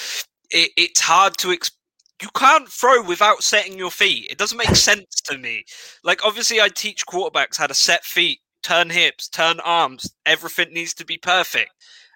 it, 0.49 0.71
it's 0.75 1.01
hard 1.01 1.37
to 1.37 1.51
explain 1.51 1.79
you 2.21 2.29
can't 2.35 2.69
throw 2.69 3.03
without 3.03 3.43
setting 3.43 3.77
your 3.77 3.91
feet. 3.91 4.27
It 4.29 4.37
doesn't 4.37 4.57
make 4.57 4.75
sense 4.75 5.19
to 5.25 5.37
me. 5.37 5.65
Like 6.03 6.23
obviously 6.23 6.61
I 6.61 6.69
teach 6.69 7.05
quarterbacks 7.05 7.57
how 7.57 7.67
to 7.67 7.73
set 7.73 8.05
feet, 8.05 8.39
turn 8.61 8.89
hips, 8.89 9.27
turn 9.27 9.59
arms. 9.59 10.13
Everything 10.25 10.73
needs 10.73 10.93
to 10.95 11.05
be 11.05 11.17
perfect. 11.17 11.71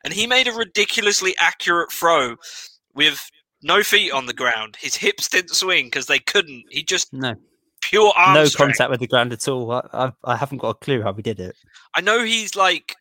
And 0.05 0.13
he 0.13 0.25
made 0.25 0.47
a 0.47 0.53
ridiculously 0.53 1.35
accurate 1.39 1.91
throw 1.91 2.37
with 2.93 3.29
no 3.61 3.83
feet 3.83 4.11
on 4.11 4.27
the 4.27 4.33
ground. 4.33 4.77
His 4.79 4.95
hips 4.95 5.27
didn't 5.27 5.55
swing 5.55 5.87
because 5.87 6.05
they 6.05 6.19
couldn't. 6.19 6.63
He 6.69 6.83
just 6.83 7.11
no 7.11 7.35
pure 7.89 8.13
arm 8.15 8.33
no 8.33 8.45
strength. 8.45 8.77
contact 8.77 8.91
with 8.91 8.99
the 8.99 9.07
ground 9.07 9.33
at 9.33 9.47
all. 9.47 9.71
I, 9.71 9.81
I, 9.93 10.11
I 10.23 10.35
haven't 10.35 10.59
got 10.59 10.69
a 10.69 10.73
clue 10.75 11.01
how 11.01 11.13
he 11.13 11.21
did 11.21 11.39
it. 11.39 11.55
I 11.95 12.01
know 12.01 12.23
he's 12.23 12.55
like 12.55 12.95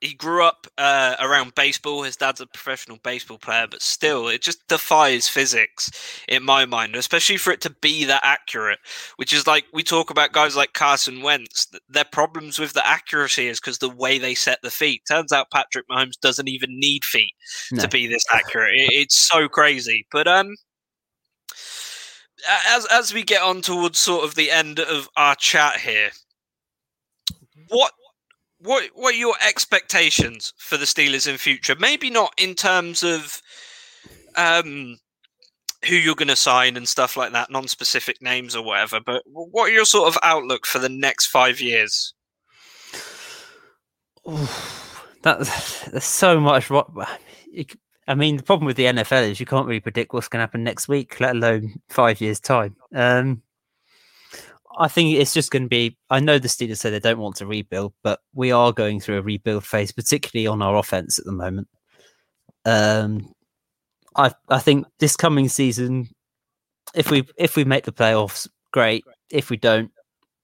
he 0.00 0.14
grew 0.14 0.44
up 0.44 0.66
uh, 0.78 1.16
around 1.20 1.54
baseball. 1.54 2.02
His 2.02 2.16
dad's 2.16 2.40
a 2.40 2.46
professional 2.46 2.98
baseball 3.02 3.38
player, 3.38 3.66
but 3.68 3.82
still, 3.82 4.28
it 4.28 4.42
just 4.42 4.66
defies 4.68 5.28
physics 5.28 5.90
in 6.28 6.44
my 6.44 6.66
mind, 6.66 6.94
especially 6.94 7.36
for 7.36 7.52
it 7.52 7.60
to 7.62 7.70
be 7.70 8.04
that 8.04 8.20
accurate. 8.22 8.78
Which 9.16 9.32
is 9.32 9.46
like 9.46 9.64
we 9.72 9.82
talk 9.82 10.10
about 10.10 10.32
guys 10.32 10.56
like 10.56 10.72
Carson 10.72 11.22
Wentz. 11.22 11.66
Their 11.88 12.04
problems 12.04 12.58
with 12.58 12.74
the 12.74 12.86
accuracy 12.86 13.48
is 13.48 13.60
because 13.60 13.78
the 13.78 13.88
way 13.88 14.18
they 14.18 14.34
set 14.34 14.60
the 14.62 14.70
feet. 14.70 15.02
Turns 15.08 15.32
out 15.32 15.50
Patrick 15.50 15.88
Mahomes 15.88 16.20
doesn't 16.20 16.48
even 16.48 16.78
need 16.78 17.04
feet 17.04 17.34
no. 17.72 17.82
to 17.82 17.88
be 17.88 18.06
this 18.06 18.24
accurate. 18.32 18.74
It, 18.74 18.92
it's 18.92 19.18
so 19.18 19.48
crazy. 19.48 20.06
But 20.12 20.28
um, 20.28 20.54
as 22.68 22.86
as 22.86 23.12
we 23.12 23.22
get 23.22 23.42
on 23.42 23.62
towards 23.62 23.98
sort 23.98 24.24
of 24.24 24.34
the 24.34 24.50
end 24.50 24.80
of 24.80 25.08
our 25.16 25.34
chat 25.34 25.76
here, 25.76 26.10
what 27.68 27.92
what 28.60 28.90
what 28.94 29.14
are 29.14 29.18
your 29.18 29.36
expectations 29.46 30.52
for 30.58 30.76
the 30.76 30.84
Steelers 30.84 31.28
in 31.28 31.38
future? 31.38 31.74
Maybe 31.78 32.10
not 32.10 32.32
in 32.36 32.54
terms 32.54 33.02
of 33.02 33.40
um, 34.36 34.98
who 35.86 35.94
you're 35.94 36.14
going 36.14 36.28
to 36.28 36.36
sign 36.36 36.76
and 36.76 36.88
stuff 36.88 37.16
like 37.16 37.32
that, 37.32 37.50
non-specific 37.50 38.20
names 38.20 38.56
or 38.56 38.64
whatever. 38.64 39.00
But 39.00 39.22
what 39.26 39.70
are 39.70 39.72
your 39.72 39.84
sort 39.84 40.08
of 40.08 40.18
outlook 40.22 40.66
for 40.66 40.78
the 40.78 40.88
next 40.88 41.26
five 41.26 41.60
years? 41.60 42.14
that 45.22 45.38
there's 45.90 46.04
so 46.04 46.40
much. 46.40 46.70
I 48.08 48.14
mean, 48.14 48.38
the 48.38 48.42
problem 48.42 48.64
with 48.64 48.78
the 48.78 48.86
NFL 48.86 49.30
is 49.30 49.38
you 49.38 49.44
can't 49.44 49.66
really 49.66 49.80
predict 49.80 50.14
what's 50.14 50.28
going 50.28 50.38
to 50.38 50.44
happen 50.44 50.64
next 50.64 50.88
week, 50.88 51.20
let 51.20 51.36
alone 51.36 51.74
five 51.90 52.22
years' 52.22 52.40
time. 52.40 52.74
Um, 52.94 53.42
I 54.78 54.88
think 54.88 55.14
it's 55.14 55.34
just 55.34 55.50
going 55.50 55.64
to 55.64 55.68
be. 55.68 55.98
I 56.08 56.18
know 56.18 56.38
the 56.38 56.48
Steelers 56.48 56.78
say 56.78 56.88
they 56.88 57.00
don't 57.00 57.18
want 57.18 57.36
to 57.36 57.46
rebuild, 57.46 57.92
but 58.02 58.20
we 58.32 58.50
are 58.50 58.72
going 58.72 58.98
through 58.98 59.18
a 59.18 59.22
rebuild 59.22 59.64
phase, 59.64 59.92
particularly 59.92 60.46
on 60.46 60.62
our 60.62 60.76
offense 60.76 61.18
at 61.18 61.26
the 61.26 61.32
moment. 61.32 61.68
Um, 62.64 63.34
I 64.16 64.32
I 64.48 64.58
think 64.58 64.86
this 64.98 65.14
coming 65.14 65.50
season, 65.50 66.08
if 66.94 67.10
we 67.10 67.28
if 67.36 67.56
we 67.56 67.64
make 67.64 67.84
the 67.84 67.92
playoffs, 67.92 68.48
great. 68.72 69.04
If 69.30 69.50
we 69.50 69.58
don't, 69.58 69.90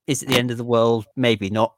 is 0.07 0.23
it 0.23 0.29
the 0.29 0.37
end 0.37 0.51
of 0.51 0.59
the 0.59 0.65
world? 0.65 1.07
Maybe 1.17 1.49
not. 1.49 1.75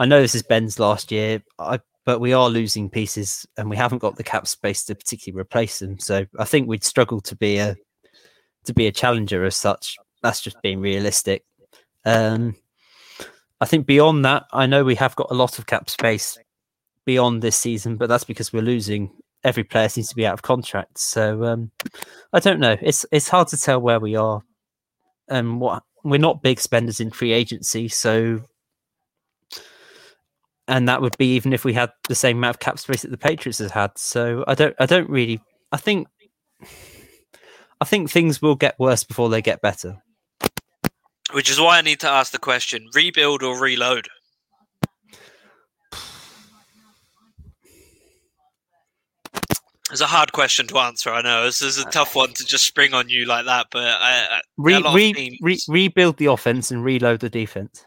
I 0.00 0.06
know 0.06 0.20
this 0.20 0.34
is 0.34 0.42
Ben's 0.42 0.80
last 0.80 1.12
year, 1.12 1.42
I, 1.60 1.78
but 2.06 2.20
we 2.20 2.32
are 2.32 2.48
losing 2.48 2.88
pieces, 2.88 3.44
and 3.58 3.68
we 3.68 3.76
haven't 3.76 3.98
got 3.98 4.16
the 4.16 4.22
cap 4.22 4.46
space 4.46 4.84
to 4.84 4.94
particularly 4.94 5.38
replace 5.38 5.80
them. 5.80 5.98
So 5.98 6.24
I 6.38 6.44
think 6.44 6.68
we'd 6.68 6.84
struggle 6.84 7.20
to 7.22 7.36
be 7.36 7.58
a 7.58 7.76
to 8.64 8.72
be 8.72 8.86
a 8.86 8.92
challenger 8.92 9.44
as 9.44 9.56
such. 9.56 9.96
That's 10.22 10.40
just 10.40 10.62
being 10.62 10.80
realistic. 10.80 11.44
Um, 12.04 12.56
I 13.60 13.66
think 13.66 13.86
beyond 13.86 14.24
that, 14.24 14.44
I 14.52 14.66
know 14.66 14.84
we 14.84 14.94
have 14.94 15.16
got 15.16 15.30
a 15.30 15.34
lot 15.34 15.58
of 15.58 15.66
cap 15.66 15.90
space 15.90 16.38
beyond 17.04 17.42
this 17.42 17.56
season, 17.56 17.96
but 17.96 18.08
that's 18.08 18.24
because 18.24 18.52
we're 18.52 18.62
losing. 18.62 19.10
Every 19.44 19.64
player 19.64 19.88
seems 19.88 20.08
to 20.08 20.16
be 20.16 20.26
out 20.26 20.34
of 20.34 20.42
contract, 20.42 20.98
so 20.98 21.44
um, 21.44 21.70
I 22.32 22.38
don't 22.38 22.60
know. 22.60 22.76
It's 22.80 23.04
it's 23.10 23.28
hard 23.28 23.48
to 23.48 23.56
tell 23.56 23.80
where 23.80 24.00
we 24.00 24.14
are, 24.14 24.42
and 25.28 25.60
what 25.60 25.82
we're 26.04 26.18
not 26.18 26.42
big 26.42 26.60
spenders 26.60 27.00
in 27.00 27.10
free 27.10 27.32
agency, 27.32 27.88
so 27.88 28.40
and 30.68 30.88
that 30.88 31.00
would 31.00 31.16
be 31.18 31.34
even 31.34 31.52
if 31.52 31.64
we 31.64 31.72
had 31.72 31.90
the 32.08 32.14
same 32.14 32.38
amount 32.38 32.56
of 32.56 32.60
cap 32.60 32.78
space 32.78 33.02
that 33.02 33.10
the 33.10 33.18
Patriots 33.18 33.58
has 33.58 33.70
had. 33.70 33.96
So 33.96 34.44
I 34.46 34.54
don't 34.54 34.74
I 34.78 34.86
don't 34.86 35.08
really 35.08 35.40
I 35.72 35.76
think 35.76 36.08
I 37.80 37.84
think 37.84 38.10
things 38.10 38.40
will 38.40 38.56
get 38.56 38.78
worse 38.78 39.04
before 39.04 39.28
they 39.28 39.42
get 39.42 39.60
better. 39.60 40.02
Which 41.32 41.50
is 41.50 41.60
why 41.60 41.78
I 41.78 41.82
need 41.82 42.00
to 42.00 42.08
ask 42.08 42.32
the 42.32 42.38
question: 42.38 42.88
rebuild 42.94 43.42
or 43.42 43.60
reload? 43.60 44.08
It's 49.92 50.00
a 50.00 50.06
hard 50.06 50.32
question 50.32 50.66
to 50.68 50.78
answer. 50.78 51.10
I 51.12 51.22
know 51.22 51.44
this 51.44 51.62
is 51.62 51.78
a 51.78 51.84
tough 51.84 52.16
one 52.16 52.32
to 52.32 52.44
just 52.44 52.66
spring 52.66 52.92
on 52.92 53.08
you 53.08 53.24
like 53.24 53.46
that, 53.46 53.68
but 53.70 53.84
I, 53.84 54.26
I, 54.30 54.40
re, 54.58 54.82
re, 54.92 55.38
re, 55.40 55.58
rebuild 55.68 56.16
the 56.16 56.26
offense 56.26 56.72
and 56.72 56.82
reload 56.82 57.20
the 57.20 57.30
defense. 57.30 57.84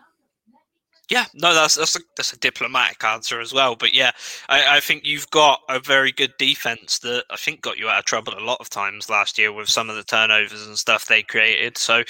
Yeah, 1.09 1.25
no, 1.33 1.55
that's 1.55 1.75
that's 1.75 1.95
a, 1.95 1.99
that's 2.15 2.33
a 2.33 2.37
diplomatic 2.37 3.03
answer 3.03 3.41
as 3.41 3.51
well. 3.51 3.75
But 3.75 3.95
yeah, 3.95 4.11
I, 4.47 4.77
I, 4.77 4.79
think 4.79 5.05
you've 5.05 5.29
got 5.31 5.61
a 5.67 5.79
very 5.79 6.11
good 6.11 6.33
defense 6.37 6.99
that 6.99 7.25
I 7.31 7.35
think 7.35 7.61
got 7.61 7.79
you 7.79 7.89
out 7.89 7.99
of 7.99 8.05
trouble 8.05 8.33
a 8.37 8.45
lot 8.45 8.59
of 8.59 8.69
times 8.69 9.09
last 9.09 9.39
year 9.39 9.51
with 9.51 9.69
some 9.69 9.89
of 9.89 9.95
the 9.95 10.03
turnovers 10.03 10.67
and 10.67 10.77
stuff 10.77 11.07
they 11.07 11.23
created. 11.23 11.77
So 11.79 12.03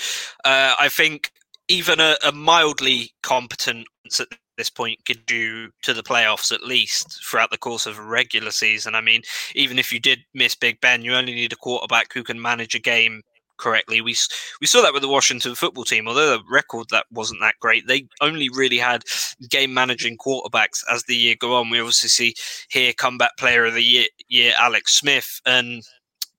uh, 0.44 0.76
I 0.78 0.90
think 0.90 1.32
even 1.70 2.02
a, 2.02 2.18
a 2.26 2.34
mildly 2.34 3.12
competent 3.24 3.88
at 4.20 4.28
this 4.58 4.70
point 4.70 5.06
could 5.06 5.26
do 5.26 5.70
to 5.84 5.94
the 5.94 6.04
playoffs 6.04 6.52
at 6.52 6.64
least 6.64 7.24
throughout 7.24 7.52
the 7.52 7.58
course 7.58 7.86
of 7.86 7.98
a 7.98 8.04
regular 8.04 8.52
season. 8.52 8.96
I 8.96 9.02
mean, 9.02 9.22
even 9.56 9.80
if 9.80 9.94
you 9.94 10.00
did 10.00 10.20
miss 10.34 10.56
Big 10.56 10.82
Ben, 10.82 11.04
you 11.04 11.14
only 11.14 11.34
need 11.34 11.54
a 11.54 11.56
quarterback 11.56 12.14
who 12.14 12.24
can 12.24 12.42
manage 12.42 12.76
a 12.76 12.80
game 12.80 13.22
correctly. 13.60 14.02
We 14.02 14.16
we 14.62 14.68
saw 14.68 14.82
that 14.82 14.94
with 14.94 15.02
the 15.02 15.10
Washington 15.10 15.56
football 15.56 15.84
team. 15.84 16.08
Although 16.08 16.38
the 16.38 16.44
record 16.50 16.88
that 16.90 17.06
wasn't 17.12 17.42
that 17.42 17.56
great, 17.60 17.88
they 17.88 18.08
only 18.22 18.50
really 18.50 18.78
had 18.78 19.04
game 19.50 19.74
managing 19.74 20.18
quarterbacks 20.18 20.84
as 20.92 21.04
the 21.04 21.16
year 21.16 21.36
go 21.40 21.56
on. 21.56 21.70
We 21.70 21.80
obviously 21.80 22.10
see 22.10 22.36
here 22.70 22.94
comeback 22.94 23.38
player 23.38 23.66
of 23.66 23.74
the 23.74 23.84
year, 23.84 24.06
year 24.28 24.54
Alex 24.58 24.94
Smith 24.94 25.42
and 25.46 25.84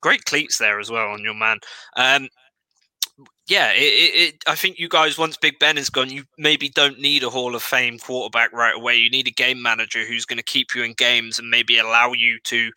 great 0.01 0.25
cleats 0.25 0.59
there 0.59 0.81
as 0.81 0.91
well 0.91 1.09
on 1.09 1.23
your 1.23 1.35
man. 1.35 1.59
Um, 1.97 2.29
yeah, 3.51 3.73
it, 3.73 3.81
it, 3.81 4.35
I 4.47 4.55
think 4.55 4.79
you 4.79 4.89
guys, 4.89 5.19
once 5.19 5.37
Big 5.37 5.59
Ben 5.59 5.77
is 5.77 5.91
gone, 5.91 6.09
you 6.09 6.23
maybe 6.39 6.69
don't 6.69 7.01
need 7.01 7.25
a 7.25 7.31
Hall 7.31 7.57
of 7.57 7.65
Fame 7.65 7.99
quarterback 7.99 8.53
right 8.53 8.77
away. 8.77 8.95
You 8.95 9.11
need 9.11 9.27
a 9.27 9.33
game 9.33 9.61
manager 9.61 10.05
who's 10.05 10.25
going 10.25 10.37
to 10.37 10.45
keep 10.45 10.73
you 10.73 10.85
in 10.85 10.93
games 10.93 11.37
and 11.37 11.51
maybe 11.51 11.77
allow 11.77 12.13
you 12.13 12.39
to 12.45 12.71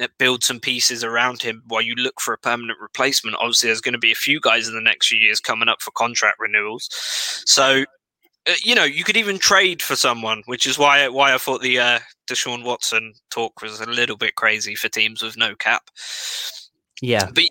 uh, 0.00 0.06
build 0.18 0.44
some 0.44 0.60
pieces 0.60 1.02
around 1.02 1.42
him 1.42 1.64
while 1.66 1.82
you 1.82 1.96
look 1.96 2.20
for 2.20 2.32
a 2.32 2.38
permanent 2.38 2.78
replacement. 2.80 3.36
Obviously, 3.40 3.66
there's 3.66 3.80
going 3.80 3.94
to 3.94 3.98
be 3.98 4.12
a 4.12 4.14
few 4.14 4.40
guys 4.40 4.68
in 4.68 4.74
the 4.74 4.80
next 4.80 5.08
few 5.08 5.18
years 5.18 5.40
coming 5.40 5.68
up 5.68 5.82
for 5.82 5.90
contract 5.90 6.38
renewals. 6.38 6.88
So, 7.44 7.84
uh, 8.46 8.52
you 8.62 8.76
know, 8.76 8.84
you 8.84 9.02
could 9.02 9.16
even 9.16 9.40
trade 9.40 9.82
for 9.82 9.96
someone, 9.96 10.44
which 10.46 10.68
is 10.68 10.78
why 10.78 11.08
why 11.08 11.34
I 11.34 11.38
thought 11.38 11.62
the 11.62 11.80
uh, 11.80 11.98
Deshaun 12.30 12.62
Watson 12.62 13.14
talk 13.30 13.60
was 13.60 13.80
a 13.80 13.86
little 13.86 14.16
bit 14.16 14.36
crazy 14.36 14.76
for 14.76 14.88
teams 14.88 15.20
with 15.20 15.36
no 15.36 15.56
cap. 15.56 15.82
Yeah, 17.00 17.28
but 17.34 17.42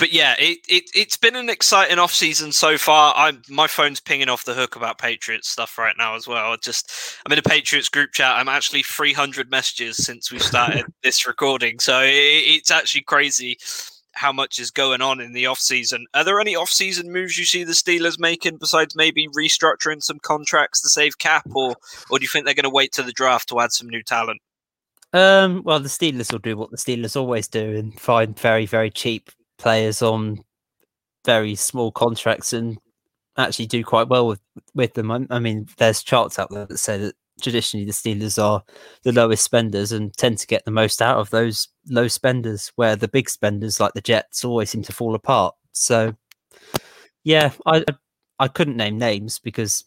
but 0.00 0.12
yeah, 0.12 0.34
it, 0.38 0.58
it 0.66 0.90
it's 0.94 1.18
been 1.18 1.36
an 1.36 1.50
exciting 1.50 1.98
off 1.98 2.12
season 2.12 2.50
so 2.52 2.78
far. 2.78 3.12
I'm 3.14 3.42
my 3.50 3.66
phone's 3.66 4.00
pinging 4.00 4.30
off 4.30 4.46
the 4.46 4.54
hook 4.54 4.74
about 4.74 4.98
Patriots 4.98 5.48
stuff 5.48 5.76
right 5.76 5.94
now 5.96 6.16
as 6.16 6.26
well. 6.26 6.52
I 6.52 6.56
just 6.56 6.90
I'm 7.24 7.32
in 7.32 7.38
a 7.38 7.42
Patriots 7.42 7.90
group 7.90 8.12
chat. 8.12 8.36
I'm 8.36 8.48
actually 8.48 8.82
300 8.82 9.50
messages 9.50 9.98
since 9.98 10.32
we 10.32 10.38
started 10.38 10.86
this 11.02 11.26
recording, 11.26 11.78
so 11.78 12.00
it, 12.00 12.08
it's 12.08 12.70
actually 12.70 13.02
crazy 13.02 13.58
how 14.14 14.32
much 14.32 14.58
is 14.58 14.70
going 14.70 15.02
on 15.02 15.20
in 15.20 15.34
the 15.34 15.46
off 15.46 15.58
season. 15.58 16.06
Are 16.14 16.24
there 16.24 16.40
any 16.40 16.56
off 16.56 16.70
season 16.70 17.12
moves 17.12 17.38
you 17.38 17.44
see 17.44 17.62
the 17.62 17.72
Steelers 17.72 18.18
making 18.18 18.56
besides 18.56 18.96
maybe 18.96 19.28
restructuring 19.28 20.02
some 20.02 20.18
contracts 20.18 20.80
to 20.80 20.88
save 20.88 21.18
cap, 21.18 21.46
or 21.54 21.76
or 22.08 22.18
do 22.18 22.22
you 22.22 22.28
think 22.28 22.46
they're 22.46 22.54
going 22.54 22.64
to 22.64 22.70
wait 22.70 22.92
to 22.92 23.02
the 23.02 23.12
draft 23.12 23.50
to 23.50 23.60
add 23.60 23.72
some 23.72 23.88
new 23.88 24.02
talent? 24.02 24.40
Um, 25.12 25.62
well, 25.62 25.80
the 25.80 25.88
Steelers 25.88 26.32
will 26.32 26.38
do 26.38 26.56
what 26.56 26.70
the 26.70 26.78
Steelers 26.78 27.16
always 27.16 27.48
do 27.48 27.76
and 27.76 28.00
find 28.00 28.38
very, 28.38 28.64
very 28.64 28.90
cheap 28.90 29.30
players 29.60 30.02
on 30.02 30.42
very 31.24 31.54
small 31.54 31.92
contracts 31.92 32.52
and 32.52 32.78
actually 33.36 33.66
do 33.66 33.84
quite 33.84 34.08
well 34.08 34.26
with 34.26 34.40
with 34.74 34.94
them. 34.94 35.10
I, 35.10 35.26
I 35.30 35.38
mean, 35.38 35.68
there's 35.76 36.02
charts 36.02 36.38
out 36.38 36.50
there 36.50 36.66
that 36.66 36.78
say 36.78 36.98
that 36.98 37.14
traditionally 37.40 37.86
the 37.86 37.92
Steelers 37.92 38.42
are 38.42 38.62
the 39.02 39.12
lowest 39.12 39.44
spenders 39.44 39.92
and 39.92 40.14
tend 40.16 40.38
to 40.38 40.46
get 40.46 40.64
the 40.64 40.70
most 40.70 41.00
out 41.00 41.18
of 41.18 41.30
those 41.30 41.68
low 41.88 42.08
spenders, 42.08 42.72
where 42.76 42.96
the 42.96 43.08
big 43.08 43.30
spenders 43.30 43.80
like 43.80 43.92
the 43.94 44.00
Jets 44.00 44.44
always 44.44 44.70
seem 44.70 44.82
to 44.82 44.92
fall 44.92 45.14
apart. 45.14 45.54
So, 45.72 46.14
yeah, 47.24 47.52
I 47.66 47.84
I 48.38 48.48
couldn't 48.48 48.76
name 48.76 48.98
names 48.98 49.38
because 49.38 49.84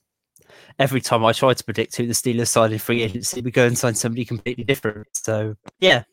every 0.80 1.02
time 1.02 1.26
I 1.26 1.34
try 1.34 1.54
to 1.54 1.64
predict 1.64 1.96
who 1.96 2.08
the 2.08 2.14
Steelers 2.14 2.48
sign 2.48 2.72
in 2.72 2.80
free 2.80 3.04
agency, 3.04 3.42
we 3.42 3.52
go 3.52 3.66
and 3.66 3.78
sign 3.78 3.96
somebody 3.96 4.26
completely 4.26 4.64
different. 4.64 5.08
So, 5.14 5.56
yeah, 5.80 6.04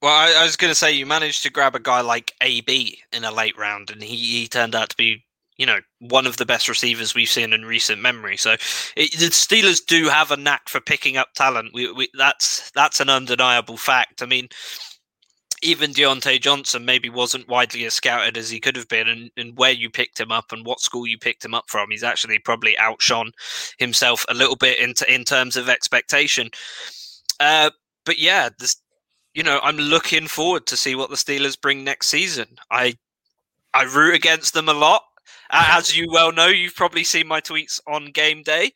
well, 0.00 0.12
I, 0.12 0.40
I 0.40 0.44
was 0.44 0.56
going 0.56 0.70
to 0.70 0.74
say 0.74 0.92
you 0.92 1.06
managed 1.06 1.42
to 1.42 1.50
grab 1.50 1.74
a 1.74 1.80
guy 1.80 2.00
like 2.00 2.32
AB 2.40 2.98
in 3.12 3.24
a 3.24 3.32
late 3.32 3.56
round, 3.58 3.90
and 3.90 4.02
he, 4.02 4.16
he 4.16 4.48
turned 4.48 4.74
out 4.74 4.90
to 4.90 4.96
be, 4.96 5.24
you 5.56 5.66
know, 5.66 5.80
one 5.98 6.26
of 6.26 6.36
the 6.36 6.46
best 6.46 6.68
receivers 6.68 7.14
we've 7.14 7.28
seen 7.28 7.52
in 7.52 7.64
recent 7.64 8.00
memory. 8.00 8.36
So 8.36 8.52
it, 8.96 9.12
the 9.18 9.30
Steelers 9.30 9.84
do 9.84 10.08
have 10.08 10.30
a 10.30 10.36
knack 10.36 10.68
for 10.68 10.80
picking 10.80 11.16
up 11.16 11.32
talent. 11.34 11.70
We, 11.74 11.90
we, 11.92 12.08
that's 12.14 12.70
that's 12.72 13.00
an 13.00 13.10
undeniable 13.10 13.76
fact. 13.76 14.22
I 14.22 14.26
mean, 14.26 14.48
even 15.62 15.90
Diontae 15.90 16.40
Johnson 16.40 16.84
maybe 16.84 17.08
wasn't 17.08 17.48
widely 17.48 17.84
as 17.84 17.94
scouted 17.94 18.36
as 18.36 18.50
he 18.50 18.60
could 18.60 18.76
have 18.76 18.88
been, 18.88 19.08
and, 19.08 19.30
and 19.36 19.58
where 19.58 19.72
you 19.72 19.90
picked 19.90 20.20
him 20.20 20.30
up 20.30 20.52
and 20.52 20.64
what 20.64 20.80
school 20.80 21.06
you 21.06 21.18
picked 21.18 21.44
him 21.44 21.54
up 21.54 21.64
from, 21.68 21.90
he's 21.90 22.04
actually 22.04 22.38
probably 22.38 22.78
outshone 22.78 23.32
himself 23.78 24.24
a 24.28 24.34
little 24.34 24.56
bit 24.56 24.78
in, 24.78 24.94
t- 24.94 25.12
in 25.12 25.24
terms 25.24 25.56
of 25.56 25.68
expectation. 25.68 26.50
Uh, 27.40 27.70
but 28.04 28.18
yeah, 28.18 28.48
you 29.34 29.42
know, 29.42 29.60
I'm 29.62 29.76
looking 29.76 30.26
forward 30.26 30.66
to 30.66 30.76
see 30.76 30.94
what 30.94 31.10
the 31.10 31.16
Steelers 31.16 31.60
bring 31.60 31.84
next 31.84 32.08
season. 32.08 32.46
I 32.70 32.96
I 33.74 33.84
root 33.84 34.14
against 34.14 34.54
them 34.54 34.68
a 34.68 34.74
lot. 34.74 35.02
As 35.50 35.96
you 35.96 36.06
well 36.10 36.32
know, 36.32 36.48
you've 36.48 36.74
probably 36.74 37.04
seen 37.04 37.26
my 37.26 37.40
tweets 37.40 37.80
on 37.86 38.12
game 38.12 38.42
day, 38.42 38.72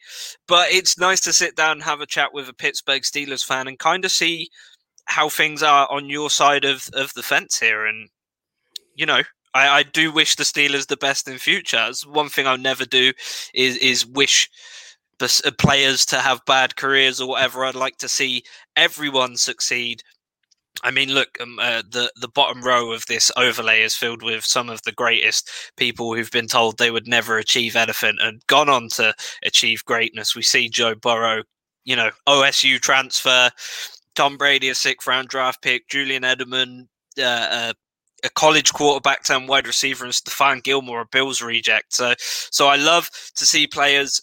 but 0.47 0.71
it's 0.71 0.99
nice 0.99 1.21
to 1.23 1.33
sit 1.33 1.55
down 1.55 1.73
and 1.73 1.83
have 1.83 2.01
a 2.01 2.07
chat 2.07 2.33
with 2.33 2.49
a 2.49 2.55
Pittsburgh 2.55 3.03
Steelers 3.03 3.45
fan 3.45 3.69
and 3.69 3.79
kind 3.79 4.05
of 4.05 4.11
see 4.11 4.49
how 5.07 5.29
things 5.29 5.63
are 5.63 5.91
on 5.91 6.09
your 6.09 6.31
side 6.31 6.65
of, 6.65 6.89
of 6.95 7.13
the 7.15 7.23
fence 7.23 7.59
here. 7.59 7.85
And, 7.85 8.09
you 8.95 9.05
know, 9.05 9.23
I, 9.53 9.69
I 9.69 9.83
do 9.83 10.13
wish 10.13 10.37
the 10.37 10.45
Steelers 10.45 10.87
the 10.87 10.97
best 10.97 11.29
in 11.29 11.37
future. 11.39 11.77
As 11.77 12.07
one 12.07 12.29
thing 12.31 12.47
I'll 12.47 12.57
never 12.57 12.87
do 12.87 13.13
is 13.55 13.77
is 13.77 14.07
wish 14.07 14.49
uh, 15.21 15.51
players 15.59 16.07
to 16.07 16.17
have 16.17 16.45
bad 16.47 16.77
careers 16.77 17.21
or 17.21 17.29
whatever. 17.29 17.65
I'd 17.65 17.75
like 17.75 17.99
to 17.99 18.09
see 18.09 18.45
everyone 18.77 19.37
succeed 19.37 20.03
I 20.83 20.91
mean, 20.91 21.11
look, 21.11 21.39
um, 21.41 21.59
uh, 21.61 21.83
the 21.89 22.11
the 22.17 22.29
bottom 22.29 22.63
row 22.63 22.93
of 22.93 23.07
this 23.07 23.31
overlay 23.37 23.83
is 23.83 23.95
filled 23.95 24.23
with 24.23 24.45
some 24.45 24.69
of 24.69 24.83
the 24.83 24.93
greatest 24.93 25.51
people 25.77 26.15
who've 26.15 26.31
been 26.31 26.49
told 26.49 26.79
they 26.79 26.91
would 26.91 27.07
never 27.07 27.39
achieve 27.39 27.77
anything 27.77 28.17
and 28.21 28.43
gone 28.47 28.69
on 28.69 28.89
to 28.95 29.15
achieve 29.45 29.85
greatness. 29.85 30.35
We 30.35 30.43
see 30.43 30.69
Joe 30.69 30.95
Burrow, 30.95 31.43
you 31.85 31.95
know, 31.95 32.11
OSU 32.27 32.81
transfer, 32.81 33.51
Tom 34.15 34.37
Brady 34.37 34.71
a 34.71 34.75
sixth 34.75 35.07
round 35.07 35.29
draft 35.29 35.63
pick, 35.63 35.89
Julian 35.89 36.23
Edelman, 36.23 36.87
uh, 37.19 37.23
uh, 37.23 37.73
a 38.25 38.31
college 38.31 38.73
quarterback 38.73 39.29
and 39.31 39.49
wide 39.49 39.67
receiver, 39.67 40.05
and 40.05 40.15
Stephon 40.15 40.63
Gilmore 40.63 41.03
a 41.03 41.07
Bills 41.07 41.43
reject. 41.43 41.95
So, 41.95 42.15
so 42.19 42.69
I 42.69 42.77
love 42.77 43.09
to 43.37 43.45
see 43.45 43.67
players 43.67 44.21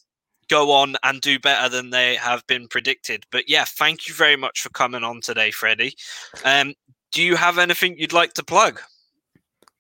go 0.50 0.72
on 0.72 0.96
and 1.04 1.22
do 1.22 1.40
better 1.40 1.70
than 1.70 1.92
they 1.92 2.16
have 2.16 2.46
been 2.48 2.68
predicted. 2.68 3.26
But 3.32 3.48
yeah, 3.48 3.66
thank 3.66 4.08
you 4.08 4.14
very 4.14 4.36
much 4.36 4.62
for 4.62 4.70
coming 4.70 5.04
on 5.04 5.22
today, 5.22 5.52
Freddie. 5.52 5.96
Um, 6.44 6.74
do 7.12 7.24
you 7.24 7.36
have 7.36 7.58
anything 7.58 7.98
you'd 7.98 8.14
like 8.14 8.34
to 8.34 8.44
plug? 8.44 8.82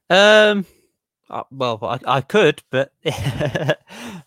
Um, 0.09 0.65
uh, 1.29 1.43
well, 1.51 1.79
I, 1.81 1.99
I 2.05 2.21
could, 2.21 2.63
but 2.71 2.91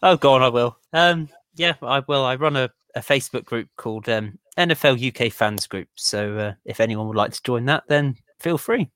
oh, 0.02 0.16
go 0.16 0.34
on, 0.34 0.42
I 0.42 0.48
will. 0.48 0.76
Um, 0.92 1.28
yeah, 1.54 1.74
I 1.82 2.00
will. 2.06 2.24
I 2.24 2.36
run 2.36 2.56
a, 2.56 2.70
a 2.94 3.00
Facebook 3.00 3.44
group 3.44 3.68
called 3.76 4.08
um, 4.08 4.38
NFL 4.56 5.26
UK 5.26 5.32
Fans 5.32 5.66
Group. 5.66 5.88
So 5.96 6.38
uh, 6.38 6.52
if 6.64 6.80
anyone 6.80 7.08
would 7.08 7.16
like 7.16 7.32
to 7.32 7.42
join 7.42 7.64
that, 7.66 7.84
then 7.88 8.16
feel 8.40 8.58
free. 8.58 8.90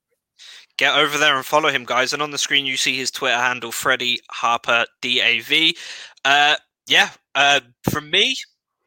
Get 0.77 0.95
over 0.95 1.17
there 1.17 1.37
and 1.37 1.47
follow 1.47 1.71
him, 1.71 1.85
guys. 1.85 2.13
And 2.13 2.23
on 2.23 2.31
the 2.31 2.39
screen, 2.39 2.67
you 2.67 2.77
see 2.77 2.97
his 2.97 3.11
Twitter 3.11 3.37
handle, 3.37 3.73
Freddie 3.73 4.21
Harper 4.31 4.85
DAV. 5.01 5.73
Uh, 6.25 6.57
yeah, 6.89 7.11
uh, 7.35 7.61
from 7.91 8.11
me, 8.11 8.37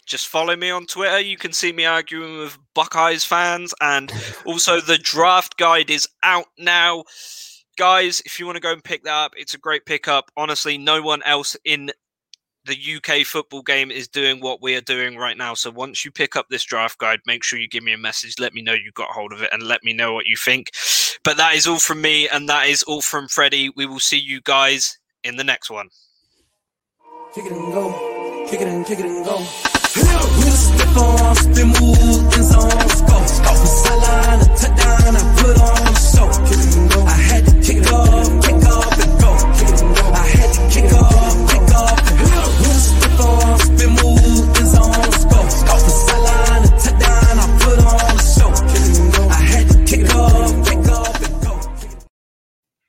just 0.06 0.28
follow 0.28 0.56
me 0.56 0.70
on 0.72 0.86
Twitter. 0.86 1.20
You 1.20 1.38
can 1.38 1.54
see 1.54 1.72
me 1.72 1.86
arguing 1.86 2.40
with 2.40 2.58
Buckeyes 2.74 3.24
fans, 3.24 3.74
and 3.82 4.12
also 4.46 4.82
the 4.82 4.98
draft 4.98 5.58
guide 5.58 5.90
is 5.90 6.08
out 6.24 6.48
now. 6.58 7.04
Guys, 7.78 8.22
if 8.26 8.40
you 8.40 8.46
want 8.46 8.58
to 8.58 8.62
go 8.62 8.74
and 8.74 8.84
pick 8.84 9.04
that 9.04 9.14
up, 9.14 9.34
it's 9.38 9.54
a 9.54 9.60
great 9.60 9.86
pickup. 9.86 10.32
Honestly, 10.36 10.78
no 10.78 11.02
one 11.02 11.22
else 11.24 11.56
in 11.64 11.92
the 12.66 12.96
UK 12.98 13.26
football 13.26 13.62
game 13.62 13.90
is 13.90 14.08
doing 14.08 14.42
what 14.42 14.62
we 14.62 14.76
are 14.76 14.82
doing 14.82 15.18
right 15.18 15.38
now. 15.38 15.54
So 15.54 15.72
once 15.72 16.04
you 16.04 16.12
pick 16.12 16.36
up 16.36 16.48
this 16.50 16.64
draft 16.64 16.98
guide, 16.98 17.20
make 17.26 17.44
sure 17.44 17.58
you 17.58 17.70
give 17.70 17.84
me 17.84 17.94
a 17.94 17.98
message. 17.98 18.36
Let 18.38 18.54
me 18.54 18.62
know 18.62 18.74
you 18.74 18.92
got 18.94 19.10
hold 19.10 19.32
of 19.32 19.42
it 19.42 19.50
and 19.54 19.64
let 19.64 19.84
me 19.84 19.94
know 19.94 20.14
what 20.14 20.26
you 20.26 20.36
think. 20.36 20.72
But 21.24 21.38
that 21.38 21.56
is 21.56 21.68
all 21.68 21.80
from 21.80 22.02
me, 22.02 22.28
and 22.28 22.50
that 22.50 22.68
is 22.68 22.84
all 22.84 23.02
from 23.02 23.28
Freddie. 23.28 23.72
We 23.76 23.86
will 23.86 24.00
see 24.00 24.20
you 24.20 24.42
guys 24.42 24.98
in 25.24 25.36
the 25.38 25.44
next 25.44 25.70
one. 25.70 25.90
Kick 27.32 27.46
it 27.46 27.52
and 27.52 27.72
go. 27.72 28.48
Kick 28.50 28.62
it 28.62 28.68
and 28.68 28.84
kick 28.88 29.00
it 29.00 29.06
and 29.06 29.24
go. 29.24 29.36
A 29.38 30.52
stiff 30.52 30.98
on, 30.98 31.36
spin 31.36 31.68
move, 31.68 32.34
in 32.34 32.44
zone, 32.44 32.70
go. 33.06 33.24
Sideline, 33.66 34.42
a 34.42 34.46
touchdown, 34.58 35.16
I 35.16 35.36
put 35.38 35.62
on 35.62 35.79